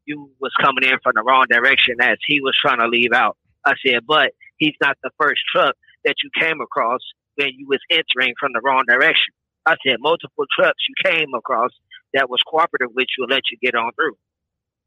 you 0.09 0.31
was 0.41 0.53
coming 0.61 0.85
in 0.85 0.99
from 1.03 1.13
the 1.15 1.23
wrong 1.23 1.47
direction 1.49 1.97
as 2.01 2.17
he 2.27 2.41
was 2.41 2.57
trying 2.61 2.79
to 2.79 2.89
leave 2.89 3.13
out. 3.13 3.37
I 3.65 3.75
said, 3.87 4.07
but 4.07 4.33
he's 4.57 4.75
not 4.81 4.97
the 5.03 5.11
first 5.21 5.41
truck 5.53 5.77
that 6.05 6.17
you 6.23 6.31
came 6.41 6.61
across 6.61 7.01
when 7.37 7.51
you 7.57 7.69
was 7.69 7.81
entering 7.91 8.35
from 8.41 8.53
the 8.55 8.61
wrong 8.65 8.85
direction. 8.89 9.35
I 9.67 9.77
said 9.87 9.97
multiple 10.01 10.47
trucks 10.59 10.83
you 10.89 11.11
came 11.11 11.35
across 11.35 11.71
that 12.15 12.31
was 12.31 12.41
cooperative 12.49 12.89
with 12.95 13.07
you 13.17 13.25
and 13.25 13.31
let 13.31 13.43
you 13.53 13.59
get 13.61 13.75
on 13.75 13.93
through. 13.93 14.17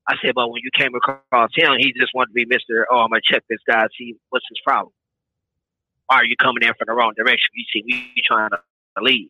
I 0.07 0.15
said, 0.23 0.33
but 0.33 0.49
when 0.49 0.61
you 0.63 0.71
came 0.75 0.95
across 0.95 1.51
him, 1.53 1.73
he 1.77 1.93
just 1.93 2.11
wanted 2.15 2.29
to 2.29 2.33
be 2.33 2.45
Mister. 2.45 2.87
Um, 2.91 2.97
oh, 2.97 3.01
I'm 3.01 3.09
gonna 3.11 3.21
check 3.23 3.43
this 3.47 3.59
guy, 3.67 3.85
see 3.97 4.15
what's 4.29 4.45
his 4.49 4.59
problem. 4.65 4.91
Why 6.07 6.17
are 6.17 6.25
you 6.25 6.35
coming 6.35 6.63
in 6.63 6.73
from 6.73 6.87
the 6.87 6.93
wrong 6.93 7.13
direction? 7.15 7.49
You 7.53 7.65
see, 7.71 7.83
we 7.85 8.23
trying 8.25 8.49
to 8.49 8.59
leave. 9.01 9.29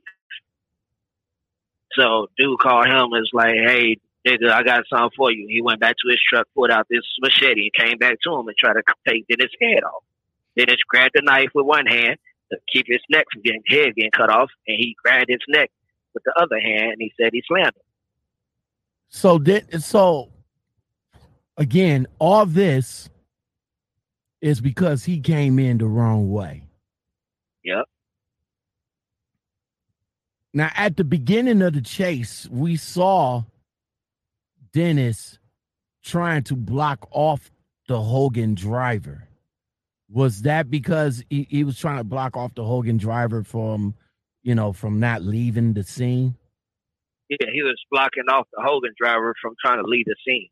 So 1.93 2.27
dude 2.37 2.59
called 2.59 2.87
him 2.87 2.95
and 2.95 3.11
was 3.11 3.29
like, 3.33 3.55
hey, 3.55 3.97
nigga, 4.27 4.51
I 4.51 4.63
got 4.63 4.83
something 4.89 5.15
for 5.15 5.31
you. 5.31 5.47
He 5.49 5.61
went 5.61 5.79
back 5.79 5.95
to 5.97 6.09
his 6.09 6.19
truck, 6.27 6.47
pulled 6.55 6.71
out 6.71 6.87
this 6.89 7.01
machete, 7.21 7.69
and 7.73 7.87
came 7.87 7.97
back 7.97 8.17
to 8.23 8.33
him 8.33 8.47
and 8.47 8.57
tried 8.57 8.73
to 8.73 8.83
take 9.07 9.27
Dennis' 9.27 9.51
head 9.61 9.83
off. 9.83 10.03
Dennis 10.57 10.77
grabbed 10.87 11.13
the 11.15 11.21
knife 11.23 11.49
with 11.53 11.65
one 11.65 11.85
hand 11.85 12.17
to 12.51 12.57
keep 12.71 12.85
his 12.87 13.01
neck 13.09 13.25
from 13.31 13.41
getting 13.41 13.63
head 13.67 13.95
getting 13.95 14.11
cut 14.11 14.29
off, 14.29 14.49
and 14.67 14.77
he 14.77 14.95
grabbed 15.03 15.29
his 15.29 15.39
neck 15.47 15.71
with 16.13 16.23
the 16.23 16.33
other 16.39 16.59
hand, 16.59 16.93
and 16.93 17.01
he 17.01 17.13
said 17.19 17.29
he 17.31 17.41
slammed 17.47 17.67
him. 17.67 17.83
So 19.09 19.39
did 19.39 19.81
so 19.83 20.29
again, 21.57 22.07
all 22.19 22.45
this 22.45 23.09
is 24.41 24.61
because 24.61 25.05
he 25.05 25.19
came 25.19 25.59
in 25.59 25.77
the 25.77 25.85
wrong 25.85 26.31
way. 26.31 26.63
Yep. 27.63 27.85
Now, 30.53 30.71
at 30.75 30.97
the 30.97 31.03
beginning 31.03 31.61
of 31.61 31.73
the 31.73 31.81
chase, 31.81 32.47
we 32.51 32.75
saw 32.75 33.43
Dennis 34.73 35.39
trying 36.03 36.43
to 36.43 36.55
block 36.55 37.07
off 37.11 37.51
the 37.87 38.01
Hogan 38.01 38.55
driver. 38.55 39.27
Was 40.09 40.43
that 40.43 40.69
because 40.69 41.23
he, 41.29 41.47
he 41.49 41.63
was 41.63 41.77
trying 41.77 41.97
to 41.97 42.03
block 42.03 42.35
off 42.35 42.53
the 42.55 42.63
Hogan 42.63 42.97
driver 42.97 43.43
from, 43.43 43.95
you 44.43 44.55
know, 44.55 44.73
from 44.73 44.99
not 44.99 45.23
leaving 45.23 45.73
the 45.73 45.83
scene? 45.83 46.35
Yeah, 47.29 47.47
he 47.53 47.61
was 47.61 47.81
blocking 47.89 48.25
off 48.29 48.47
the 48.53 48.61
Hogan 48.61 48.93
driver 48.97 49.33
from 49.41 49.55
trying 49.63 49.81
to 49.81 49.89
leave 49.89 50.05
the 50.05 50.15
scene. 50.27 50.49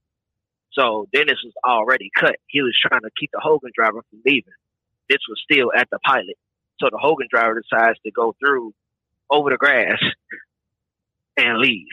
So 0.72 1.08
Dennis 1.14 1.40
was 1.44 1.54
already 1.68 2.10
cut. 2.18 2.36
He 2.48 2.62
was 2.62 2.78
trying 2.82 3.02
to 3.02 3.10
keep 3.20 3.32
the 3.34 3.42
Hogan 3.44 3.72
driver 3.76 4.02
from 4.10 4.22
leaving. 4.26 4.54
This 5.10 5.20
was 5.28 5.42
still 5.44 5.72
at 5.76 5.90
the 5.90 6.00
pilot. 6.00 6.38
So 6.80 6.88
the 6.92 6.98
Hogan 6.98 7.28
driver 7.30 7.62
decides 7.62 8.00
to 8.06 8.12
go 8.12 8.34
through 8.40 8.74
over 9.30 9.50
the 9.50 9.58
grass 9.58 10.00
and 11.38 11.58
leave. 11.58 11.88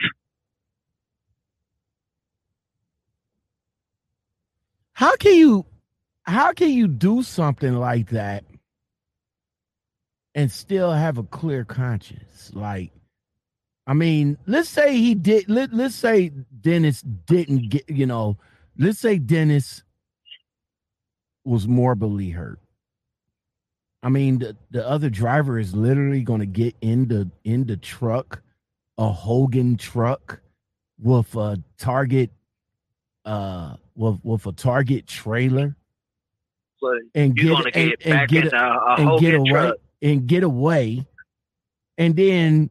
How 4.97 5.15
can 5.15 5.35
you 5.35 5.67
how 6.23 6.55
can 6.55 6.71
you 6.71 6.89
do 6.89 7.23
something 7.23 7.75
like 7.75 8.09
that 8.13 8.45
and 10.35 10.51
still 10.51 10.91
have 10.91 11.19
a 11.19 11.23
clear 11.23 11.67
conscience? 11.67 12.51
Like 12.55 12.93
I 13.87 13.93
mean, 13.93 14.39
let's 14.47 14.71
say 14.71 14.97
he 14.97 15.15
did 15.15 15.51
let, 15.51 15.75
let's 15.75 15.97
say 15.97 16.31
Dennis 16.63 17.03
didn't 17.03 17.69
get, 17.69 17.91
you 17.91 18.07
know, 18.07 18.39
let's 18.79 18.99
say 18.99 19.19
Dennis 19.19 19.83
was 21.45 21.69
morbidly 21.69 22.31
hurt. 22.31 22.59
I 24.03 24.09
mean, 24.09 24.39
the, 24.39 24.57
the 24.71 24.89
other 24.89 25.11
driver 25.11 25.59
is 25.59 25.75
literally 25.75 26.23
going 26.23 26.41
to 26.41 26.47
get 26.47 26.75
in 26.81 27.09
the 27.09 27.31
in 27.45 27.67
the 27.67 27.77
truck, 27.77 28.41
a 28.97 29.13
Hogan 29.13 29.77
truck 29.77 30.41
with 30.99 31.35
a 31.37 31.63
target 31.77 32.31
uh 33.27 33.77
with 33.97 34.19
with 34.23 34.47
a 34.47 34.53
Target 34.53 35.07
trailer 35.07 35.77
and 37.15 37.35
get, 37.35 37.75
and, 37.75 37.97
and, 38.05 38.29
get, 38.29 38.53
a, 38.53 38.57
a 38.57 38.95
and 38.99 39.21
get 39.21 39.35
away 39.35 39.51
truck. 39.51 39.77
and 40.03 40.27
get 40.27 40.43
away 40.43 41.07
and 41.99 42.15
then 42.15 42.71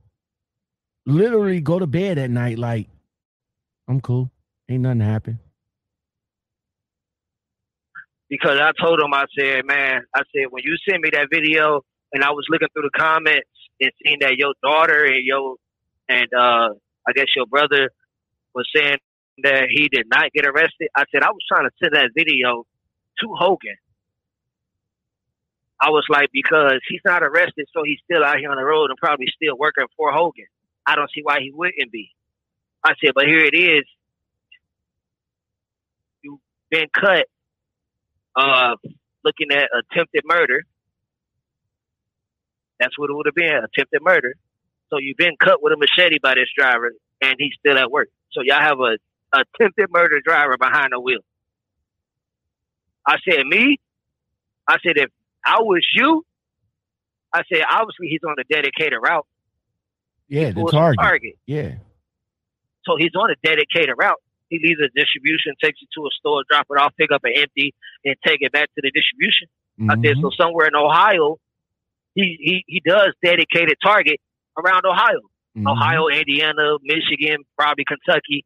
literally 1.05 1.59
go 1.59 1.79
to 1.79 1.87
bed 1.87 2.17
at 2.17 2.29
night 2.29 2.57
like 2.57 2.87
I'm 3.87 4.01
cool. 4.01 4.31
Ain't 4.69 4.81
nothing 4.81 5.01
happen. 5.01 5.39
Because 8.29 8.59
I 8.59 8.71
told 8.81 8.99
him, 8.99 9.13
I 9.13 9.25
said, 9.37 9.65
man, 9.65 10.01
I 10.15 10.21
said, 10.33 10.47
when 10.49 10.63
you 10.63 10.75
sent 10.89 11.03
me 11.03 11.11
that 11.13 11.27
video 11.31 11.81
and 12.11 12.23
I 12.23 12.31
was 12.31 12.45
looking 12.49 12.67
through 12.73 12.89
the 12.91 12.97
comments 12.99 13.49
and 13.79 13.91
seeing 14.03 14.17
that 14.21 14.37
your 14.37 14.53
daughter 14.63 15.05
and 15.05 15.23
your 15.23 15.55
and 16.09 16.27
uh 16.33 16.69
I 17.07 17.11
guess 17.13 17.27
your 17.35 17.45
brother 17.45 17.89
was 18.53 18.67
saying 18.75 18.97
that 19.43 19.67
he 19.69 19.89
did 19.89 20.07
not 20.07 20.31
get 20.33 20.45
arrested. 20.45 20.89
I 20.95 21.03
said 21.11 21.23
I 21.23 21.31
was 21.31 21.41
trying 21.47 21.67
to 21.67 21.71
send 21.81 21.93
that 21.95 22.11
video 22.15 22.65
to 23.21 23.35
Hogan. 23.37 23.75
I 25.81 25.89
was 25.89 26.05
like, 26.09 26.29
because 26.31 26.79
he's 26.87 27.01
not 27.05 27.21
arrested, 27.21 27.67
so 27.73 27.83
he's 27.83 27.99
still 28.09 28.23
out 28.23 28.37
here 28.37 28.49
on 28.49 28.57
the 28.57 28.63
road 28.63 28.89
and 28.89 28.97
probably 28.97 29.27
still 29.35 29.57
working 29.57 29.85
for 29.97 30.11
Hogan. 30.11 30.45
I 30.85 30.95
don't 30.95 31.09
see 31.13 31.21
why 31.21 31.39
he 31.41 31.51
wouldn't 31.51 31.91
be. 31.91 32.11
I 32.83 32.93
said, 33.03 33.11
but 33.13 33.25
here 33.25 33.39
it 33.39 33.55
is. 33.55 33.83
You've 36.21 36.39
been 36.69 36.87
cut 36.93 37.25
uh, 38.35 38.75
looking 39.23 39.51
at 39.51 39.69
attempted 39.73 40.23
murder. 40.25 40.63
That's 42.79 42.97
what 42.97 43.09
it 43.09 43.13
would 43.13 43.25
have 43.25 43.35
been, 43.35 43.55
attempted 43.63 44.01
murder. 44.01 44.35
So 44.89 44.97
you've 44.99 45.17
been 45.17 45.35
cut 45.39 45.61
with 45.61 45.73
a 45.73 45.77
machete 45.77 46.19
by 46.21 46.35
this 46.35 46.49
driver, 46.57 46.91
and 47.21 47.35
he's 47.37 47.53
still 47.59 47.77
at 47.77 47.91
work. 47.91 48.09
So 48.31 48.41
y'all 48.43 48.61
have 48.61 48.79
a 48.79 48.97
attempted 49.41 49.87
murder 49.91 50.19
driver 50.23 50.57
behind 50.57 50.89
the 50.91 50.99
wheel. 50.99 51.19
I 53.07 53.17
said, 53.29 53.45
me? 53.45 53.79
I 54.67 54.77
said, 54.83 54.97
if 54.97 55.09
I 55.45 55.59
was 55.61 55.85
you, 55.93 56.25
I 57.33 57.43
said, 57.51 57.61
obviously 57.69 58.07
he's 58.07 58.21
on 58.27 58.35
a 58.39 58.43
dedicated 58.51 58.97
route. 59.01 59.27
Yeah, 60.27 60.51
the 60.51 60.65
target. 60.71 60.99
target. 60.99 61.33
Yeah. 61.45 61.75
So 62.85 62.95
he's 62.97 63.13
on 63.15 63.29
a 63.29 63.35
dedicated 63.43 63.93
route. 63.97 64.19
He 64.49 64.59
leaves 64.63 64.79
a 64.79 64.89
distribution, 64.99 65.53
takes 65.61 65.79
it 65.81 65.89
to 65.95 66.01
a 66.05 66.09
store, 66.19 66.43
drop 66.49 66.65
it 66.69 66.79
off, 66.79 66.93
pick 66.97 67.11
up 67.11 67.21
an 67.23 67.33
empty, 67.35 67.73
and 68.03 68.15
take 68.25 68.37
it 68.41 68.51
back 68.51 68.69
to 68.75 68.81
the 68.81 68.91
distribution. 68.91 69.47
I 69.89 69.95
said, 69.95 70.17
Mhm. 70.17 70.21
so 70.21 70.29
somewhere 70.39 70.67
in 70.67 70.75
Ohio, 70.75 71.37
he, 72.15 72.37
he, 72.39 72.63
he 72.67 72.79
does 72.85 73.09
dedicated 73.23 73.75
target 73.83 74.19
around 74.57 74.85
Ohio. 74.85 75.19
Mhm. 75.57 75.69
Ohio, 75.71 76.07
Indiana, 76.07 76.77
Michigan, 76.81 77.43
probably 77.57 77.85
Kentucky. 77.85 78.45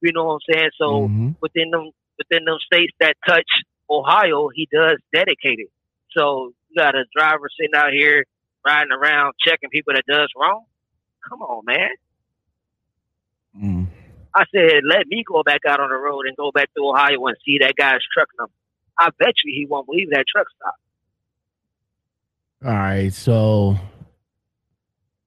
You 0.00 0.12
know 0.12 0.24
what 0.24 0.34
I'm 0.34 0.54
saying? 0.54 0.70
So 0.78 1.08
Mhm. 1.08 1.36
within 1.40 1.70
them 1.70 1.90
within 2.18 2.44
them 2.44 2.58
states 2.60 2.92
that 3.00 3.16
touch 3.26 3.46
Ohio, 3.90 4.48
he 4.48 4.68
does 4.70 4.98
dedicated. 5.12 5.68
So 6.10 6.52
you 6.68 6.76
got 6.76 6.94
a 6.94 7.04
driver 7.14 7.48
sitting 7.58 7.74
out 7.74 7.92
here 7.92 8.24
riding 8.66 8.92
around 8.92 9.34
checking 9.40 9.70
people 9.70 9.94
that 9.94 10.04
does 10.06 10.28
wrong. 10.36 10.64
Come 11.28 11.42
on, 11.42 11.64
man. 11.64 11.90
Mm. 13.56 13.86
I 14.34 14.44
said, 14.54 14.82
let 14.84 15.06
me 15.06 15.24
go 15.26 15.42
back 15.42 15.62
out 15.66 15.80
on 15.80 15.88
the 15.90 15.96
road 15.96 16.26
and 16.26 16.36
go 16.36 16.52
back 16.52 16.68
to 16.76 16.84
Ohio 16.84 17.26
and 17.26 17.36
see 17.44 17.58
that 17.58 17.74
guy's 17.76 18.00
truck 18.12 18.28
number. 18.38 18.52
I 18.98 19.10
bet 19.18 19.34
you 19.44 19.52
he 19.54 19.66
won't 19.66 19.86
believe 19.86 20.10
that 20.10 20.24
truck 20.28 20.46
stop. 20.56 20.74
All 22.64 22.72
right, 22.72 23.12
so 23.12 23.76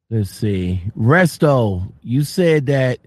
let's 0.10 0.30
see. 0.30 0.82
Resto, 0.98 1.92
you 2.02 2.24
said 2.24 2.66
that 2.68 3.00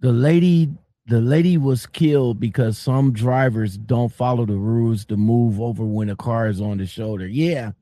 the 0.00 0.12
lady 0.12 0.70
the 1.10 1.20
lady 1.20 1.58
was 1.58 1.86
killed 1.86 2.38
because 2.38 2.78
some 2.78 3.12
drivers 3.12 3.76
don't 3.76 4.12
follow 4.12 4.46
the 4.46 4.54
rules 4.54 5.04
to 5.06 5.16
move 5.16 5.60
over 5.60 5.84
when 5.84 6.08
a 6.08 6.14
car 6.14 6.46
is 6.48 6.60
on 6.60 6.78
the 6.78 6.86
shoulder. 6.86 7.26
Yeah. 7.26 7.72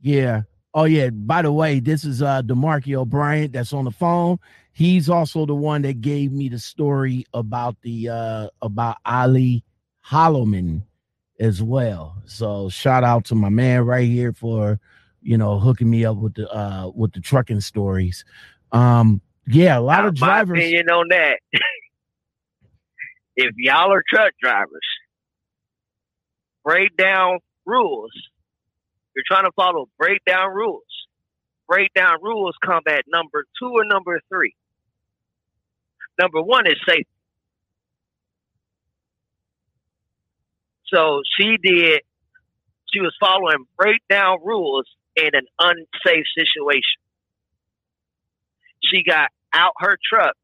Yeah. 0.00 0.42
Oh 0.72 0.84
yeah, 0.84 1.10
by 1.10 1.42
the 1.42 1.52
way, 1.52 1.78
this 1.78 2.04
is 2.04 2.22
uh 2.22 2.42
DeMarco 2.42 3.06
Bryant 3.06 3.52
that's 3.52 3.74
on 3.74 3.84
the 3.84 3.90
phone. 3.90 4.38
He's 4.72 5.10
also 5.10 5.44
the 5.46 5.54
one 5.54 5.82
that 5.82 6.00
gave 6.00 6.32
me 6.32 6.48
the 6.48 6.58
story 6.58 7.26
about 7.34 7.76
the 7.82 8.08
uh 8.08 8.48
about 8.62 8.96
Ali 9.04 9.62
Holloman 10.04 10.82
as 11.38 11.62
well. 11.62 12.16
So 12.24 12.70
shout 12.70 13.04
out 13.04 13.26
to 13.26 13.34
my 13.34 13.50
man 13.50 13.82
right 13.84 14.08
here 14.08 14.32
for 14.32 14.80
you 15.22 15.36
know, 15.38 15.58
hooking 15.58 15.90
me 15.90 16.04
up 16.06 16.16
with 16.16 16.34
the 16.34 16.50
uh 16.50 16.90
with 16.94 17.12
the 17.12 17.20
trucking 17.20 17.60
stories. 17.60 18.24
Um 18.72 19.20
yeah, 19.46 19.78
a 19.78 19.80
lot 19.80 20.02
Now, 20.02 20.08
of 20.08 20.18
my 20.18 20.42
drivers 20.44 20.58
opinion 20.58 20.88
on 20.88 21.08
that. 21.10 21.40
if 23.36 23.54
y'all 23.56 23.92
are 23.92 24.02
truck 24.08 24.32
drivers, 24.40 24.86
break 26.64 26.96
down 26.96 27.38
rules. 27.66 28.12
You're 29.14 29.24
trying 29.26 29.44
to 29.44 29.52
follow 29.56 29.88
break 29.98 30.24
down 30.26 30.54
rules. 30.54 30.82
Break 31.68 31.92
down 31.94 32.18
rules 32.22 32.54
come 32.64 32.82
at 32.88 33.04
number 33.08 33.44
two 33.60 33.70
or 33.70 33.84
number 33.84 34.20
three. 34.28 34.54
Number 36.20 36.42
one 36.42 36.66
is 36.66 36.76
safety. 36.86 37.08
So 40.92 41.22
she 41.38 41.56
did, 41.62 42.02
she 42.92 43.00
was 43.00 43.14
following 43.18 43.64
breakdown 43.76 44.38
rules 44.44 44.86
in 45.16 45.30
an 45.32 45.46
unsafe 45.58 46.26
situation. 46.36 47.00
She 48.84 49.02
got 49.02 49.30
out 49.54 49.72
her 49.78 49.96
truck 50.12 50.36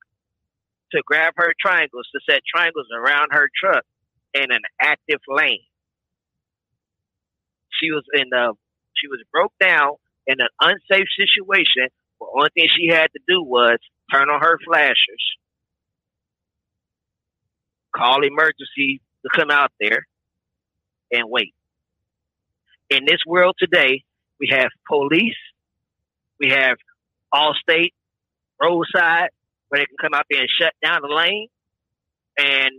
to 0.93 1.03
grab 1.07 1.35
her 1.37 1.55
triangles, 1.61 2.09
to 2.15 2.21
set 2.29 2.41
triangles 2.45 2.87
around 2.95 3.31
her 3.33 3.49
truck 3.59 3.85
in 4.35 4.51
an 4.51 4.63
active 4.81 5.21
lane. 5.29 5.61
She 7.81 7.91
was 7.91 8.05
in 8.15 8.29
the, 8.31 8.55
she 8.97 9.09
was 9.09 9.21
broke 9.33 9.53
down 9.61 9.93
in 10.27 10.37
an 10.41 10.49
unsafe 10.61 11.09
situation. 11.17 11.89
The 12.21 12.27
only 12.37 12.51
thing 12.55 12.69
she 12.77 12.89
had 12.89 13.09
to 13.13 13.21
do 13.29 13.43
was 13.43 13.79
turn 14.13 14.29
on 14.29 14.41
her 14.41 14.59
flashers, 14.65 15.37
call 17.97 18.25
emergency 18.25 19.01
to 19.25 19.31
come 19.35 19.51
out 19.51 19.73
there, 19.81 20.07
and 21.13 21.25
wait. 21.29 21.55
In 22.91 23.05
this 23.07 23.21
world 23.27 23.57
today, 23.59 24.03
we 24.39 24.49
have 24.53 24.71
police, 24.89 25.37
we 26.41 26.51
have 26.51 26.77
Allstate, 27.33 27.93
roadside, 28.61 29.31
where 29.71 29.81
they 29.81 29.87
can 29.87 29.97
come 30.01 30.15
out 30.15 30.27
there 30.29 30.41
and 30.41 30.51
shut 30.61 30.75
down 30.83 31.01
the 31.03 31.09
lane, 31.09 31.49
and 32.37 32.73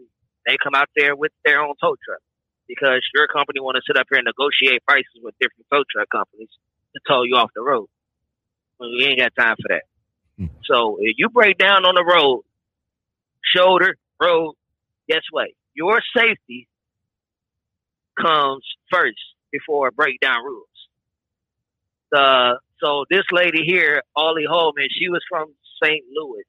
they 0.46 0.58
come 0.62 0.76
out 0.76 0.90
there 0.96 1.16
with 1.16 1.32
their 1.44 1.62
own 1.62 1.74
tow 1.82 1.96
truck 2.06 2.22
because 2.68 3.02
your 3.16 3.28
company 3.28 3.60
want 3.60 3.76
to 3.76 3.82
sit 3.88 4.00
up 4.00 4.08
here 4.10 4.20
and 4.20 4.28
negotiate 4.28 4.84
prices 4.86 5.20
with 5.24 5.34
different 5.40 5.66
tow 5.72 5.84
truck 5.90 6.08
companies 6.12 6.50
to 6.94 7.02
tow 7.08 7.24
you 7.24 7.36
off 7.36 7.50
the 7.56 7.62
road. 7.62 7.88
We 8.80 9.06
ain't 9.06 9.20
got 9.20 9.34
time 9.38 9.56
for 9.62 9.70
that. 9.70 9.84
Hmm. 10.38 10.46
So 10.66 10.98
if 11.00 11.16
you 11.18 11.30
break 11.30 11.58
down 11.58 11.86
on 11.86 11.96
the 11.96 12.04
road, 12.04 12.44
shoulder, 13.56 13.96
road, 14.22 14.54
guess 15.08 15.22
what? 15.32 15.50
Your 15.74 16.02
safety 16.16 16.68
comes 18.20 18.64
first 18.92 19.20
before 19.52 19.92
breakdown 19.92 20.44
rules. 20.44 20.68
The 22.12 22.60
so 22.82 23.06
this 23.10 23.24
lady 23.32 23.64
here, 23.66 24.02
Ollie 24.16 24.46
Holman, 24.50 24.88
she 24.90 25.10
was 25.10 25.22
from 25.30 25.54
St. 25.84 26.04
Louis. 26.16 26.44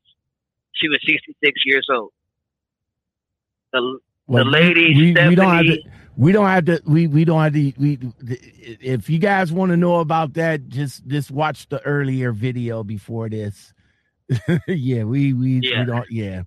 She 0.75 0.89
was 0.89 0.99
66 1.07 1.61
years 1.65 1.87
old. 1.93 2.11
The, 3.73 3.99
Well, 4.27 4.45
the 4.45 4.51
lady, 4.51 4.95
we, 4.95 5.29
we 5.29 5.35
don't 5.35 5.55
have 5.55 5.67
to 5.67 5.83
we 6.17 6.33
don't 6.33 6.47
have 6.47 6.65
to 6.67 6.83
we 6.85 7.07
we 7.07 7.25
don't 7.25 7.43
have 7.43 7.55
to 7.55 7.73
we 7.79 7.99
if 8.21 9.09
you 9.09 9.19
guys 9.19 9.51
want 9.51 9.71
to 9.71 9.77
know 9.77 10.01
about 10.01 10.35
that 10.35 10.69
just 10.69 11.07
just 11.07 11.31
watch 11.31 11.67
the 11.71 11.81
earlier 11.87 12.33
video 12.33 12.85
before 12.85 13.31
this 13.31 13.73
yeah 14.69 15.05
we 15.05 15.33
we, 15.33 15.61
Yeah. 15.63 15.81
we 15.81 15.87
don't 15.87 16.11
yeah 16.11 16.43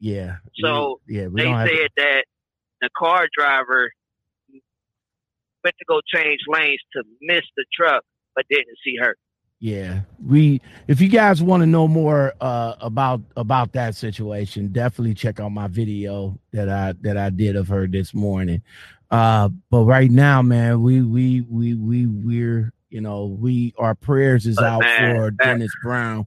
yeah 0.00 0.36
So, 0.62 1.00
we, 1.08 1.16
yeah 1.16 1.28
we 1.28 1.42
they 1.42 1.50
said 1.50 1.66
to, 1.66 1.88
that 1.96 2.24
the 2.82 2.90
car 2.94 3.26
driver 3.34 3.90
went 5.64 5.76
to 5.78 5.84
go 5.86 6.00
change 6.14 6.40
lanes 6.48 6.80
to 6.94 7.02
miss 7.20 7.42
the 7.56 7.64
truck, 7.72 8.04
but 8.34 8.46
didn't 8.48 8.78
see 8.84 8.96
her. 8.96 9.16
Yeah. 9.60 10.00
We 10.24 10.60
if 10.88 11.00
you 11.00 11.08
guys 11.08 11.42
want 11.42 11.60
to 11.62 11.66
know 11.66 11.86
more 11.86 12.32
uh 12.40 12.74
about 12.80 13.20
about 13.36 13.72
that 13.72 13.94
situation 13.94 14.68
definitely 14.72 15.14
check 15.14 15.38
out 15.38 15.50
my 15.50 15.68
video 15.68 16.38
that 16.52 16.68
i 16.68 16.94
that 17.02 17.16
i 17.18 17.28
did 17.30 17.56
of 17.56 17.68
her 17.68 17.86
this 17.86 18.12
morning. 18.14 18.62
Uh 19.10 19.50
but 19.70 19.84
right 19.84 20.10
now 20.10 20.40
man 20.42 20.82
we 20.82 21.02
we 21.02 21.42
we 21.42 21.74
we 21.74 22.06
we're 22.06 22.72
you 22.88 23.00
know 23.00 23.26
we 23.26 23.74
our 23.78 23.94
prayers 23.94 24.46
is 24.46 24.56
But, 24.56 24.64
out 24.64 24.80
man, 24.80 25.14
for 25.16 25.30
that- 25.30 25.36
dennis 25.44 25.72
brown. 25.82 26.26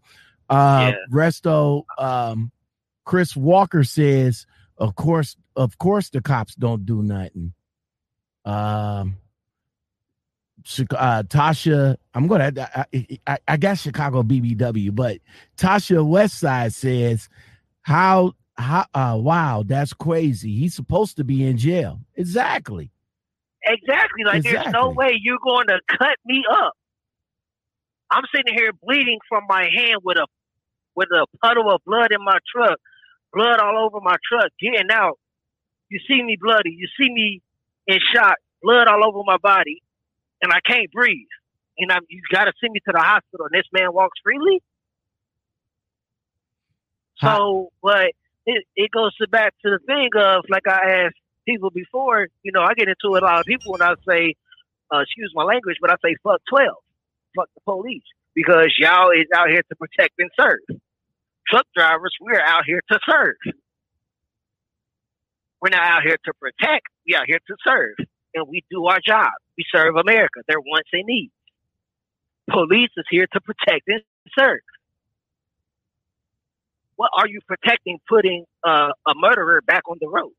Uh 0.49 0.91
Yeah. 0.93 0.95
resto 1.11 1.83
um 1.97 2.51
chris 3.05 3.35
walker 3.35 3.83
says 3.83 4.45
of 4.77 4.95
course 4.95 5.35
of 5.55 5.77
course 5.77 6.09
the 6.09 6.21
cops 6.21 6.55
don't 6.55 6.85
do 6.85 7.01
nothing. 7.01 7.53
Um 8.45 9.17
uh, 10.97 11.23
Tasha, 11.23 11.97
I'm 12.13 12.27
gonna, 12.27 12.51
I, 12.57 12.85
I, 13.27 13.37
I 13.47 13.57
guess 13.57 13.81
Chicago 13.81 14.23
BBW, 14.23 14.93
but 14.93 15.17
Tasha 15.57 15.97
Westside 15.97 16.73
says, 16.73 17.29
"How, 17.81 18.33
how, 18.55 18.85
uh, 18.93 19.17
wow, 19.19 19.63
that's 19.65 19.93
crazy. 19.93 20.55
He's 20.55 20.75
supposed 20.75 21.17
to 21.17 21.23
be 21.23 21.45
in 21.45 21.57
jail." 21.57 21.99
Exactly. 22.15 22.91
Exactly. 23.65 24.23
Like 24.25 24.43
there's 24.43 24.67
no 24.73 24.89
way 24.89 25.17
you're 25.21 25.39
going 25.41 25.67
to 25.67 25.79
cut 25.87 26.17
me 26.25 26.43
up. 26.51 26.73
I'm 28.11 28.23
sitting 28.35 28.53
here 28.55 28.71
bleeding 28.83 29.19
from 29.29 29.43
my 29.47 29.69
hand 29.73 30.01
with 30.03 30.17
a 30.17 30.27
with 30.95 31.09
a 31.11 31.25
puddle 31.41 31.71
of 31.71 31.81
blood 31.85 32.11
in 32.11 32.23
my 32.23 32.37
truck, 32.53 32.77
blood 33.31 33.59
all 33.59 33.85
over 33.85 33.99
my 34.01 34.17
truck, 34.29 34.51
getting 34.59 34.91
out. 34.91 35.17
You 35.89 35.99
see 36.07 36.21
me 36.21 36.37
bloody. 36.39 36.75
You 36.77 36.87
see 36.99 37.11
me 37.11 37.41
in 37.87 37.99
shock, 38.13 38.35
blood 38.61 38.87
all 38.87 39.07
over 39.07 39.21
my 39.25 39.37
body, 39.37 39.81
and 40.43 40.51
I 40.53 40.59
can't 40.63 40.91
breathe. 40.91 41.27
And 41.79 41.91
I'm, 41.91 42.03
you 42.09 42.21
got 42.31 42.45
to 42.45 42.53
send 42.61 42.73
me 42.73 42.79
to 42.85 42.91
the 42.93 42.99
hospital. 42.99 43.47
And 43.51 43.59
this 43.59 43.67
man 43.73 43.93
walks 43.93 44.19
freely. 44.23 44.61
So, 47.17 47.69
but 47.81 48.11
it, 48.45 48.65
it 48.75 48.91
goes 48.91 49.15
to 49.17 49.27
back 49.27 49.53
to 49.63 49.71
the 49.71 49.79
thing 49.85 50.09
of 50.15 50.43
like 50.49 50.67
I 50.67 51.05
asked 51.05 51.15
people 51.47 51.69
before. 51.71 52.27
You 52.43 52.51
know, 52.51 52.61
I 52.61 52.73
get 52.75 52.89
into 52.89 53.15
it 53.15 53.23
a 53.23 53.25
lot 53.25 53.39
of 53.39 53.45
people 53.45 53.71
when 53.71 53.81
I 53.81 53.95
say, 54.07 54.35
uh, 54.93 54.99
excuse 54.99 55.31
my 55.33 55.43
language, 55.43 55.77
but 55.81 55.89
I 55.89 55.95
say 56.03 56.15
fuck 56.23 56.41
twelve, 56.49 56.83
fuck 57.35 57.49
the 57.55 57.61
police 57.65 58.03
because 58.35 58.75
y'all 58.77 59.11
is 59.11 59.25
out 59.33 59.49
here 59.49 59.61
to 59.69 59.75
protect 59.75 60.13
and 60.19 60.29
serve. 60.39 60.59
Truck 61.47 61.65
drivers, 61.75 62.13
we're 62.21 62.41
out 62.41 62.65
here 62.65 62.81
to 62.91 62.99
serve. 63.09 63.35
We're 65.61 65.69
not 65.69 65.83
out 65.83 66.03
here 66.03 66.17
to 66.25 66.33
protect. 66.39 66.87
We 67.07 67.15
out 67.15 67.25
here 67.27 67.39
to 67.47 67.55
serve, 67.65 67.95
and 68.33 68.47
we 68.47 68.63
do 68.69 68.85
our 68.85 68.99
job. 69.05 69.31
We 69.57 69.65
serve 69.73 69.95
America. 69.95 70.41
Their 70.47 70.59
wants 70.59 70.89
and 70.93 71.05
needs. 71.05 71.33
Police 72.49 72.89
is 72.97 73.05
here 73.09 73.27
to 73.31 73.41
protect 73.41 73.87
and 73.87 74.01
serve. 74.37 74.59
What 76.95 77.11
are 77.17 77.27
you 77.27 77.39
protecting? 77.47 77.99
Putting 78.07 78.45
uh, 78.63 78.91
a 79.07 79.13
murderer 79.15 79.61
back 79.65 79.83
on 79.89 79.97
the 79.99 80.07
road 80.07 80.31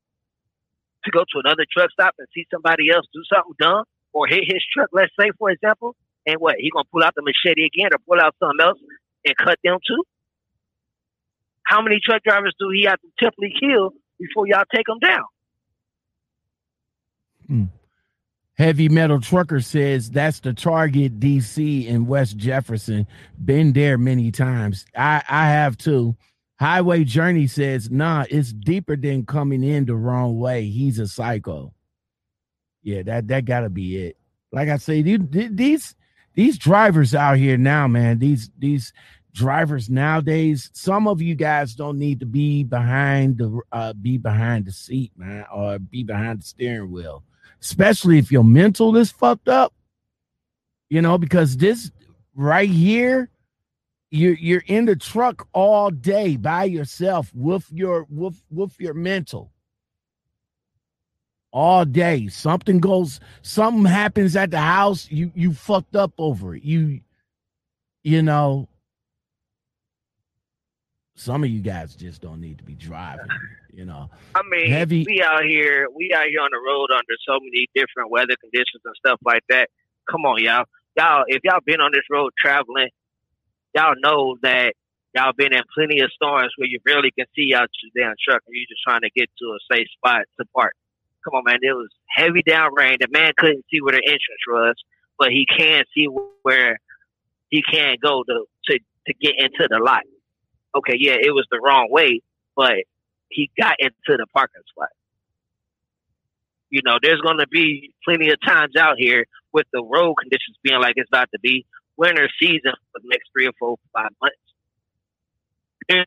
to 1.04 1.10
go 1.10 1.20
to 1.20 1.40
another 1.44 1.64
truck 1.70 1.90
stop 1.90 2.14
and 2.18 2.28
see 2.34 2.46
somebody 2.52 2.90
else 2.90 3.06
do 3.12 3.22
something 3.32 3.54
dumb 3.58 3.84
or 4.12 4.26
hit 4.26 4.44
his 4.46 4.62
truck. 4.72 4.88
Let's 4.92 5.12
say, 5.18 5.30
for 5.38 5.50
example, 5.50 5.96
and 6.26 6.36
what 6.38 6.56
he 6.58 6.70
gonna 6.70 6.84
pull 6.90 7.02
out 7.02 7.14
the 7.14 7.22
machete 7.22 7.64
again 7.66 7.90
or 7.92 7.98
pull 8.06 8.20
out 8.20 8.34
something 8.38 8.64
else 8.64 8.78
and 9.26 9.36
cut 9.36 9.58
them 9.64 9.78
too? 9.86 10.02
How 11.66 11.82
many 11.82 11.98
truck 12.02 12.22
drivers 12.22 12.54
do 12.58 12.70
he 12.70 12.84
have 12.84 13.00
to 13.00 13.08
typically 13.18 13.54
kill 13.58 13.92
before 14.18 14.46
y'all 14.46 14.64
take 14.74 14.86
them 14.86 14.98
down? 15.00 15.24
Hmm. 17.46 17.64
Heavy 18.56 18.88
Metal 18.88 19.20
Trucker 19.20 19.60
says 19.60 20.10
that's 20.10 20.38
the 20.40 20.52
Target 20.52 21.18
DC 21.18 21.86
in 21.86 22.06
West 22.06 22.36
Jefferson. 22.36 23.06
Been 23.44 23.72
there 23.72 23.98
many 23.98 24.30
times. 24.30 24.86
I, 24.96 25.22
I 25.28 25.48
have 25.48 25.76
too. 25.76 26.16
Highway 26.60 27.02
Journey 27.02 27.48
says, 27.48 27.90
nah, 27.90 28.24
it's 28.30 28.52
deeper 28.52 28.96
than 28.96 29.26
coming 29.26 29.64
in 29.64 29.86
the 29.86 29.96
wrong 29.96 30.38
way. 30.38 30.66
He's 30.66 31.00
a 31.00 31.08
psycho. 31.08 31.74
Yeah, 32.82 33.02
that 33.02 33.26
that 33.28 33.44
gotta 33.44 33.70
be 33.70 33.96
it. 33.96 34.16
Like 34.52 34.68
I 34.68 34.76
say, 34.76 35.02
these 35.02 35.96
these 36.34 36.58
drivers 36.58 37.14
out 37.14 37.38
here 37.38 37.56
now, 37.56 37.88
man, 37.88 38.20
these 38.20 38.50
these 38.56 38.92
drivers 39.32 39.90
nowadays, 39.90 40.70
some 40.74 41.08
of 41.08 41.20
you 41.20 41.34
guys 41.34 41.74
don't 41.74 41.98
need 41.98 42.20
to 42.20 42.26
be 42.26 42.62
behind 42.62 43.38
the 43.38 43.60
uh, 43.72 43.94
be 43.94 44.16
behind 44.16 44.66
the 44.66 44.72
seat, 44.72 45.10
man, 45.16 45.44
or 45.52 45.80
be 45.80 46.04
behind 46.04 46.40
the 46.40 46.44
steering 46.44 46.92
wheel 46.92 47.24
especially 47.64 48.18
if 48.18 48.30
your 48.30 48.44
mental 48.44 48.96
is 48.96 49.10
fucked 49.10 49.48
up. 49.48 49.72
You 50.90 51.02
know, 51.02 51.18
because 51.18 51.56
this 51.56 51.90
right 52.36 52.68
here, 52.68 53.30
you're 54.10 54.34
you're 54.34 54.62
in 54.66 54.84
the 54.84 54.94
truck 54.94 55.48
all 55.52 55.90
day 55.90 56.36
by 56.36 56.64
yourself 56.64 57.32
with 57.34 57.66
your 57.72 58.06
with 58.08 58.40
with 58.50 58.78
your 58.78 58.94
mental 58.94 59.50
all 61.52 61.84
day 61.84 62.28
something 62.28 62.78
goes 62.78 63.18
something 63.42 63.84
happens 63.84 64.36
at 64.36 64.52
the 64.52 64.58
house 64.58 65.08
you 65.10 65.32
you 65.34 65.52
fucked 65.52 65.96
up 65.96 66.12
over 66.16 66.54
it 66.54 66.62
you 66.62 67.00
you 68.04 68.22
know 68.22 68.68
some 71.14 71.44
of 71.44 71.50
you 71.50 71.60
guys 71.60 71.94
just 71.94 72.20
don't 72.20 72.40
need 72.40 72.58
to 72.58 72.64
be 72.64 72.74
driving. 72.74 73.26
You 73.72 73.84
know, 73.84 74.08
I 74.34 74.42
mean, 74.48 74.70
heavy. 74.70 75.04
We 75.04 75.22
out 75.22 75.44
here, 75.44 75.88
we 75.94 76.12
out 76.14 76.26
here 76.26 76.40
on 76.40 76.50
the 76.52 76.62
road 76.64 76.90
under 76.92 77.16
so 77.26 77.40
many 77.40 77.66
different 77.74 78.10
weather 78.10 78.36
conditions 78.40 78.82
and 78.84 78.94
stuff 78.96 79.18
like 79.24 79.42
that. 79.48 79.68
Come 80.08 80.24
on, 80.26 80.42
y'all, 80.42 80.64
y'all. 80.96 81.24
If 81.26 81.42
y'all 81.42 81.60
been 81.64 81.80
on 81.80 81.90
this 81.92 82.04
road 82.10 82.32
traveling, 82.38 82.90
y'all 83.74 83.94
know 83.98 84.36
that 84.42 84.74
y'all 85.14 85.32
been 85.36 85.52
in 85.52 85.62
plenty 85.74 86.00
of 86.00 86.10
storms 86.12 86.52
where 86.56 86.68
you 86.68 86.78
barely 86.84 87.10
can 87.10 87.26
see 87.34 87.54
out 87.54 87.68
your 87.82 88.06
damn 88.06 88.14
truck 88.22 88.42
and 88.46 88.54
you're 88.54 88.66
just 88.68 88.82
trying 88.86 89.00
to 89.00 89.10
get 89.10 89.28
to 89.38 89.46
a 89.46 89.74
safe 89.74 89.88
spot 89.96 90.22
to 90.38 90.46
park. 90.54 90.74
Come 91.24 91.34
on, 91.34 91.42
man. 91.44 91.58
It 91.62 91.72
was 91.72 91.90
heavy 92.08 92.42
down 92.46 92.74
rain. 92.74 92.98
The 93.00 93.08
man 93.10 93.32
couldn't 93.36 93.64
see 93.72 93.80
where 93.80 93.94
the 93.94 94.02
entrance 94.04 94.44
was, 94.46 94.74
but 95.18 95.30
he 95.30 95.46
can 95.46 95.84
see 95.96 96.06
where 96.42 96.78
he 97.50 97.62
can't 97.62 98.00
go 98.00 98.22
to 98.22 98.44
to 98.66 98.78
to 99.06 99.14
get 99.20 99.34
into 99.38 99.66
the 99.68 99.78
lot 99.78 100.02
okay, 100.74 100.96
yeah, 100.98 101.16
it 101.20 101.32
was 101.32 101.46
the 101.50 101.60
wrong 101.60 101.88
way, 101.90 102.20
but 102.56 102.84
he 103.28 103.50
got 103.58 103.76
into 103.78 103.94
the 104.08 104.26
parking 104.32 104.62
spot. 104.68 104.88
You 106.70 106.80
know, 106.84 106.98
there's 107.00 107.20
going 107.20 107.38
to 107.38 107.46
be 107.46 107.94
plenty 108.04 108.30
of 108.30 108.38
times 108.44 108.74
out 108.76 108.96
here 108.98 109.26
with 109.52 109.66
the 109.72 109.82
road 109.82 110.14
conditions 110.20 110.56
being 110.62 110.80
like 110.80 110.94
it's 110.96 111.08
about 111.08 111.28
to 111.32 111.38
be 111.40 111.66
winter 111.96 112.28
season 112.40 112.72
for 112.92 113.00
the 113.00 113.08
next 113.08 113.30
three 113.32 113.46
or 113.46 113.52
four, 113.58 113.76
five 113.92 114.10
months. 114.20 114.36
There's 115.88 116.06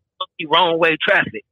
wrong 0.49 0.80
way 0.80 0.97
traffic. 1.01 1.45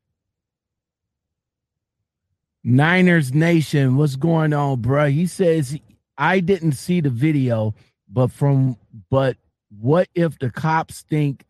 Niners 2.64 3.34
Nation, 3.34 3.96
what's 3.96 4.16
going 4.16 4.52
on, 4.52 4.82
bro? 4.82 5.10
He 5.10 5.28
says 5.28 5.80
I 6.18 6.40
didn't 6.40 6.74
see 6.74 7.00
the 7.00 7.12
video, 7.12 7.76
but 8.10 8.32
from 8.32 8.78
but 9.10 9.38
what 9.70 10.10
if 10.16 10.40
the 10.40 10.50
cops 10.50 11.02
think 11.02 11.46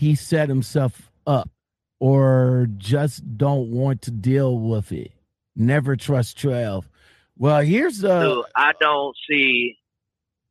he 0.00 0.14
set 0.14 0.48
himself 0.48 1.10
up 1.26 1.50
or 1.98 2.66
just 2.78 3.36
don't 3.36 3.70
want 3.70 4.00
to 4.00 4.10
deal 4.10 4.58
with 4.58 4.92
it. 4.92 5.12
Never 5.54 5.94
trust 5.94 6.40
12. 6.40 6.88
Well, 7.36 7.60
here's 7.60 7.98
the. 7.98 8.20
Dude, 8.20 8.44
I 8.56 8.72
don't 8.80 9.14
see 9.28 9.76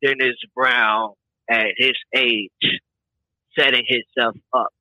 Dennis 0.04 0.36
Brown 0.54 1.14
at 1.50 1.66
his 1.76 1.94
age 2.14 2.50
setting 3.58 3.84
himself 3.88 4.36
up 4.52 4.72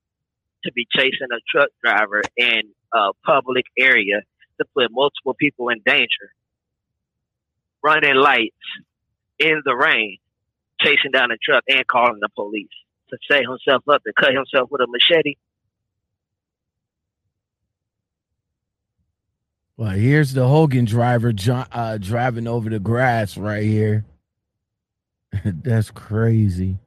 to 0.64 0.72
be 0.72 0.86
chasing 0.96 1.30
a 1.32 1.40
truck 1.50 1.70
driver 1.84 2.22
in 2.38 2.62
a 2.94 3.10
public 3.26 3.66
area 3.76 4.22
to 4.60 4.66
put 4.76 4.92
multiple 4.92 5.34
people 5.34 5.70
in 5.70 5.82
danger, 5.84 6.32
running 7.84 8.18
lights 8.18 8.54
in 9.40 9.64
the 9.66 9.76
rain, 9.76 10.20
chasing 10.80 11.10
down 11.12 11.32
a 11.32 11.38
truck 11.38 11.64
and 11.68 11.88
calling 11.88 12.20
the 12.22 12.30
police 12.36 12.68
to 13.10 13.18
set 13.30 13.44
himself 13.44 13.84
up 13.88 14.04
to 14.04 14.14
cut 14.20 14.34
himself 14.34 14.70
with 14.72 14.82
a 14.82 14.88
machete. 14.88 15.36
Well, 19.78 19.92
here's 19.92 20.34
the 20.34 20.48
Hogan 20.48 20.86
driver 20.86 21.34
uh, 21.72 21.98
driving 21.98 22.48
over 22.48 22.70
the 22.70 22.80
grass 22.80 23.38
right 23.38 23.64
here. 23.64 24.04
That's 25.46 25.90
crazy. 25.90 26.80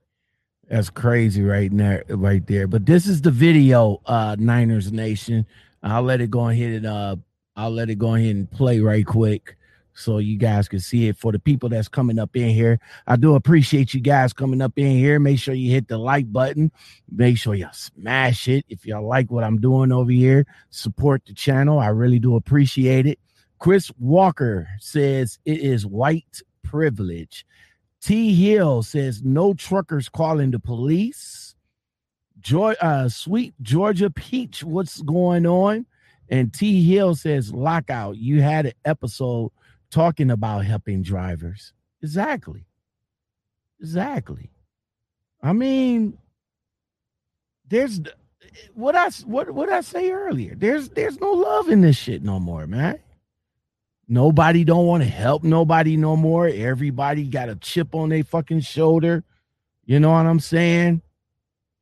That's 0.69 0.91
crazy 0.91 1.43
right 1.43 1.75
there, 1.75 2.05
right 2.09 2.47
there. 2.47 2.67
But 2.67 2.85
this 2.85 3.07
is 3.07 3.23
the 3.23 3.31
video, 3.31 4.01
uh, 4.05 4.37
Niners 4.39 4.93
Nation. 4.93 5.47
I'll 5.83 6.03
let 6.03 6.21
it 6.21 6.31
go 6.31 6.49
ahead 6.49 6.73
and 6.73 6.87
uh, 6.87 7.17
I'll 7.57 7.71
let 7.71 7.91
it 7.91 7.99
go 7.99 8.15
ahead 8.15 8.37
and 8.37 8.51
play 8.51 8.81
right 8.81 9.07
quick 9.07 9.57
so 9.95 10.19
you 10.19 10.37
guys 10.39 10.69
can 10.69 10.81
see 10.81 11.09
it 11.09 11.17
for 11.17 11.33
the 11.33 11.39
people 11.39 11.69
that's 11.69 11.89
coming 11.89 12.19
up 12.19 12.35
in 12.37 12.51
here. 12.51 12.81
I 13.07 13.17
do 13.17 13.35
appreciate 13.35 13.95
you 13.95 14.01
guys 14.01 14.33
coming 14.33 14.63
up 14.63 14.73
in 14.77 14.93
here. 14.93 15.19
Make 15.19 15.39
sure 15.39 15.55
you 15.55 15.71
hit 15.71 15.89
the 15.89 15.99
like 15.99 16.33
button. 16.33 16.73
Make 17.11 17.37
sure 17.37 17.55
you 17.55 17.69
smash 17.73 18.49
it 18.49 18.65
if 18.69 18.87
y'all 18.87 19.07
like 19.07 19.31
what 19.31 19.45
I'm 19.45 19.61
doing 19.61 19.93
over 19.93 20.11
here. 20.11 20.47
Support 20.71 21.23
the 21.27 21.35
channel. 21.35 21.79
I 21.79 21.89
really 21.89 22.19
do 22.19 22.37
appreciate 22.37 23.07
it. 23.07 23.19
Chris 23.59 23.93
Walker 23.99 24.69
says 24.81 25.39
it 25.45 25.61
is 25.61 25.87
white 25.87 26.43
privilege. 26.65 27.47
T 28.03 28.35
Hill 28.35 28.83
says 28.83 29.23
no 29.23 29.55
truckers 29.55 30.09
calling 30.09 30.51
the 30.51 30.59
police. 30.59 31.55
Joy, 32.41 32.73
uh, 32.81 33.09
sweet 33.09 33.55
Georgia 33.63 34.11
Peach, 34.11 34.65
what's 34.65 35.01
going 35.03 35.47
on? 35.47 35.87
And 36.29 36.53
T 36.53 36.83
Hill 36.83 37.15
says 37.15 37.53
lockout. 37.53 38.17
You 38.17 38.41
had 38.43 38.67
an 38.67 38.73
episode 38.85 39.53
talking 39.93 40.31
about 40.31 40.65
helping 40.65 41.03
drivers. 41.03 41.73
Exactly. 42.03 42.65
Exactly. 43.81 44.51
I 45.43 45.53
mean, 45.53 46.19
there's 47.69 48.01
what 48.75 48.97
I 48.97 49.11
what 49.25 49.51
what 49.51 49.69
I 49.69 49.83
say 49.83 50.11
earlier. 50.11 50.55
There's 50.57 50.89
there's 50.91 51.21
no 51.21 51.31
love 51.31 51.69
in 51.69 51.83
this 51.83 51.97
shit 51.97 52.23
no 52.23 52.41
more, 52.41 52.67
man. 52.67 52.99
Nobody 54.09 54.65
don't 54.65 54.87
want 54.87 55.03
to 55.03 55.09
help 55.09 55.43
nobody 55.45 55.97
no 55.97 56.17
more. 56.17 56.49
Everybody 56.49 57.25
got 57.25 57.49
a 57.49 57.57
chip 57.57 57.95
on 57.95 58.09
their 58.09 58.25
fucking 58.25 58.61
shoulder. 58.61 59.25
You 59.85 60.01
know 60.01 60.11
what 60.11 60.27
I'm 60.27 60.41
saying? 60.41 61.03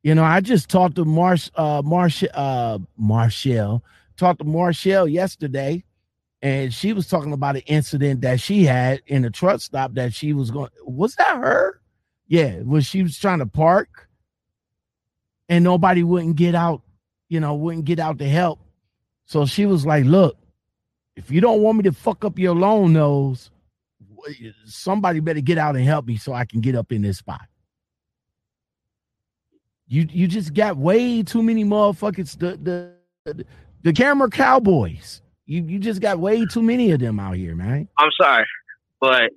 You 0.03 0.15
know, 0.15 0.23
I 0.23 0.41
just 0.41 0.69
talked 0.69 0.95
to 0.95 1.05
Marsh 1.05 1.49
uh 1.55 1.81
Marsh 1.83 2.23
uh 2.33 2.79
Marshall, 2.97 3.83
talked 4.17 4.39
to 4.39 4.45
Marshall 4.45 5.07
yesterday 5.07 5.83
and 6.41 6.73
she 6.73 6.93
was 6.93 7.07
talking 7.07 7.33
about 7.33 7.55
an 7.55 7.61
incident 7.67 8.21
that 8.21 8.39
she 8.39 8.63
had 8.63 9.01
in 9.07 9.25
a 9.25 9.29
truck 9.29 9.61
stop 9.61 9.93
that 9.93 10.13
she 10.13 10.33
was 10.33 10.51
going 10.51 10.69
was 10.85 11.15
that 11.15 11.37
her? 11.37 11.81
Yeah 12.27 12.59
when 12.59 12.81
she 12.81 13.03
was 13.03 13.17
trying 13.17 13.39
to 13.39 13.45
park 13.45 14.07
and 15.49 15.63
nobody 15.63 16.03
wouldn't 16.03 16.35
get 16.35 16.55
out 16.55 16.81
you 17.29 17.39
know 17.39 17.55
wouldn't 17.55 17.85
get 17.85 17.99
out 17.99 18.19
to 18.19 18.29
help. 18.29 18.59
So 19.25 19.45
she 19.45 19.65
was 19.65 19.85
like 19.85 20.05
look 20.05 20.37
if 21.15 21.29
you 21.29 21.41
don't 21.41 21.61
want 21.61 21.77
me 21.77 21.83
to 21.83 21.91
fuck 21.91 22.25
up 22.25 22.39
your 22.39 22.55
long 22.55 22.93
nose 22.93 23.51
somebody 24.65 25.19
better 25.19 25.41
get 25.41 25.57
out 25.57 25.75
and 25.75 25.83
help 25.83 26.05
me 26.05 26.15
so 26.15 26.31
i 26.31 26.45
can 26.45 26.61
get 26.61 26.75
up 26.75 26.91
in 26.91 27.01
this 27.01 27.17
spot. 27.17 27.41
You 29.87 30.07
you 30.09 30.27
just 30.27 30.53
got 30.53 30.77
way 30.77 31.21
too 31.23 31.43
many 31.43 31.65
motherfuckers 31.65 32.37
the 32.37 32.57
the 32.57 33.45
The 33.83 33.93
camera 33.93 34.29
cowboys. 34.29 35.21
You 35.45 35.63
you 35.63 35.79
just 35.79 36.01
got 36.01 36.19
way 36.19 36.45
too 36.45 36.61
many 36.61 36.91
of 36.91 36.99
them 36.99 37.19
out 37.19 37.35
here, 37.35 37.55
man. 37.55 37.87
I'm 37.97 38.11
sorry, 38.19 38.45
but 38.99 39.31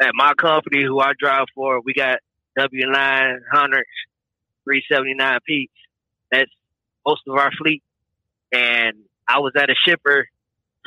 at 0.00 0.10
my 0.14 0.34
company, 0.34 0.84
who 0.84 1.00
I 1.00 1.12
drive 1.18 1.46
for, 1.54 1.80
we 1.84 1.94
got 1.94 2.18
W900, 2.58 3.40
379 4.64 5.38
Petes. 5.46 5.72
That's 6.30 6.50
most 7.06 7.22
of 7.26 7.36
our 7.36 7.50
fleet. 7.58 7.82
And 8.52 8.94
I 9.28 9.38
was 9.40 9.52
at 9.56 9.70
a 9.70 9.74
shipper 9.86 10.26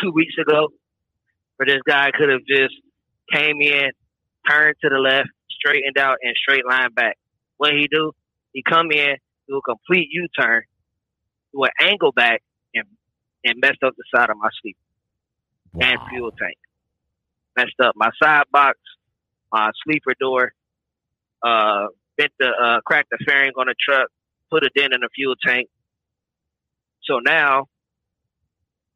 two 0.02 0.12
weeks 0.12 0.34
ago 0.40 0.70
where 1.58 1.68
this 1.68 1.82
guy 1.88 2.12
could 2.18 2.30
have 2.30 2.46
just 2.48 2.74
came 3.32 3.62
in, 3.62 3.92
turned 4.50 4.76
to 4.82 4.90
the 4.90 4.98
left, 4.98 5.30
straightened 5.50 5.98
out, 5.98 6.18
and 6.22 6.34
straight 6.36 6.66
line 6.66 6.92
back. 6.94 7.18
What 7.58 7.74
he 7.74 7.88
do? 7.92 8.14
He 8.54 8.64
come 8.68 8.92
in, 8.92 9.18
do 9.48 9.58
a 9.58 9.62
complete 9.62 10.08
U-turn, 10.12 10.64
do 11.54 11.64
an 11.64 11.72
angle 11.82 12.12
back, 12.12 12.42
and 13.44 13.56
messed 13.62 13.84
up 13.84 13.94
the 13.98 14.04
side 14.16 14.30
of 14.30 14.38
my 14.38 14.50
sleeper 14.62 14.80
Wow. 15.74 15.88
and 15.89 16.00
fuel 16.10 16.32
tank. 16.32 16.58
Messed 17.58 17.80
up 17.84 17.94
my 17.96 18.10
side 18.22 18.44
box, 18.52 18.78
my 19.52 19.72
sleeper 19.84 20.14
door, 20.20 20.54
uh, 21.44 21.88
bent 22.18 22.32
the 22.39 22.48
uh, 22.50 22.82
cracked 22.82 23.10
the 23.12 23.18
fairing 23.26 23.52
on 23.58 23.68
the 23.68 23.76
truck, 23.80 24.10
put 24.50 24.64
a 24.64 24.70
dent 24.76 24.94
in 24.94 25.02
the 25.02 25.10
fuel 25.16 25.36
tank. 25.46 25.70
So 27.04 27.20
now, 27.20 27.68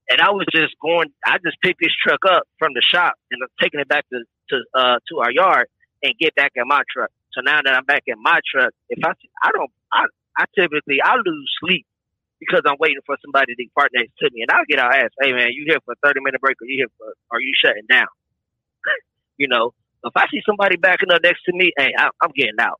and 0.09 0.21
I 0.21 0.31
was 0.31 0.45
just 0.53 0.75
going. 0.81 1.09
I 1.25 1.37
just 1.43 1.57
picked 1.61 1.79
this 1.81 1.93
truck 2.05 2.19
up 2.29 2.43
from 2.59 2.71
the 2.73 2.81
shop 2.81 3.13
and 3.31 3.41
I'm 3.41 3.49
taking 3.61 3.79
it 3.79 3.87
back 3.87 4.05
to 4.13 4.23
to 4.49 4.63
uh, 4.73 4.99
to 5.09 5.19
our 5.19 5.31
yard 5.31 5.67
and 6.03 6.13
get 6.19 6.35
back 6.35 6.51
in 6.55 6.67
my 6.67 6.81
truck. 6.93 7.09
So 7.33 7.41
now 7.41 7.61
that 7.63 7.73
I'm 7.73 7.85
back 7.85 8.03
in 8.07 8.15
my 8.21 8.39
truck, 8.53 8.71
if 8.89 9.03
I 9.03 9.11
I 9.43 9.51
don't 9.51 9.71
I 9.93 10.05
I 10.37 10.45
typically 10.57 11.01
I 11.03 11.15
lose 11.25 11.51
sleep 11.59 11.85
because 12.39 12.61
I'm 12.65 12.77
waiting 12.79 13.01
for 13.05 13.17
somebody 13.23 13.55
to 13.55 13.65
park 13.77 13.89
next 13.93 14.11
to 14.19 14.29
me, 14.33 14.41
and 14.41 14.51
I'll 14.51 14.65
get 14.67 14.79
out 14.79 14.93
and 14.93 15.03
ask, 15.03 15.13
"Hey 15.21 15.33
man, 15.33 15.49
you 15.53 15.65
here 15.67 15.79
for 15.85 15.93
a 15.93 16.07
30 16.07 16.21
minute 16.21 16.41
break, 16.41 16.61
or 16.61 16.67
you 16.67 16.77
here 16.77 16.91
for? 16.97 17.13
Are 17.31 17.39
you 17.41 17.53
shutting 17.55 17.85
down?" 17.89 18.07
you 19.37 19.47
know, 19.47 19.73
if 20.03 20.13
I 20.15 20.27
see 20.31 20.41
somebody 20.45 20.77
backing 20.77 21.11
up 21.11 21.21
next 21.23 21.43
to 21.45 21.53
me, 21.53 21.71
hey, 21.77 21.93
I, 21.97 22.09
I'm 22.21 22.31
getting 22.35 22.59
out. 22.59 22.79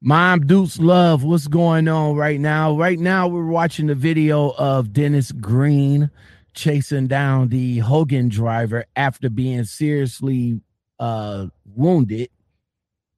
Mom 0.00 0.46
Dukes 0.46 0.78
Love, 0.78 1.24
what's 1.24 1.48
going 1.48 1.88
on 1.88 2.14
right 2.14 2.38
now? 2.38 2.76
Right 2.76 2.98
now, 2.98 3.26
we're 3.26 3.46
watching 3.46 3.86
the 3.86 3.94
video 3.94 4.50
of 4.50 4.92
Dennis 4.92 5.32
Green 5.32 6.10
chasing 6.54 7.06
down 7.06 7.48
the 7.48 7.78
Hogan 7.78 8.28
driver 8.28 8.84
after 8.96 9.30
being 9.30 9.64
seriously 9.64 10.60
uh, 10.98 11.46
wounded. 11.74 12.30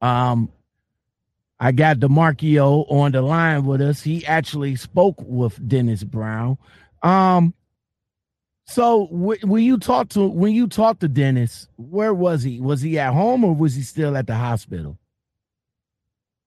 Um, 0.00 0.50
I 1.60 1.72
got 1.72 1.98
Demarcio 1.98 2.90
on 2.90 3.12
the 3.12 3.20
line 3.20 3.66
with 3.66 3.82
us. 3.82 4.02
He 4.02 4.24
actually 4.26 4.76
spoke 4.76 5.16
with 5.20 5.68
Dennis 5.68 6.02
Brown. 6.02 6.56
Um, 7.02 7.52
so 8.66 9.08
w- 9.08 9.46
when 9.46 9.62
you 9.62 9.78
talked 9.78 10.12
to 10.12 10.26
when 10.26 10.52
you 10.52 10.68
talked 10.68 11.00
to 11.00 11.08
Dennis, 11.08 11.68
where 11.76 12.14
was 12.14 12.42
he? 12.42 12.60
Was 12.60 12.80
he 12.80 12.98
at 12.98 13.12
home 13.12 13.44
or 13.44 13.54
was 13.54 13.74
he 13.74 13.82
still 13.82 14.16
at 14.16 14.26
the 14.26 14.36
hospital? 14.36 14.98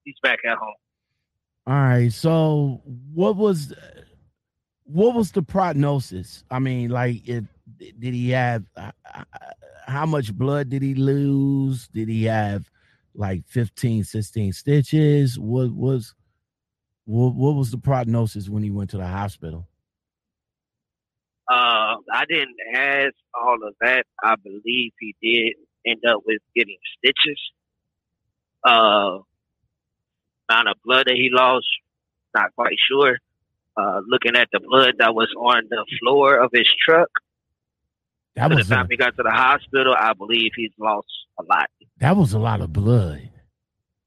He's 0.04 0.16
back 0.22 0.40
at 0.44 0.58
home. 0.58 0.74
All 1.66 1.74
right. 1.74 2.12
So 2.12 2.82
what 3.12 3.36
was 3.36 3.72
what 4.84 5.14
was 5.14 5.32
the 5.32 5.42
prognosis? 5.42 6.44
I 6.50 6.58
mean, 6.58 6.90
like, 6.90 7.26
it, 7.28 7.44
did 7.78 8.14
he 8.14 8.30
have 8.30 8.64
how 9.86 10.06
much 10.06 10.34
blood 10.34 10.70
did 10.70 10.82
he 10.82 10.94
lose? 10.94 11.88
Did 11.88 12.08
he 12.08 12.24
have 12.24 12.70
like 13.14 13.46
15, 13.46 14.04
16 14.04 14.52
stitches? 14.52 15.38
What 15.38 15.72
was 15.72 16.14
what, 17.06 17.34
what 17.34 17.54
was 17.54 17.70
the 17.70 17.78
prognosis 17.78 18.48
when 18.48 18.62
he 18.62 18.70
went 18.70 18.90
to 18.90 18.96
the 18.96 19.06
hospital? 19.06 19.68
Uh, 21.50 21.96
I 22.10 22.24
didn't 22.28 22.56
ask 22.74 23.14
all 23.34 23.58
of 23.66 23.74
that. 23.80 24.06
I 24.22 24.36
believe 24.36 24.92
he 24.98 25.14
did 25.22 25.54
end 25.86 26.00
up 26.08 26.22
with 26.26 26.40
getting 26.56 26.78
stitches. 26.98 27.38
Uh, 28.64 29.18
amount 30.48 30.68
of 30.68 30.76
blood 30.84 31.06
that 31.06 31.16
he 31.16 31.28
lost, 31.30 31.66
not 32.34 32.54
quite 32.56 32.76
sure. 32.90 33.18
Uh, 33.76 34.00
looking 34.08 34.36
at 34.36 34.48
the 34.52 34.60
blood 34.60 34.94
that 34.98 35.14
was 35.14 35.28
on 35.38 35.64
the 35.68 35.84
floor 36.00 36.38
of 36.38 36.50
his 36.52 36.68
truck, 36.86 37.10
That 38.36 38.48
by 38.48 38.54
the 38.54 38.54
was 38.56 38.70
a, 38.70 38.74
time 38.74 38.86
he 38.90 38.96
got 38.96 39.16
to 39.16 39.22
the 39.22 39.30
hospital, 39.30 39.94
I 39.98 40.12
believe 40.12 40.52
he's 40.56 40.72
lost 40.78 41.06
a 41.38 41.42
lot. 41.44 41.68
that 41.98 42.16
was 42.16 42.32
a 42.32 42.38
lot 42.38 42.60
of 42.60 42.72
blood. 42.72 43.30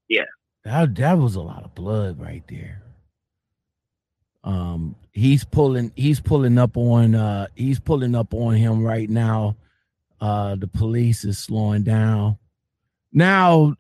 Yeah. 0.09 0.23
That 0.63 0.95
that 0.95 1.17
was 1.17 1.35
a 1.35 1.41
lot 1.41 1.63
of 1.63 1.73
blood 1.75 2.19
right 2.19 2.43
there. 2.49 2.81
Um 4.43 4.95
he's 5.11 5.43
pulling 5.43 5.91
he's 5.95 6.19
pulling 6.19 6.57
up 6.57 6.77
on 6.77 7.15
uh 7.15 7.47
he's 7.55 7.79
pulling 7.79 8.15
up 8.15 8.33
on 8.33 8.55
him 8.55 8.83
right 8.83 9.09
now. 9.09 9.55
Uh 10.19 10.55
the 10.55 10.67
police 10.67 11.23
is 11.23 11.37
slowing 11.37 11.83
down. 11.83 12.37
Now 13.11 13.75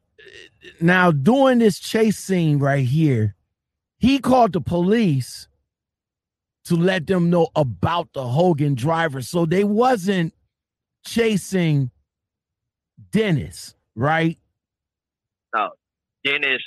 now 0.81 1.11
during 1.11 1.59
this 1.59 1.79
chase 1.79 2.17
scene 2.17 2.59
right 2.59 2.85
here, 2.85 3.35
he 3.97 4.19
called 4.19 4.53
the 4.53 4.61
police 4.61 5.47
to 6.65 6.75
let 6.75 7.07
them 7.07 7.29
know 7.29 7.47
about 7.55 8.11
the 8.13 8.27
Hogan 8.27 8.75
driver. 8.75 9.21
So 9.21 9.45
they 9.45 9.63
wasn't 9.63 10.33
chasing 11.07 11.91
Dennis, 13.11 13.75
right? 13.95 14.37
No. 15.55 15.69
Dennis, 16.23 16.61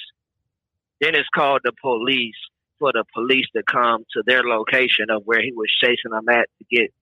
Dennis 1.01 1.27
called 1.35 1.61
the 1.65 1.73
police 1.81 2.35
for 2.79 2.93
the 2.93 3.05
police 3.15 3.47
to 3.55 3.63
come 3.63 4.05
to 4.13 4.23
their 4.27 4.43
location 4.43 5.11
of 5.11 5.23
where 5.25 5.43
he 5.43 5.53
was 5.53 5.69
chasing 5.83 6.11
them 6.11 6.29
at 6.31 6.49
to 6.59 6.65
get 6.71 6.93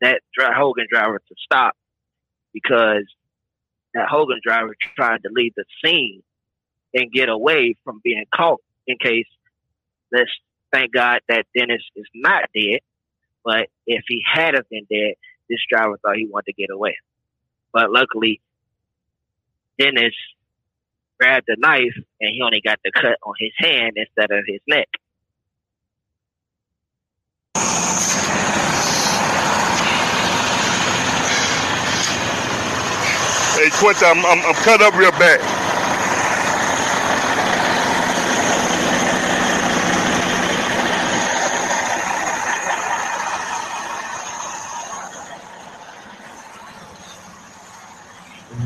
that 0.00 0.20
Hogan 0.38 0.86
driver 0.90 1.18
to 1.18 1.34
stop 1.42 1.74
because 2.52 3.04
that 3.94 4.08
Hogan 4.08 4.40
driver 4.44 4.74
tried 4.96 5.22
to 5.22 5.30
leave 5.32 5.54
the 5.56 5.64
scene 5.84 6.22
and 6.92 7.10
get 7.10 7.28
away 7.28 7.76
from 7.84 8.00
being 8.04 8.24
caught 8.34 8.60
in 8.86 8.98
case 8.98 9.26
let's 10.12 10.30
thank 10.72 10.92
God 10.92 11.20
that 11.28 11.46
Dennis 11.56 11.82
is 11.96 12.06
not 12.14 12.44
dead. 12.54 12.80
But 13.44 13.68
if 13.86 14.04
he 14.06 14.22
had 14.30 14.54
have 14.54 14.68
been 14.68 14.86
dead, 14.90 15.14
this 15.48 15.60
driver 15.70 15.98
thought 15.98 16.16
he 16.16 16.26
wanted 16.26 16.46
to 16.46 16.52
get 16.54 16.70
away. 16.70 16.96
But 17.72 17.90
luckily, 17.90 18.40
Dennis 19.78 20.14
grabbed 21.18 21.46
the 21.46 21.56
knife 21.58 21.94
and 22.20 22.30
he 22.34 22.42
only 22.42 22.60
got 22.60 22.80
the 22.84 22.92
cut 22.92 23.18
on 23.22 23.34
his 23.38 23.52
hand 23.56 23.92
instead 23.96 24.30
of 24.30 24.44
his 24.46 24.60
neck. 24.68 24.88
Hey, 33.54 33.70
Quincy, 33.78 34.04
I'm, 34.06 34.24
I'm, 34.26 34.40
I'm 34.44 34.54
cut 34.64 34.82
up 34.82 34.94
real 34.96 35.12
bad. 35.12 35.61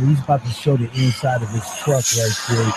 He's 0.05 0.21
about 0.21 0.45
to 0.45 0.51
show 0.51 0.77
the 0.77 0.85
inside 0.95 1.43
of 1.43 1.49
his 1.49 1.65
truck 1.79 2.05
right 2.17 2.37
quick. 2.47 2.75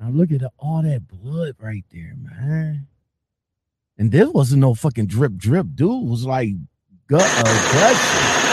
Now 0.00 0.10
look 0.10 0.32
at 0.32 0.42
all 0.58 0.82
that 0.82 1.06
blood 1.06 1.54
right 1.60 1.84
there, 1.92 2.14
man. 2.16 2.88
And 3.96 4.10
this 4.10 4.28
wasn't 4.28 4.62
no 4.62 4.74
fucking 4.74 5.06
drip 5.06 5.36
drip. 5.36 5.68
Dude 5.74 6.02
It 6.02 6.08
was 6.08 6.26
like 6.26 6.54
gut 7.06 7.22
uh, 7.22 7.72
gushing. 7.72 8.50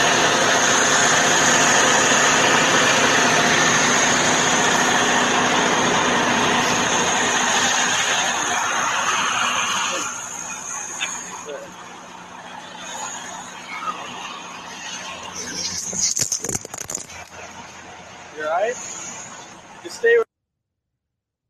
You 18.36 18.44
alright? 18.44 18.74
Just 19.82 19.98
stay 19.98 20.14
where 20.16 20.24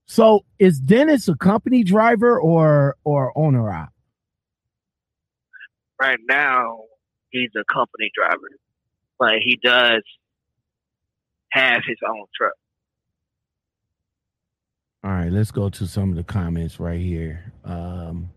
So 0.07 0.45
is 0.59 0.81
Dennis 0.81 1.29
a 1.29 1.37
company 1.37 1.83
driver 1.85 2.39
or 2.39 2.97
or 3.05 3.37
owner 3.37 3.71
op? 3.71 3.91
Right 6.01 6.19
now, 6.29 6.81
he's 7.31 7.51
a 7.57 7.65
company 7.73 8.11
driver, 8.15 8.49
but 9.19 9.35
he 9.43 9.59
does 9.63 10.03
have 11.53 11.83
his 11.87 11.99
own 12.07 12.27
truck. 12.37 12.53
All 15.05 15.11
right, 15.11 15.31
let's 15.31 15.51
go 15.51 15.69
to 15.71 15.87
some 15.87 16.11
of 16.11 16.17
the 16.17 16.25
comments 16.25 16.81
right 16.81 17.01
here. 17.01 17.53
Um, 17.65 18.31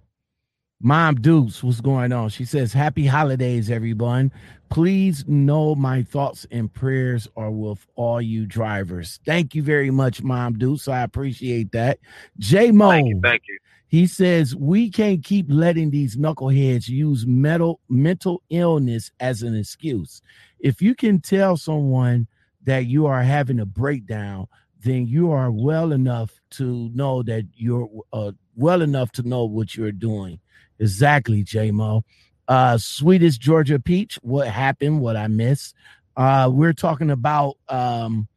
Mom 0.84 1.16
Dukes, 1.16 1.64
what's 1.64 1.80
going 1.80 2.12
on? 2.12 2.30
She 2.30 2.44
says, 2.44 2.74
Happy 2.74 3.06
holidays, 3.06 3.70
everyone. 3.70 4.32
Please 4.70 5.24
know 5.28 5.76
my 5.76 6.02
thoughts 6.02 6.48
and 6.50 6.74
prayers 6.74 7.28
are 7.38 7.52
with 7.52 7.86
all 7.96 8.20
you 8.20 8.48
drivers. 8.48 9.20
Thank 9.26 9.54
you 9.54 9.62
very 9.62 9.92
much, 9.92 10.24
Mom 10.24 10.58
Dukes. 10.58 10.88
I 10.88 11.02
appreciate 11.02 11.72
that. 11.74 12.00
J 12.40 12.72
Mo. 12.72 12.90
Thank 12.90 13.10
you. 13.10 13.20
Thank 13.22 13.44
you. 13.48 13.60
He 13.90 14.08
says 14.08 14.56
we 14.56 14.90
can't 14.90 15.24
keep 15.24 15.46
letting 15.50 15.92
these 15.92 16.16
knuckleheads 16.16 16.88
use 16.88 17.28
mental 17.28 17.80
mental 17.90 18.42
illness 18.50 19.12
as 19.20 19.44
an 19.44 19.56
excuse. 19.56 20.22
If 20.60 20.82
you 20.82 20.96
can 20.96 21.20
tell 21.20 21.58
someone 21.58 22.28
that 22.64 22.88
you 22.88 23.06
are 23.06 23.22
having 23.22 23.60
a 23.60 23.66
breakdown, 23.66 24.48
then 24.80 25.06
you 25.06 25.32
are 25.32 25.52
well 25.52 25.92
enough 25.92 26.42
to 26.52 26.90
know 26.96 27.22
that 27.24 27.46
you're 27.54 27.88
uh, 28.14 28.32
well 28.56 28.82
enough 28.82 29.12
to 29.12 29.24
know 29.24 29.46
what 29.46 29.76
you're 29.76 29.92
doing. 29.92 30.40
Exactly, 30.82 31.44
JMO. 31.44 32.02
Uh, 32.48 32.78
sweetest 32.78 33.40
Georgia 33.40 33.80
peach. 33.80 34.18
What 34.24 34.48
happened? 34.48 35.00
What 35.00 35.16
I 35.16 35.28
missed? 35.28 35.76
Uh, 36.18 36.50
we're 36.52 36.74
talking 36.74 37.12
about 37.12 37.58
um, 37.70 38.28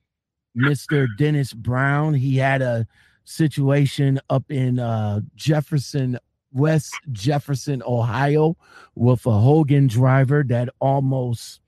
Mr. 0.56 1.08
Dennis 1.16 1.54
Brown. 1.54 2.12
He 2.12 2.36
had 2.36 2.60
a 2.60 2.86
situation 3.24 4.20
up 4.28 4.50
in 4.50 4.78
uh, 4.78 5.20
Jefferson, 5.34 6.18
West 6.52 6.94
Jefferson, 7.12 7.82
Ohio, 7.86 8.56
with 8.94 9.24
a 9.24 9.32
Hogan 9.32 9.86
driver 9.86 10.44
that 10.46 10.68
almost 10.80 11.60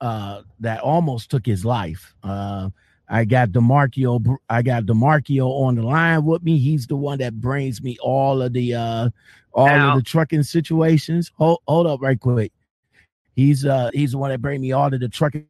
uh, 0.00 0.42
that 0.60 0.80
almost 0.80 1.30
took 1.30 1.44
his 1.44 1.64
life. 1.64 2.14
Uh, 2.22 2.70
I 3.08 3.24
got 3.24 3.50
Demarkio. 3.50 4.36
I 4.48 4.62
got 4.62 4.84
Demarkio 4.84 5.48
on 5.62 5.76
the 5.76 5.82
line 5.82 6.24
with 6.24 6.42
me. 6.42 6.58
He's 6.58 6.86
the 6.86 6.96
one 6.96 7.18
that 7.18 7.40
brings 7.40 7.82
me 7.82 7.96
all 8.00 8.42
of 8.42 8.52
the 8.52 8.74
uh, 8.74 9.10
all 9.58 9.66
now, 9.66 9.90
of 9.90 9.98
the 9.98 10.02
trucking 10.02 10.44
situations. 10.44 11.32
Hold, 11.36 11.60
hold 11.66 11.86
up, 11.86 12.00
right 12.00 12.18
quick. 12.18 12.52
He's 13.34 13.64
uh 13.64 13.90
he's 13.92 14.12
the 14.12 14.18
one 14.18 14.30
that 14.30 14.40
bring 14.40 14.60
me 14.60 14.72
all 14.72 14.92
of 14.92 15.00
the 15.00 15.08
trucking 15.08 15.46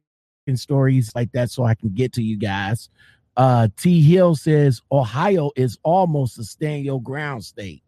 stories 0.55 1.11
like 1.15 1.31
that, 1.33 1.51
so 1.51 1.63
I 1.63 1.75
can 1.75 1.89
get 1.89 2.13
to 2.13 2.23
you 2.23 2.37
guys. 2.37 2.89
Uh, 3.37 3.67
T 3.77 4.01
Hill 4.01 4.35
says 4.35 4.81
Ohio 4.91 5.51
is 5.55 5.77
almost 5.83 6.39
a 6.39 6.43
stand 6.43 6.85
your 6.85 7.01
ground 7.01 7.43
state. 7.43 7.83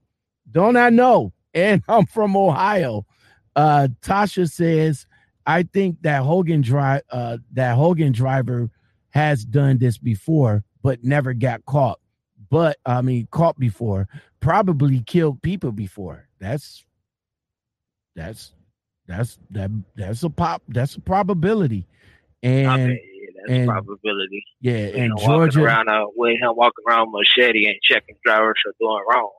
Don't 0.52 0.77
I 0.77 0.89
know? 0.89 1.34
And 1.53 1.84
I'm 1.88 2.06
from 2.06 2.35
Ohio. 2.38 3.06
Uh, 3.56 3.89
Tasha 4.02 4.49
says 4.49 5.06
I 5.45 5.64
think 5.64 6.02
that 6.02 6.23
Hogan 6.23 6.61
drive 6.61 7.02
uh, 7.11 7.38
that 7.53 7.76
Hogan 7.76 8.11
driver 8.11 8.69
has 9.10 9.43
done 9.43 9.77
this 9.77 9.98
before, 9.98 10.64
but 10.84 11.03
never 11.03 11.34
got 11.34 11.65
caught. 11.65 11.99
But 12.51 12.77
I 12.85 13.01
mean, 13.01 13.29
caught 13.31 13.57
before, 13.57 14.09
probably 14.41 14.99
killed 14.99 15.41
people 15.41 15.71
before. 15.71 16.27
That's 16.37 16.83
that's 18.13 18.51
that's 19.07 19.39
that 19.51 19.71
that's 19.95 20.21
a 20.23 20.29
pop. 20.29 20.61
That's 20.67 20.95
a 20.95 20.99
probability. 20.99 21.87
And 22.43 22.91
yeah, 22.91 22.97
that's 23.37 23.51
and, 23.51 23.69
probability. 23.69 24.43
Yeah, 24.59 24.73
and 24.73 25.17
Georgia 25.17 25.63
around 25.63 25.87
uh, 25.87 26.07
with 26.13 26.41
him 26.41 26.51
walking 26.55 26.83
around 26.89 27.13
machete 27.13 27.67
and 27.67 27.77
checking 27.81 28.17
drivers 28.25 28.57
are 28.67 28.73
doing 28.79 29.03
wrong. 29.09 29.31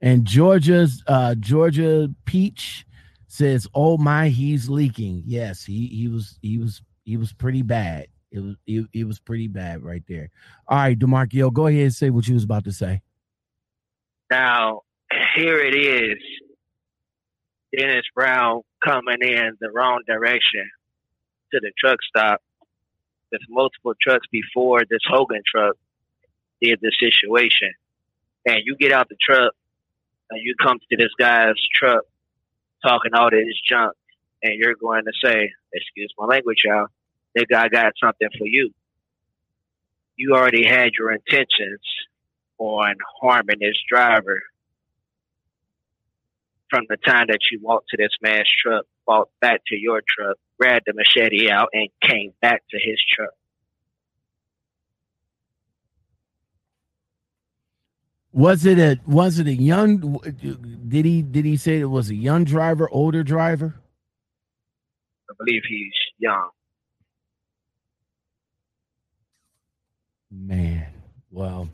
And 0.00 0.24
Georgia's 0.24 1.02
uh 1.06 1.34
Georgia 1.34 2.08
Peach 2.24 2.86
says, 3.28 3.68
"Oh 3.74 3.98
my, 3.98 4.28
he's 4.30 4.70
leaking." 4.70 5.22
Yes, 5.26 5.64
he 5.64 5.86
he 5.88 6.08
was 6.08 6.38
he 6.40 6.56
was 6.56 6.80
he 7.04 7.18
was 7.18 7.34
pretty 7.34 7.62
bad. 7.62 8.06
It 8.34 8.40
was 8.40 8.56
it, 8.66 8.86
it 8.92 9.04
was 9.04 9.20
pretty 9.20 9.46
bad 9.46 9.84
right 9.84 10.02
there. 10.08 10.30
All 10.66 10.76
right, 10.76 10.98
Demarkio, 10.98 11.52
go 11.52 11.68
ahead 11.68 11.82
and 11.82 11.94
say 11.94 12.10
what 12.10 12.26
you 12.26 12.34
was 12.34 12.42
about 12.42 12.64
to 12.64 12.72
say. 12.72 13.00
Now, 14.28 14.82
here 15.36 15.60
it 15.60 15.76
is. 15.76 16.18
Dennis 17.76 18.04
Brown 18.12 18.62
coming 18.84 19.18
in 19.20 19.56
the 19.60 19.70
wrong 19.70 20.00
direction 20.06 20.68
to 21.52 21.60
the 21.60 21.70
truck 21.78 21.98
stop. 22.02 22.42
There's 23.30 23.46
multiple 23.48 23.94
trucks 24.00 24.26
before 24.32 24.82
this 24.88 25.00
Hogan 25.08 25.42
truck 25.46 25.76
did 26.60 26.80
the 26.82 26.90
situation. 26.98 27.72
And 28.46 28.58
you 28.64 28.76
get 28.76 28.90
out 28.90 29.08
the 29.08 29.16
truck 29.20 29.54
and 30.30 30.40
you 30.42 30.56
come 30.60 30.78
to 30.90 30.96
this 30.96 31.10
guy's 31.18 31.54
truck 31.72 32.02
talking 32.84 33.14
all 33.14 33.30
this 33.30 33.60
junk 33.68 33.94
and 34.42 34.54
you're 34.58 34.74
going 34.74 35.04
to 35.04 35.12
say, 35.24 35.52
excuse 35.72 36.12
my 36.18 36.26
language, 36.26 36.62
y'all, 36.64 36.88
that 37.34 37.46
guy 37.48 37.68
got 37.68 37.92
something 38.02 38.28
for 38.38 38.46
you. 38.46 38.70
You 40.16 40.34
already 40.34 40.64
had 40.64 40.92
your 40.98 41.12
intentions 41.12 41.80
on 42.58 42.94
harming 43.20 43.58
this 43.60 43.76
driver 43.88 44.40
from 46.70 46.84
the 46.88 46.96
time 46.96 47.26
that 47.28 47.40
you 47.50 47.60
walked 47.62 47.88
to 47.90 47.96
this 47.96 48.12
man's 48.22 48.48
truck, 48.62 48.86
walked 49.06 49.38
back 49.40 49.62
to 49.68 49.76
your 49.76 50.02
truck, 50.06 50.36
grabbed 50.58 50.86
the 50.86 50.92
machete 50.92 51.50
out, 51.50 51.68
and 51.72 51.88
came 52.00 52.32
back 52.40 52.62
to 52.70 52.78
his 52.78 53.00
truck. 53.08 53.30
Was 58.32 58.66
it 58.66 58.80
a 58.80 58.98
was 59.06 59.38
it 59.38 59.46
a 59.46 59.54
young 59.54 60.18
did 60.88 61.04
he 61.04 61.22
did 61.22 61.44
he 61.44 61.56
say 61.56 61.78
it 61.78 61.84
was 61.84 62.10
a 62.10 62.16
young 62.16 62.42
driver, 62.42 62.88
older 62.90 63.22
driver? 63.22 63.74
I 65.30 65.34
believe 65.38 65.62
he's 65.68 65.92
young. 66.18 66.50
Man, 70.36 70.86
well, 71.30 71.68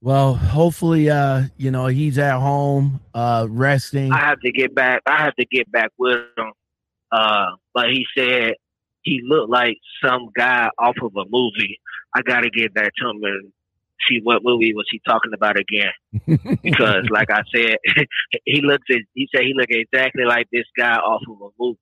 well, 0.00 0.34
hopefully, 0.34 1.10
uh, 1.10 1.44
you 1.56 1.70
know, 1.70 1.86
he's 1.86 2.16
at 2.16 2.38
home, 2.38 3.00
uh, 3.12 3.46
resting. 3.50 4.12
I 4.12 4.20
have 4.20 4.40
to 4.40 4.52
get 4.52 4.74
back. 4.74 5.02
I 5.04 5.24
have 5.24 5.34
to 5.36 5.44
get 5.44 5.70
back 5.70 5.90
with 5.98 6.20
him. 6.38 6.52
Uh, 7.12 7.56
but 7.74 7.90
he 7.90 8.06
said 8.16 8.54
he 9.02 9.20
looked 9.24 9.50
like 9.50 9.76
some 10.02 10.30
guy 10.34 10.70
off 10.78 10.94
of 11.02 11.14
a 11.16 11.24
movie. 11.28 11.78
I 12.14 12.22
got 12.22 12.42
to 12.42 12.50
get 12.50 12.72
back 12.72 12.92
to 12.98 13.10
him 13.10 13.22
and 13.22 13.52
see 14.08 14.20
what 14.22 14.42
movie 14.42 14.72
was 14.72 14.86
he 14.90 15.02
talking 15.04 15.34
about 15.34 15.56
again. 15.58 16.58
because, 16.62 17.04
like 17.10 17.30
I 17.30 17.42
said, 17.54 17.76
he 18.44 18.62
looks. 18.62 18.84
He 19.14 19.28
said 19.34 19.42
he 19.42 19.54
looked 19.54 19.74
exactly 19.74 20.24
like 20.24 20.46
this 20.52 20.66
guy 20.78 20.94
off 20.94 21.22
of 21.28 21.40
a 21.40 21.48
movie. 21.58 21.78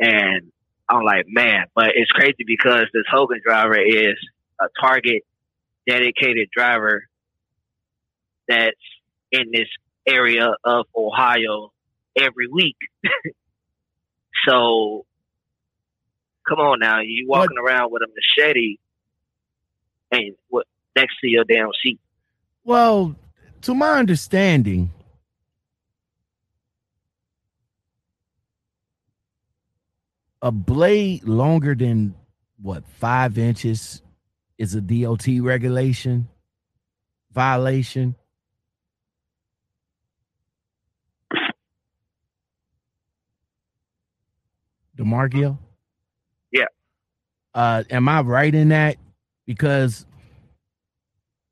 And 0.00 0.50
I'm 0.90 1.04
like, 1.04 1.26
man, 1.28 1.66
but 1.74 1.90
it's 1.94 2.10
crazy 2.10 2.44
because 2.44 2.86
this 2.92 3.04
Hogan 3.08 3.40
driver 3.44 3.78
is 3.78 4.16
a 4.60 4.66
target 4.80 5.22
dedicated 5.86 6.48
driver 6.54 7.04
that's 8.48 8.76
in 9.30 9.50
this 9.52 9.68
area 10.06 10.52
of 10.64 10.86
Ohio 10.96 11.72
every 12.18 12.48
week. 12.48 12.76
so 14.48 15.06
come 16.48 16.58
on 16.58 16.80
now, 16.80 17.00
you 17.00 17.26
walking 17.28 17.56
what? 17.62 17.70
around 17.70 17.92
with 17.92 18.02
a 18.02 18.08
machete 18.08 18.78
and 20.10 20.34
what 20.48 20.66
next 20.96 21.14
to 21.20 21.28
your 21.28 21.44
damn 21.44 21.70
seat. 21.80 22.00
Well, 22.64 23.14
to 23.62 23.74
my 23.74 23.98
understanding, 23.98 24.90
a 30.42 30.50
blade 30.50 31.24
longer 31.24 31.74
than 31.74 32.14
what 32.60 32.84
five 32.98 33.38
inches 33.38 34.02
is 34.58 34.74
a 34.74 34.80
DOT 34.80 35.26
regulation 35.40 36.28
violation. 37.32 38.14
Demarkio? 44.98 45.58
Yeah. 46.52 46.66
Uh, 47.54 47.84
am 47.90 48.08
I 48.08 48.20
right 48.20 48.54
in 48.54 48.68
that? 48.68 48.96
Because 49.46 50.04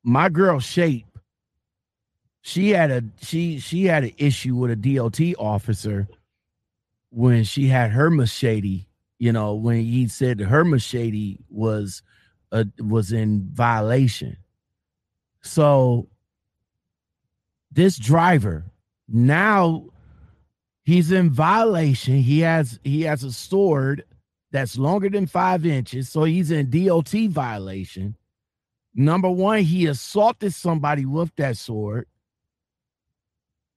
my 0.05 0.29
girl 0.29 0.61
Shape, 0.61 1.07
she 2.43 2.71
had 2.71 2.91
a 2.91 3.03
she 3.21 3.59
she 3.59 3.85
had 3.87 4.05
an 4.05 4.13
issue 4.19 4.55
with 4.55 4.71
a 4.71 4.77
DOT 4.77 5.21
officer 5.39 6.07
when 7.11 7.45
she 7.45 7.69
had 7.69 7.91
her 7.91 8.11
machete, 8.11 8.87
you 9.19 9.33
know, 9.33 9.55
when 9.55 9.85
he 9.85 10.09
said 10.09 10.41
her 10.41 10.65
machete 10.65 11.39
was 11.49 12.03
uh, 12.53 12.65
was 12.79 13.13
in 13.13 13.49
violation. 13.53 14.37
So 15.43 16.09
this 17.71 17.97
driver 17.97 18.65
now 19.09 19.87
he's 20.85 21.11
in 21.11 21.31
violation. 21.31 22.17
He 22.17 22.41
has 22.41 22.79
he 22.85 23.03
has 23.03 23.25
a 23.25 23.33
sword 23.33 24.05
that's 24.51 24.79
longer 24.79 25.09
than 25.09 25.27
five 25.27 25.67
inches, 25.67 26.09
so 26.09 26.25
he's 26.25 26.51
in 26.51 26.71
DOT 26.71 27.11
violation. 27.29 28.17
Number 28.95 29.31
one, 29.31 29.61
he 29.61 29.87
assaulted 29.87 30.55
somebody 30.55 31.05
with 31.05 31.35
that 31.37 31.57
sword, 31.57 32.07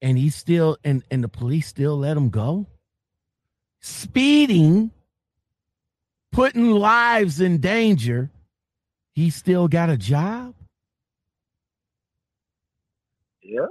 and 0.00 0.18
he 0.18 0.30
still 0.30 0.76
and 0.84 1.02
and 1.10 1.24
the 1.24 1.28
police 1.28 1.66
still 1.66 1.98
let 1.98 2.16
him 2.16 2.28
go 2.28 2.66
speeding, 3.82 4.90
putting 6.30 6.70
lives 6.70 7.40
in 7.40 7.58
danger, 7.58 8.30
he 9.14 9.28
still 9.28 9.68
got 9.68 9.90
a 9.90 9.96
job? 9.96 10.54
Yeah. 13.42 13.66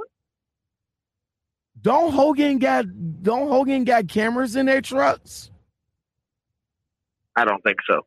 Don't 1.82 2.12
Hogan 2.14 2.60
got 2.60 2.86
don't 3.24 3.48
Hogan 3.50 3.84
got 3.86 4.08
cameras 4.08 4.56
in 4.56 4.68
their 4.68 4.82
trucks? 4.82 5.50
I 7.36 7.46
don't 7.46 7.64
think 7.64 7.78
so. 7.88 8.06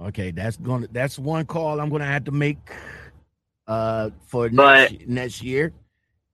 Okay, 0.00 0.30
that's 0.32 0.56
gonna 0.56 0.88
that's 0.90 1.18
one 1.18 1.46
call 1.46 1.78
I'm 1.80 1.88
gonna 1.88 2.04
have 2.04 2.24
to 2.24 2.32
make 2.32 2.58
uh 3.68 4.10
for 4.26 4.48
But- 4.48 4.90
next, 4.92 5.06
next 5.06 5.42
year. 5.42 5.72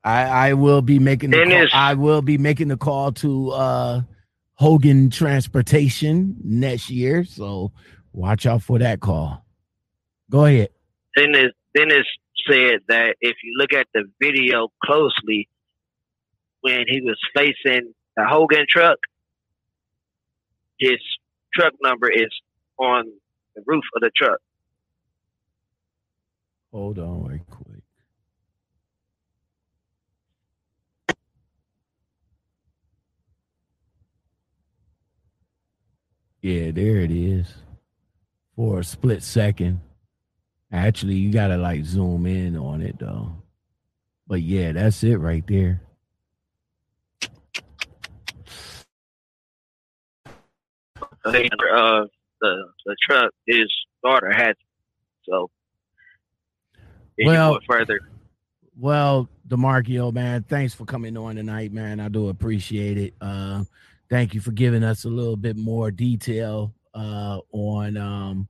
I 0.04 0.48
I 0.50 0.54
will 0.54 0.82
be 0.82 0.98
making 0.98 1.30
the 1.30 1.44
call, 1.44 1.68
I 1.72 1.94
will 1.94 2.22
be 2.22 2.38
making 2.38 2.68
the 2.68 2.76
call 2.76 3.12
to 3.12 3.50
uh 3.50 4.02
Hogan 4.54 5.10
Transportation 5.10 6.36
next 6.42 6.90
year. 6.90 7.24
So 7.24 7.72
watch 8.12 8.46
out 8.46 8.62
for 8.62 8.78
that 8.78 9.00
call. 9.00 9.44
Go 10.30 10.44
ahead. 10.44 10.70
Dennis 11.16 11.52
Dennis 11.74 12.06
said 12.48 12.80
that 12.88 13.16
if 13.20 13.36
you 13.44 13.54
look 13.56 13.72
at 13.72 13.86
the 13.94 14.04
video 14.20 14.68
closely, 14.84 15.48
when 16.62 16.84
he 16.88 17.00
was 17.00 17.18
facing 17.34 17.92
the 18.16 18.24
Hogan 18.24 18.66
truck, 18.68 18.98
his 20.78 20.98
truck 21.54 21.72
number 21.82 22.10
is 22.10 22.30
on 22.78 23.04
the 23.54 23.62
roof 23.66 23.84
of 23.94 24.00
the 24.00 24.10
truck. 24.16 24.40
Hold 26.72 26.98
on 26.98 27.24
right 27.24 27.40
quick. 27.50 27.82
Yeah, 36.42 36.72
there 36.72 36.96
it 36.98 37.10
is. 37.12 37.46
For 38.56 38.80
a 38.80 38.84
split 38.84 39.22
second. 39.22 39.80
Actually, 40.70 41.14
you 41.14 41.32
gotta 41.32 41.56
like 41.56 41.84
zoom 41.84 42.26
in 42.26 42.56
on 42.56 42.82
it 42.82 42.98
though. 42.98 43.36
But 44.26 44.42
yeah, 44.42 44.72
that's 44.72 45.02
it 45.04 45.16
right 45.16 45.46
there. 45.46 45.80
The 51.24 51.30
number 51.50 52.08
the 52.40 52.64
the 52.84 52.96
truck 53.08 53.32
his 53.46 53.70
daughter 54.02 54.32
had. 54.32 54.56
So, 55.28 55.50
Well- 57.24 57.60
further, 57.68 58.00
Well, 58.76 59.28
Demarcio, 59.46 60.12
man, 60.12 60.42
thanks 60.44 60.74
for 60.74 60.84
coming 60.84 61.16
on 61.16 61.36
tonight, 61.36 61.72
man. 61.72 62.00
I 62.00 62.08
do 62.08 62.28
appreciate 62.28 62.96
it. 62.98 63.14
Uh, 63.20 63.64
thank 64.12 64.34
you 64.34 64.42
for 64.42 64.52
giving 64.52 64.84
us 64.84 65.06
a 65.06 65.08
little 65.08 65.38
bit 65.38 65.56
more 65.56 65.90
detail 65.90 66.74
uh, 66.94 67.40
on 67.50 67.96
um, 67.96 68.46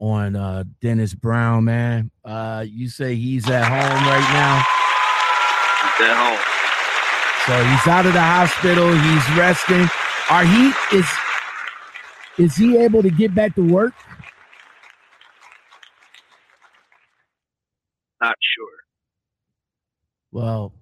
on 0.00 0.34
uh, 0.34 0.64
Dennis 0.80 1.14
Brown, 1.14 1.64
man. 1.64 2.10
Uh, 2.24 2.64
you 2.66 2.88
say 2.88 3.14
he's 3.14 3.48
at 3.50 3.64
home 3.64 4.08
right 4.08 4.32
now, 4.32 4.64
he's 5.82 6.08
at 6.08 6.16
home. 6.16 6.40
so 7.46 7.64
he's 7.68 7.86
out 7.86 8.06
of 8.06 8.14
the 8.14 8.20
hospital. 8.20 8.90
He's 8.96 9.38
resting. 9.38 9.86
Are 10.30 10.44
he 10.46 10.72
is 10.96 11.06
is 12.38 12.56
he 12.56 12.78
able 12.78 13.02
to 13.02 13.10
get 13.10 13.34
back 13.34 13.54
to 13.56 13.62
work? 13.62 13.92
Not 18.22 18.36
sure. 18.40 18.66
Well, 20.32 20.72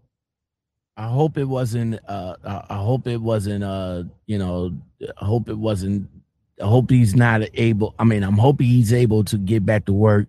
I 0.97 1.09
hope 1.09 1.39
it 1.39 1.45
wasn't. 1.45 2.01
Uh, 2.07 2.37
I 2.45 2.77
hope 2.77 3.07
it 3.07 3.21
wasn't. 3.21 3.65
Uh, 3.65 4.05
you 4.27 4.39
know, 4.39 4.73
I 5.21 5.25
hope 5.25 5.49
it 5.49 5.59
wasn't. 5.59 6.09
I 6.63 6.67
hope 6.67 6.91
he's 6.91 7.15
not 7.15 7.43
able. 7.55 7.95
I 7.99 8.05
mean, 8.05 8.23
I'm 8.23 8.37
hoping 8.37 8.67
he's 8.67 8.93
able 8.93 9.25
to 9.25 9.39
get 9.39 9.65
back 9.65 9.87
to 9.87 9.93
work. 9.93 10.29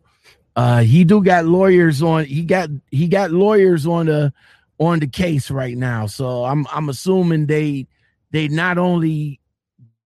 Uh, 0.56 0.82
he 0.82 1.04
do 1.04 1.22
got 1.24 1.46
lawyers 1.46 2.02
on. 2.02 2.26
He 2.26 2.44
got 2.44 2.70
he 2.92 3.08
got 3.08 3.32
lawyers 3.32 3.86
on 3.86 4.06
the 4.06 4.34
on 4.78 5.00
the 5.00 5.08
case 5.08 5.52
right 5.52 5.76
now. 5.76 6.06
So 6.06 6.46
I'm 6.46 6.66
I'm 6.72 6.90
assuming 6.90 7.48
they 7.48 7.88
they 8.32 8.48
not 8.48 8.78
only 8.78 9.40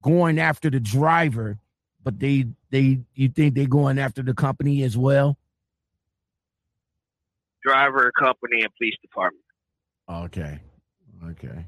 going 0.01 0.39
after 0.39 0.69
the 0.69 0.79
driver, 0.79 1.59
but 2.03 2.19
they 2.19 2.47
they 2.71 3.01
you 3.13 3.29
think 3.29 3.55
they 3.55 3.65
going 3.65 3.99
after 3.99 4.23
the 4.23 4.33
company 4.33 4.83
as 4.83 4.97
well. 4.97 5.37
Driver, 7.63 8.11
company, 8.17 8.61
and 8.61 8.73
police 8.77 8.95
department. 9.01 9.43
Okay. 10.09 10.59
Okay. 11.31 11.65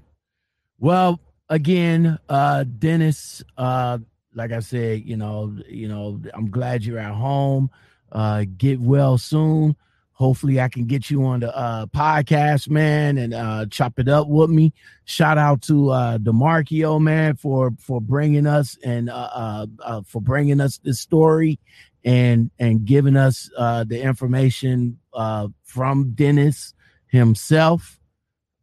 Well, 0.79 1.19
again, 1.49 2.19
uh 2.29 2.63
Dennis, 2.63 3.43
uh 3.57 3.99
like 4.33 4.51
I 4.51 4.59
said, 4.59 5.03
you 5.05 5.17
know, 5.17 5.55
you 5.67 5.87
know, 5.87 6.21
I'm 6.33 6.49
glad 6.49 6.85
you're 6.85 6.99
at 6.99 7.13
home. 7.13 7.69
Uh 8.11 8.45
get 8.57 8.79
well 8.79 9.17
soon. 9.17 9.75
Hopefully 10.13 10.59
I 10.59 10.67
can 10.67 10.85
get 10.85 11.09
you 11.09 11.23
on 11.25 11.41
the 11.41 11.55
uh 11.55 11.85
podcast, 11.87 12.69
man, 12.69 13.17
and 13.17 13.33
uh 13.33 13.65
chop 13.65 13.99
it 13.99 14.07
up 14.07 14.27
with 14.27 14.49
me. 14.49 14.73
Shout 15.03 15.37
out 15.37 15.61
to 15.63 15.89
uh 15.89 16.17
DeMarchio, 16.19 17.01
man, 17.01 17.35
for 17.35 17.71
for 17.77 17.99
bringing 17.99 18.47
us 18.47 18.77
and 18.83 19.09
uh, 19.09 19.29
uh, 19.33 19.65
uh 19.83 20.01
for 20.05 20.21
bringing 20.21 20.61
us 20.61 20.77
this 20.77 20.99
story 21.01 21.59
and 22.05 22.51
and 22.57 22.85
giving 22.85 23.17
us 23.17 23.49
uh 23.57 23.83
the 23.83 24.01
information 24.01 24.97
uh 25.13 25.49
from 25.63 26.11
Dennis 26.11 26.73
himself 27.07 27.98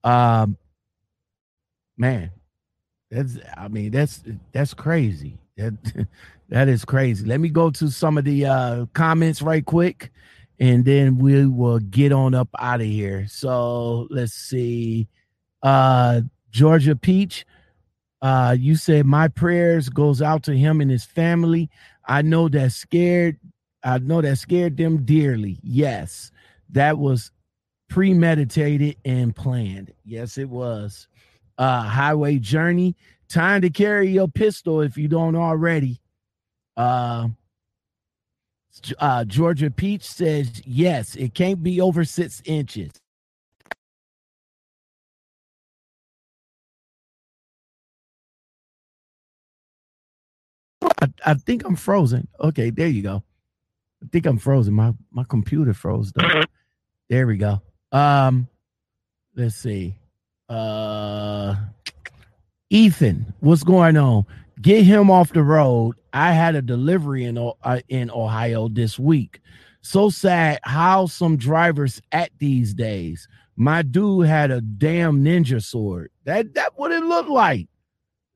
um 0.05 0.57
man 1.97 2.31
that's 3.11 3.39
i 3.57 3.69
mean 3.69 3.91
that's 3.91 4.23
that's 4.53 4.75
crazy. 4.75 5.39
That 5.57 5.75
that 6.49 6.69
is 6.69 6.85
crazy. 6.85 7.25
Let 7.25 7.41
me 7.41 7.49
go 7.49 7.71
to 7.71 7.89
some 7.91 8.19
of 8.19 8.25
the 8.25 8.47
uh 8.47 8.87
comments 8.95 9.43
right 9.43 9.65
quick 9.65 10.13
and 10.59 10.85
then 10.85 11.19
we 11.19 11.47
will 11.47 11.79
get 11.79 12.13
on 12.13 12.35
up 12.35 12.49
out 12.59 12.81
of 12.81 12.87
here. 12.87 13.27
So 13.29 14.09
let's 14.11 14.35
see. 14.35 15.09
Uh 15.63 16.23
georgia 16.51 16.97
peach 16.97 17.45
uh 18.23 18.57
you 18.59 18.77
said 18.77 19.05
my 19.05 19.29
prayers 19.29 19.89
goes 19.91 20.23
out 20.23 20.43
to 20.45 20.57
him 20.57 20.81
and 20.81 20.91
his 20.91 21.05
family. 21.05 21.71
I 22.07 22.23
know 22.23 22.49
that 22.49 22.73
scared 22.73 23.39
i 23.85 23.99
know 23.99 24.21
that 24.21 24.39
scared 24.39 24.77
them 24.77 25.05
dearly. 25.05 25.59
Yes 25.63 26.31
that 26.71 26.99
was 26.99 27.31
premeditated 27.89 28.97
and 29.05 29.35
planned. 29.35 29.93
Yes, 30.05 30.39
it 30.39 30.49
was. 30.49 31.09
Uh 31.59 31.83
Highway 31.83 32.39
Journey. 32.39 32.97
Time 33.29 33.61
to 33.63 33.71
carry 33.71 34.09
your 34.11 34.29
pistol 34.29 34.81
if 34.83 34.97
you 34.97 35.09
don't 35.09 35.37
already. 35.37 36.01
Uh, 36.77 37.29
uh 38.99 39.25
Georgia 39.25 39.71
Peach 39.71 40.05
says 40.05 40.63
yes, 40.65 41.17
it 41.17 41.35
can't 41.35 41.63
be 41.63 41.81
over 41.81 42.05
six 42.05 42.43
inches. 42.45 42.93
I, 51.03 51.09
I 51.25 51.35
think 51.35 51.65
I'm 51.65 51.77
frozen. 51.77 52.29
Okay, 52.41 52.71
there 52.71 52.89
you 52.89 53.03
go. 53.03 53.23
I 54.03 54.07
think 54.13 54.27
I'm 54.27 54.39
frozen. 54.39 54.75
My 54.75 54.95
my 55.11 55.25
computer 55.25 55.75
froze 55.75 56.13
though. 56.13 56.43
There 57.09 57.27
we 57.27 57.37
go. 57.37 57.63
Um, 57.93 58.49
let's 59.35 59.57
see. 59.57 59.95
Uh, 60.49 61.57
Ethan, 62.71 63.33
what's 63.41 63.65
going 63.65 63.97
on? 63.97 64.27
Get 64.61 64.85
him 64.85 65.11
off 65.11 65.33
the 65.33 65.43
road. 65.43 65.97
I 66.13 66.33
had 66.33 66.55
a 66.55 66.63
delivery 66.63 67.25
in 67.25 67.37
uh, 67.39 67.81
in 67.89 68.11
Ohio 68.11 68.69
this 68.69 68.99
week. 68.99 69.41
So 69.83 70.11
sad 70.11 70.59
how 70.65 71.07
some 71.07 71.37
drivers 71.37 72.01
act 72.11 72.33
these 72.39 72.75
days. 72.75 73.29
My 73.55 73.83
dude 73.83 74.27
had 74.27 74.51
a 74.51 74.61
damn 74.61 75.25
ninja 75.25 75.63
sword. 75.63 76.11
That 76.25 76.55
that 76.55 76.73
what 76.77 76.91
it 76.93 77.05
looked 77.05 77.29
like. 77.29 77.69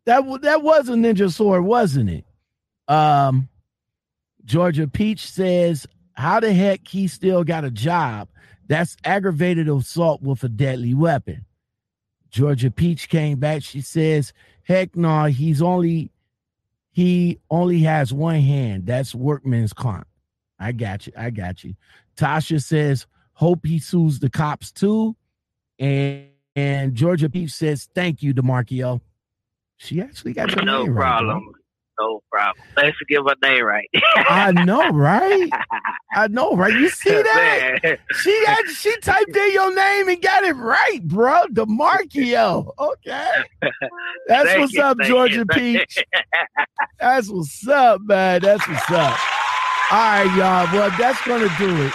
That 0.05 0.23
that 0.43 0.63
was 0.63 0.89
a 0.89 0.93
ninja 0.93 1.33
sword, 1.33 1.65
wasn't 1.65 2.11
it? 2.11 2.25
Um, 2.87 3.49
Georgia 4.45 4.87
Peach 4.87 5.27
says, 5.27 5.87
"How 6.13 6.41
the 6.41 6.53
heck 6.53 6.87
he 6.87 7.09
still 7.09 7.45
got 7.45 7.65
a 7.65 7.71
job? 7.71 8.29
That's 8.71 8.97
aggravated 9.05 9.69
assault 9.69 10.23
with 10.23 10.45
a 10.45 10.49
deadly 10.49 10.95
weapon." 10.95 11.45
Georgia 12.31 12.71
Peach 12.71 13.09
came 13.09 13.41
back. 13.41 13.65
She 13.65 13.81
says, 13.81 14.33
"Heck 14.63 14.95
no, 14.95 15.25
he's 15.25 15.61
only 15.61 16.13
he 16.93 17.41
only 17.51 17.81
has 17.81 18.13
one 18.13 18.41
hand. 18.41 18.87
That's 18.87 19.13
workman's 19.13 19.73
comp." 19.73 20.07
I 20.59 20.71
got 20.71 21.09
you. 21.09 21.13
I 21.17 21.31
got 21.31 21.65
you. 21.65 21.75
Tasha 22.17 22.63
says, 22.63 23.07
"Hope 23.33 23.67
he 23.67 23.81
sues 23.81 24.21
the 24.21 24.31
cops 24.31 24.71
too." 24.71 25.17
And 25.79 26.29
and 26.55 26.95
Georgia 26.95 27.29
Peach 27.29 27.51
says, 27.51 27.89
"Thank 27.93 28.23
you, 28.23 28.33
Demarcio." 28.33 29.01
She 29.79 30.01
actually 30.01 30.35
got 30.35 30.55
your 30.55 30.65
No 30.65 30.85
name 30.85 30.93
right, 30.93 31.19
problem. 31.19 31.53
No 32.01 32.23
problem. 32.31 32.65
Thanks 32.75 32.97
for 32.99 33.05
giving 33.07 33.25
my 33.25 33.35
name 33.43 33.65
right. 33.65 33.89
I 34.17 34.53
know, 34.53 34.89
right? 34.91 35.49
I 36.15 36.29
know, 36.29 36.57
right? 36.57 36.73
You 36.73 36.89
see 36.89 37.11
that? 37.23 37.81
Man, 37.83 37.97
She 38.15 38.43
got, 38.47 38.69
she 38.69 38.97
typed 39.01 39.37
in 39.37 39.53
your 39.53 39.75
name 39.75 40.09
and 40.09 40.23
got 40.23 40.45
it 40.45 40.55
right, 40.57 41.01
bro. 41.05 41.47
Demarchio. 41.53 42.73
Okay. 42.79 43.31
That's 44.27 44.59
what's 44.59 44.73
you, 44.73 44.83
up, 44.83 44.99
Georgia 45.01 45.39
you. 45.39 45.47
Peach. 45.47 46.05
That's 47.01 47.29
what's 47.29 47.67
up, 47.69 48.01
man. 48.03 48.41
That's 48.43 48.67
what's 48.69 48.91
up. 48.91 49.19
All 49.93 49.99
right, 49.99 50.25
y'all. 50.37 50.73
Well, 50.73 50.91
that's 50.99 51.21
gonna 51.27 51.49
do 51.59 51.87
it. 51.87 51.93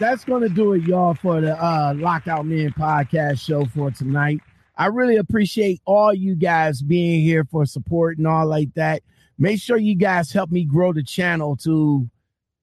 That's 0.00 0.24
gonna 0.24 0.48
do 0.48 0.72
it, 0.72 0.84
y'all, 0.84 1.12
for 1.12 1.42
the 1.42 1.62
uh 1.62 1.92
Lockout 1.94 2.46
Man 2.46 2.70
podcast 2.70 3.38
show 3.38 3.66
for 3.66 3.90
tonight. 3.90 4.40
I 4.74 4.86
really 4.86 5.16
appreciate 5.16 5.82
all 5.84 6.14
you 6.14 6.34
guys 6.36 6.80
being 6.80 7.20
here 7.20 7.44
for 7.44 7.66
support 7.66 8.16
and 8.16 8.26
all 8.26 8.46
like 8.46 8.72
that. 8.76 9.02
Make 9.38 9.60
sure 9.60 9.76
you 9.76 9.94
guys 9.94 10.32
help 10.32 10.50
me 10.50 10.64
grow 10.64 10.94
the 10.94 11.02
channel 11.02 11.54
to 11.58 12.08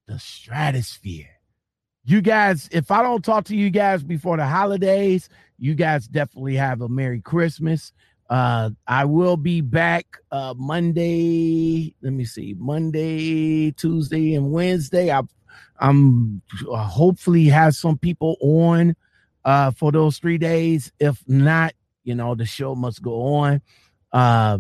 the 0.08 0.18
stratosphere. 0.18 1.30
You 2.06 2.22
guys, 2.22 2.70
if 2.72 2.90
I 2.90 3.04
don't 3.04 3.24
talk 3.24 3.46
to 3.46 3.56
you 3.56 3.70
guys 3.70 4.02
before 4.02 4.38
the 4.38 4.48
holidays, 4.48 5.30
you 5.60 5.76
guys 5.76 6.08
definitely 6.08 6.56
have 6.56 6.82
a 6.82 6.90
Merry 6.90 7.22
Christmas. 7.22 7.94
Uh, 8.32 8.72
I 8.88 9.06
will 9.06 9.38
be 9.38 9.62
back 9.62 10.08
uh, 10.32 10.56
Monday. 10.58 11.94
Let 12.02 12.14
me 12.14 12.26
see, 12.26 12.56
Monday, 12.58 13.72
Tuesday, 13.74 14.34
and 14.34 14.52
Wednesday. 14.52 15.12
I, 15.12 15.22
I'm 15.80 16.42
uh, 16.70 16.78
hopefully 16.78 17.46
have 17.46 17.76
some 17.76 17.98
people 17.98 18.38
on 18.42 18.96
uh, 19.46 19.72
for 19.72 19.92
those 19.92 20.18
three 20.18 20.38
days. 20.38 20.92
If 21.00 21.24
not, 21.28 21.74
you 22.04 22.16
know 22.16 22.36
the 22.36 22.46
show 22.46 22.76
must 22.76 23.02
go 23.02 23.36
on. 23.36 23.62
Uh, 24.12 24.60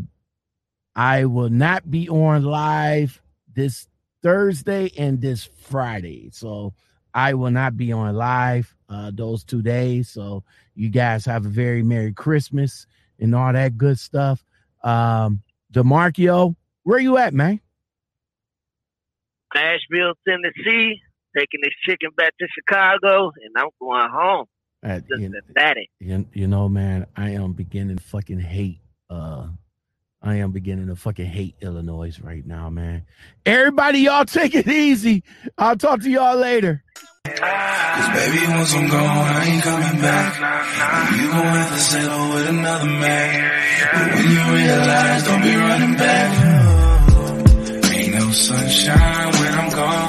I 0.95 1.26
will 1.26 1.49
not 1.49 1.90
be 1.90 2.10
on 2.10 2.44
live 2.44 3.22
this 3.53 3.88
Thursday 4.24 4.91
and 4.98 5.22
this 5.22 5.49
Friday, 5.61 6.30
so 6.32 6.74
I 7.14 7.34
will 7.34 7.52
not 7.52 7.78
be 7.78 7.91
on 7.91 8.15
live 8.15 8.76
uh, 8.90 9.11
those 9.14 9.44
two 9.44 9.61
days. 9.61 10.10
So 10.10 10.44
you 10.76 10.90
guys 10.90 11.26
have 11.26 11.45
a 11.45 11.49
very 11.49 11.84
Merry 11.84 12.14
Christmas 12.14 12.88
and 13.19 13.34
all 13.36 13.53
that 13.53 13.78
good 13.78 13.99
stuff. 13.99 14.44
Um, 14.84 15.41
Demarcio, 15.74 16.56
where 16.84 16.99
you 16.99 17.18
at, 17.18 17.34
man? 17.34 17.60
Nashville, 19.53 20.14
Tennessee, 20.28 21.02
taking 21.36 21.61
this 21.61 21.74
chicken 21.86 22.10
back 22.15 22.34
to 22.40 22.48
Chicago, 22.53 23.32
and 23.44 23.53
I'm 23.56 23.69
going 23.80 24.10
home. 24.10 24.45
At, 24.84 25.03
you, 25.10 25.32
Cincinnati. 25.34 25.90
you, 25.99 26.26
you 26.34 26.48
know, 26.48 26.69
man, 26.69 27.07
I 27.15 27.32
am 27.32 27.53
beginning 27.53 27.98
to 27.98 28.03
fucking 28.03 28.40
hate. 28.40 28.80
Uh, 29.10 29.48
I 30.22 30.36
am 30.36 30.52
beginning 30.52 30.88
to 30.88 30.95
fucking 30.95 31.26
hate 31.26 31.56
Illinois 31.61 32.19
right 32.22 32.45
now, 32.45 32.69
man. 32.69 33.06
Everybody, 33.45 33.99
y'all 33.99 34.26
take 34.26 34.56
it 34.56 34.68
easy. 34.68 35.24
I'll 35.57 35.78
talk 35.78 36.02
to 36.02 36.10
y'all 36.10 36.38
later. 36.38 36.84
Cause 37.26 38.10
baby, 38.14 38.48
once 38.48 38.74
I'm 38.74 38.88
gone, 38.90 39.02
I 39.03 39.45
ain't 39.45 39.64
coming 39.64 40.02
back. 40.02 40.36
You 41.18 41.28
gon' 41.28 41.44
have 41.44 41.69
to 41.74 41.80
settle 41.80 42.30
with 42.30 42.49
another 42.49 42.86
man. 42.86 43.64
But 43.94 44.15
when 44.15 44.32
you 44.32 44.56
realize, 44.56 45.24
don't 45.24 45.41
be 45.41 45.56
running 45.56 45.98
back 45.98 46.47
sunshine 48.38 49.31
when 49.31 49.53
I'm 49.55 49.69
gone. 49.72 50.06